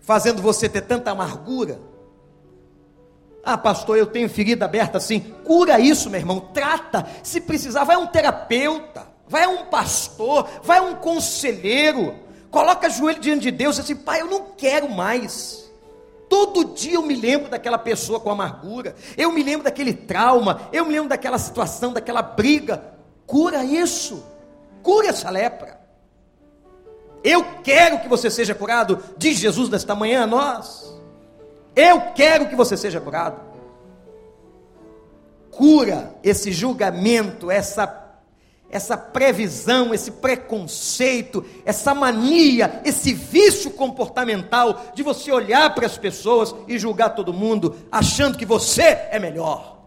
fazendo 0.00 0.40
você 0.40 0.68
ter 0.68 0.80
tanta 0.80 1.10
amargura. 1.10 1.78
Ah, 3.44 3.58
pastor, 3.58 3.98
eu 3.98 4.06
tenho 4.06 4.28
ferida 4.28 4.64
aberta 4.64 4.96
assim. 4.96 5.20
Cura 5.44 5.78
isso, 5.78 6.08
meu 6.08 6.18
irmão. 6.18 6.40
Trata. 6.40 7.06
Se 7.22 7.40
precisar, 7.40 7.84
vai 7.84 7.96
um 7.96 8.06
terapeuta, 8.06 9.06
vai 9.26 9.46
um 9.46 9.66
pastor, 9.66 10.48
vai 10.62 10.80
um 10.80 10.94
conselheiro. 10.94 12.14
Coloca 12.50 12.88
joelho 12.88 13.20
diante 13.20 13.42
de 13.42 13.50
Deus 13.50 13.76
e 13.76 13.82
assim, 13.82 13.96
pai, 13.96 14.22
eu 14.22 14.26
não 14.26 14.52
quero 14.56 14.88
mais. 14.88 15.67
Todo 16.28 16.74
dia 16.74 16.94
eu 16.94 17.02
me 17.02 17.14
lembro 17.14 17.48
daquela 17.48 17.78
pessoa 17.78 18.20
com 18.20 18.30
amargura, 18.30 18.94
eu 19.16 19.32
me 19.32 19.42
lembro 19.42 19.64
daquele 19.64 19.94
trauma, 19.94 20.68
eu 20.72 20.84
me 20.84 20.92
lembro 20.92 21.08
daquela 21.08 21.38
situação, 21.38 21.92
daquela 21.92 22.20
briga. 22.20 22.82
Cura 23.26 23.64
isso, 23.64 24.24
cura 24.82 25.08
essa 25.08 25.30
lepra. 25.30 25.78
Eu 27.24 27.44
quero 27.62 28.00
que 28.00 28.08
você 28.08 28.30
seja 28.30 28.54
curado, 28.54 29.02
diz 29.16 29.38
Jesus 29.38 29.68
nesta 29.68 29.94
manhã 29.94 30.22
a 30.22 30.26
nós. 30.26 30.94
Eu 31.74 32.12
quero 32.14 32.48
que 32.48 32.56
você 32.56 32.76
seja 32.76 33.00
curado. 33.00 33.40
Cura 35.50 36.14
esse 36.22 36.52
julgamento, 36.52 37.50
essa 37.50 38.07
essa 38.70 38.96
previsão, 38.96 39.94
esse 39.94 40.10
preconceito, 40.10 41.44
essa 41.64 41.94
mania, 41.94 42.82
esse 42.84 43.14
vício 43.14 43.70
comportamental 43.70 44.92
de 44.94 45.02
você 45.02 45.32
olhar 45.32 45.74
para 45.74 45.86
as 45.86 45.96
pessoas 45.96 46.54
e 46.66 46.78
julgar 46.78 47.10
todo 47.10 47.32
mundo, 47.32 47.76
achando 47.90 48.36
que 48.36 48.44
você 48.44 48.82
é 49.10 49.18
melhor. 49.18 49.78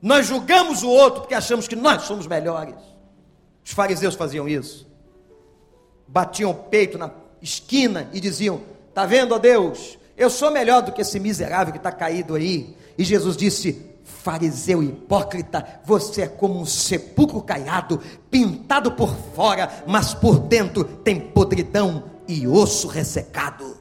Nós 0.00 0.26
julgamos 0.26 0.82
o 0.82 0.88
outro 0.88 1.22
porque 1.22 1.34
achamos 1.34 1.66
que 1.66 1.74
nós 1.74 2.02
somos 2.02 2.26
melhores. 2.26 2.76
Os 3.64 3.72
fariseus 3.72 4.14
faziam 4.14 4.46
isso. 4.46 4.86
Batiam 6.06 6.50
o 6.50 6.54
peito 6.54 6.98
na 6.98 7.10
esquina 7.40 8.08
e 8.12 8.20
diziam: 8.20 8.60
Está 8.88 9.06
vendo, 9.06 9.34
ó 9.34 9.38
Deus? 9.38 9.98
Eu 10.16 10.30
sou 10.30 10.50
melhor 10.50 10.82
do 10.82 10.92
que 10.92 11.00
esse 11.00 11.18
miserável 11.18 11.72
que 11.72 11.78
está 11.78 11.90
caído 11.90 12.34
aí. 12.34 12.76
E 12.96 13.02
Jesus 13.02 13.36
disse: 13.36 13.93
Fariseu 14.24 14.82
hipócrita, 14.82 15.82
você 15.84 16.22
é 16.22 16.26
como 16.26 16.58
um 16.58 16.64
sepulcro 16.64 17.42
caiado, 17.42 18.00
pintado 18.30 18.92
por 18.92 19.14
fora, 19.14 19.84
mas 19.86 20.14
por 20.14 20.38
dentro 20.38 20.82
tem 20.82 21.20
podridão 21.20 22.04
e 22.26 22.48
osso 22.48 22.88
ressecado. 22.88 23.76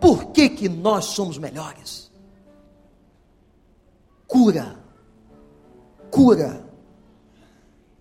Por 0.00 0.26
que, 0.26 0.50
que 0.50 0.68
nós 0.68 1.06
somos 1.06 1.36
melhores? 1.36 2.12
Cura, 4.28 4.78
cura 6.12 6.64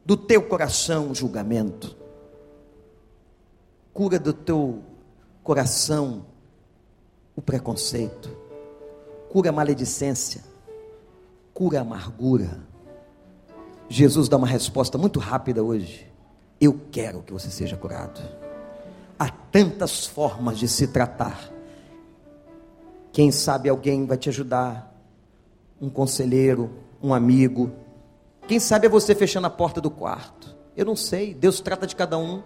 do 0.05 0.15
teu 0.15 0.43
coração 0.43 1.09
o 1.09 1.15
julgamento, 1.15 1.97
cura 3.91 4.19
do 4.19 4.33
teu 4.33 4.83
coração 5.41 6.27
o 7.35 7.41
preconceito 7.41 8.42
cura 9.33 9.49
a 9.49 9.51
maledicência, 9.51 10.43
cura 11.55 11.79
a 11.79 11.81
amargura. 11.81 12.59
Jesus 13.89 14.29
dá 14.29 14.37
uma 14.37 14.45
resposta 14.45 14.95
muito 14.95 15.19
rápida 15.19 15.63
hoje. 15.63 16.07
Eu 16.61 16.79
quero 16.91 17.23
que 17.23 17.33
você 17.33 17.49
seja 17.49 17.75
curado. 17.75 18.21
Há 19.17 19.29
tantas 19.29 20.05
formas 20.05 20.59
de 20.59 20.67
se 20.67 20.85
tratar. 20.85 21.49
Quem 23.11 23.31
sabe 23.31 23.69
alguém 23.69 24.05
vai 24.05 24.17
te 24.17 24.29
ajudar, 24.29 24.95
um 25.81 25.89
conselheiro, 25.89 26.69
um 27.01 27.11
amigo. 27.11 27.71
Quem 28.47 28.59
sabe 28.59 28.85
é 28.85 28.89
você 28.89 29.15
fechando 29.15 29.47
a 29.47 29.49
porta 29.49 29.81
do 29.81 29.89
quarto. 29.89 30.55
Eu 30.77 30.85
não 30.85 30.95
sei, 30.95 31.33
Deus 31.33 31.59
trata 31.59 31.87
de 31.87 31.95
cada 31.95 32.19
um 32.19 32.43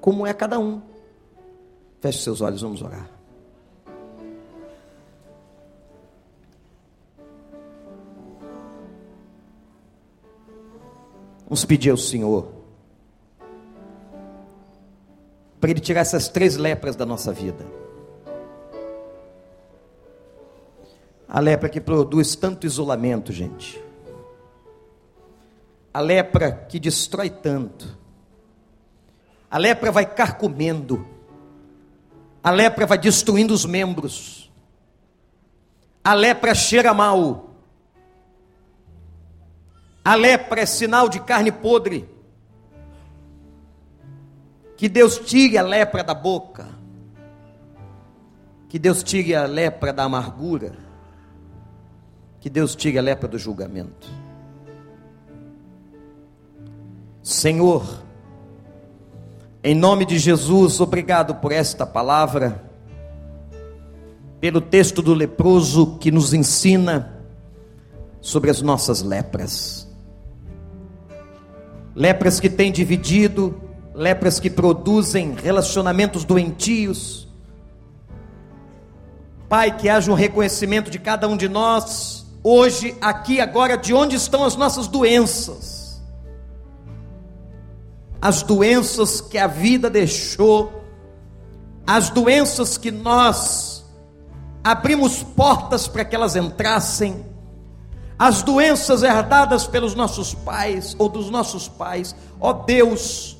como 0.00 0.26
é 0.26 0.32
cada 0.32 0.58
um. 0.58 0.80
Feche 2.00 2.22
seus 2.22 2.40
olhos, 2.40 2.62
vamos 2.62 2.80
orar. 2.80 3.15
Vamos 11.46 11.64
pedir 11.64 11.90
ao 11.90 11.96
Senhor 11.96 12.56
para 15.60 15.70
Ele 15.70 15.80
tirar 15.80 16.00
essas 16.00 16.28
três 16.28 16.56
lepras 16.56 16.94
da 16.94 17.06
nossa 17.06 17.32
vida. 17.32 17.66
A 21.28 21.40
lepra 21.40 21.68
que 21.68 21.80
produz 21.80 22.36
tanto 22.36 22.66
isolamento, 22.66 23.32
gente. 23.32 23.82
A 25.92 26.00
lepra 26.00 26.52
que 26.52 26.78
destrói 26.78 27.30
tanto. 27.30 27.96
A 29.50 29.58
lepra 29.58 29.90
vai 29.90 30.06
carcomendo. 30.06 31.06
A 32.42 32.50
lepra 32.50 32.86
vai 32.86 32.98
destruindo 32.98 33.54
os 33.54 33.64
membros. 33.64 34.52
A 36.04 36.14
lepra 36.14 36.54
cheira 36.54 36.92
mal. 36.94 37.55
A 40.06 40.14
lepra 40.14 40.60
é 40.60 40.66
sinal 40.66 41.08
de 41.08 41.18
carne 41.18 41.50
podre. 41.50 42.08
Que 44.76 44.88
Deus 44.88 45.18
tire 45.18 45.58
a 45.58 45.62
lepra 45.62 46.04
da 46.04 46.14
boca. 46.14 46.68
Que 48.68 48.78
Deus 48.78 49.02
tire 49.02 49.34
a 49.34 49.46
lepra 49.46 49.92
da 49.92 50.04
amargura. 50.04 50.74
Que 52.38 52.48
Deus 52.48 52.76
tire 52.76 52.96
a 53.00 53.02
lepra 53.02 53.26
do 53.26 53.36
julgamento. 53.36 54.08
Senhor, 57.20 58.04
em 59.60 59.74
nome 59.74 60.04
de 60.04 60.20
Jesus, 60.20 60.78
obrigado 60.78 61.34
por 61.34 61.50
esta 61.50 61.84
palavra, 61.84 62.64
pelo 64.38 64.60
texto 64.60 65.02
do 65.02 65.12
leproso 65.12 65.98
que 65.98 66.12
nos 66.12 66.32
ensina 66.32 67.12
sobre 68.20 68.50
as 68.50 68.62
nossas 68.62 69.02
lepras 69.02 69.85
lepras 71.96 72.38
que 72.38 72.50
têm 72.50 72.70
dividido, 72.70 73.58
lepras 73.94 74.38
que 74.38 74.50
produzem 74.50 75.32
relacionamentos 75.32 76.24
doentios. 76.24 77.26
Pai, 79.48 79.74
que 79.74 79.88
haja 79.88 80.12
um 80.12 80.14
reconhecimento 80.14 80.90
de 80.90 80.98
cada 80.98 81.26
um 81.26 81.36
de 81.36 81.48
nós, 81.48 82.26
hoje, 82.44 82.94
aqui, 83.00 83.40
agora, 83.40 83.78
de 83.78 83.94
onde 83.94 84.14
estão 84.14 84.44
as 84.44 84.56
nossas 84.56 84.86
doenças. 84.86 86.02
As 88.20 88.42
doenças 88.42 89.22
que 89.22 89.38
a 89.38 89.46
vida 89.46 89.88
deixou, 89.88 90.84
as 91.86 92.10
doenças 92.10 92.76
que 92.76 92.90
nós 92.90 93.86
abrimos 94.62 95.22
portas 95.22 95.88
para 95.88 96.04
que 96.04 96.14
elas 96.14 96.36
entrassem, 96.36 97.24
as 98.18 98.42
doenças 98.42 99.02
herdadas 99.02 99.66
pelos 99.66 99.94
nossos 99.94 100.34
pais 100.34 100.96
ou 100.98 101.08
dos 101.08 101.30
nossos 101.30 101.68
pais. 101.68 102.14
Ó 102.40 102.52
Deus, 102.52 103.36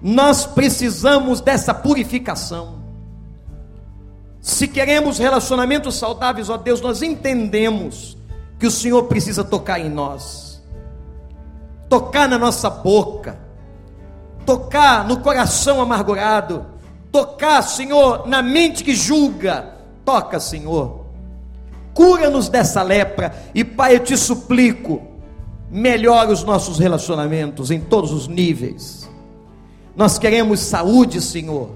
nós 0.00 0.46
precisamos 0.46 1.40
dessa 1.40 1.74
purificação. 1.74 2.78
Se 4.40 4.66
queremos 4.66 5.18
relacionamentos 5.18 5.96
saudáveis, 5.96 6.48
ó 6.48 6.56
Deus, 6.56 6.80
nós 6.80 7.02
entendemos 7.02 8.16
que 8.58 8.66
o 8.66 8.70
Senhor 8.70 9.04
precisa 9.04 9.44
tocar 9.44 9.78
em 9.78 9.90
nós, 9.90 10.62
tocar 11.88 12.28
na 12.28 12.38
nossa 12.38 12.70
boca, 12.70 13.38
tocar 14.46 15.06
no 15.06 15.20
coração 15.20 15.82
amargurado, 15.82 16.64
tocar, 17.12 17.62
Senhor, 17.62 18.26
na 18.26 18.40
mente 18.40 18.82
que 18.82 18.94
julga. 18.94 19.76
Toca, 20.04 20.40
Senhor 20.40 20.97
cura-nos 21.98 22.48
dessa 22.48 22.80
lepra. 22.80 23.34
E 23.52 23.64
Pai, 23.64 23.96
eu 23.96 23.98
te 23.98 24.16
suplico, 24.16 25.02
melhore 25.68 26.30
os 26.30 26.44
nossos 26.44 26.78
relacionamentos 26.78 27.72
em 27.72 27.80
todos 27.80 28.12
os 28.12 28.28
níveis. 28.28 29.10
Nós 29.96 30.16
queremos 30.16 30.60
saúde, 30.60 31.20
Senhor. 31.20 31.70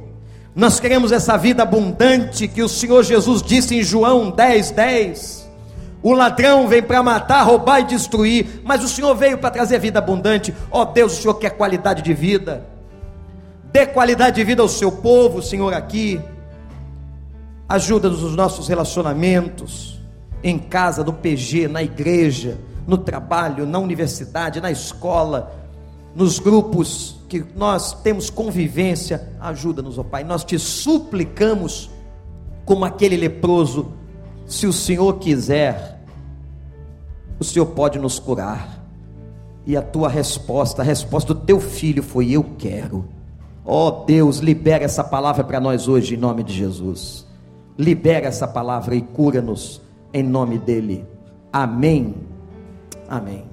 Nós 0.54 0.78
queremos 0.78 1.10
essa 1.10 1.36
vida 1.36 1.64
abundante 1.64 2.46
que 2.46 2.62
o 2.62 2.68
Senhor 2.68 3.02
Jesus 3.02 3.42
disse 3.42 3.74
em 3.74 3.82
João 3.82 4.30
10, 4.30 4.70
10. 4.70 5.50
O 6.04 6.12
ladrão 6.12 6.68
vem 6.68 6.84
para 6.84 7.02
matar, 7.02 7.42
roubar 7.42 7.80
e 7.80 7.84
destruir, 7.84 8.62
mas 8.62 8.84
o 8.84 8.88
Senhor 8.88 9.16
veio 9.16 9.38
para 9.38 9.50
trazer 9.50 9.80
vida 9.80 9.98
abundante. 9.98 10.54
Ó 10.70 10.82
oh, 10.82 10.84
Deus, 10.84 11.18
o 11.18 11.22
Senhor 11.22 11.34
quer 11.34 11.50
qualidade 11.50 12.00
de 12.00 12.14
vida. 12.14 12.64
Dê 13.72 13.86
qualidade 13.86 14.36
de 14.36 14.44
vida 14.44 14.62
ao 14.62 14.68
seu 14.68 14.92
povo, 14.92 15.42
Senhor, 15.42 15.74
aqui. 15.74 16.20
Ajuda-nos 17.68 18.22
nos 18.22 18.36
nossos 18.36 18.68
relacionamentos 18.68 20.00
em 20.43 20.59
casa, 20.59 21.05
no 21.05 21.12
PG, 21.12 21.68
na 21.68 21.82
igreja, 21.82 22.59
no 22.86 22.99
trabalho, 22.99 23.66
na 23.66 23.78
universidade, 23.78 24.61
na 24.61 24.70
escola, 24.70 25.55
nos 26.14 26.38
grupos 26.38 27.16
que 27.28 27.45
nós 27.57 27.93
temos 28.03 28.28
convivência, 28.28 29.28
ajuda-nos, 29.40 29.99
ó 29.99 30.03
Pai. 30.03 30.24
Nós 30.24 30.45
te 30.45 30.59
suplicamos, 30.59 31.90
como 32.64 32.84
aquele 32.84 33.16
leproso, 33.16 33.93
se 34.47 34.66
o 34.66 34.72
Senhor 34.72 35.18
quiser, 35.18 36.05
o 37.38 37.45
Senhor 37.45 37.66
pode 37.66 37.99
nos 37.99 38.18
curar. 38.18 38.80
E 39.64 39.76
a 39.76 39.82
tua 39.82 40.09
resposta, 40.09 40.82
a 40.82 40.84
resposta 40.84 41.32
do 41.32 41.40
teu 41.40 41.61
filho 41.61 42.03
foi: 42.03 42.30
Eu 42.30 42.45
quero. 42.59 43.09
Ó 43.64 43.86
oh, 43.86 44.05
Deus, 44.05 44.38
libera 44.38 44.84
essa 44.84 45.05
palavra 45.05 45.45
para 45.45 45.61
nós 45.61 45.86
hoje, 45.86 46.14
em 46.14 46.18
nome 46.18 46.43
de 46.43 46.53
Jesus. 46.53 47.24
Libera 47.78 48.26
essa 48.26 48.47
palavra 48.47 48.97
e 48.97 49.01
cura-nos 49.01 49.80
em 50.12 50.22
nome 50.22 50.58
dele. 50.58 51.06
Amém. 51.52 52.14
Amém. 53.08 53.51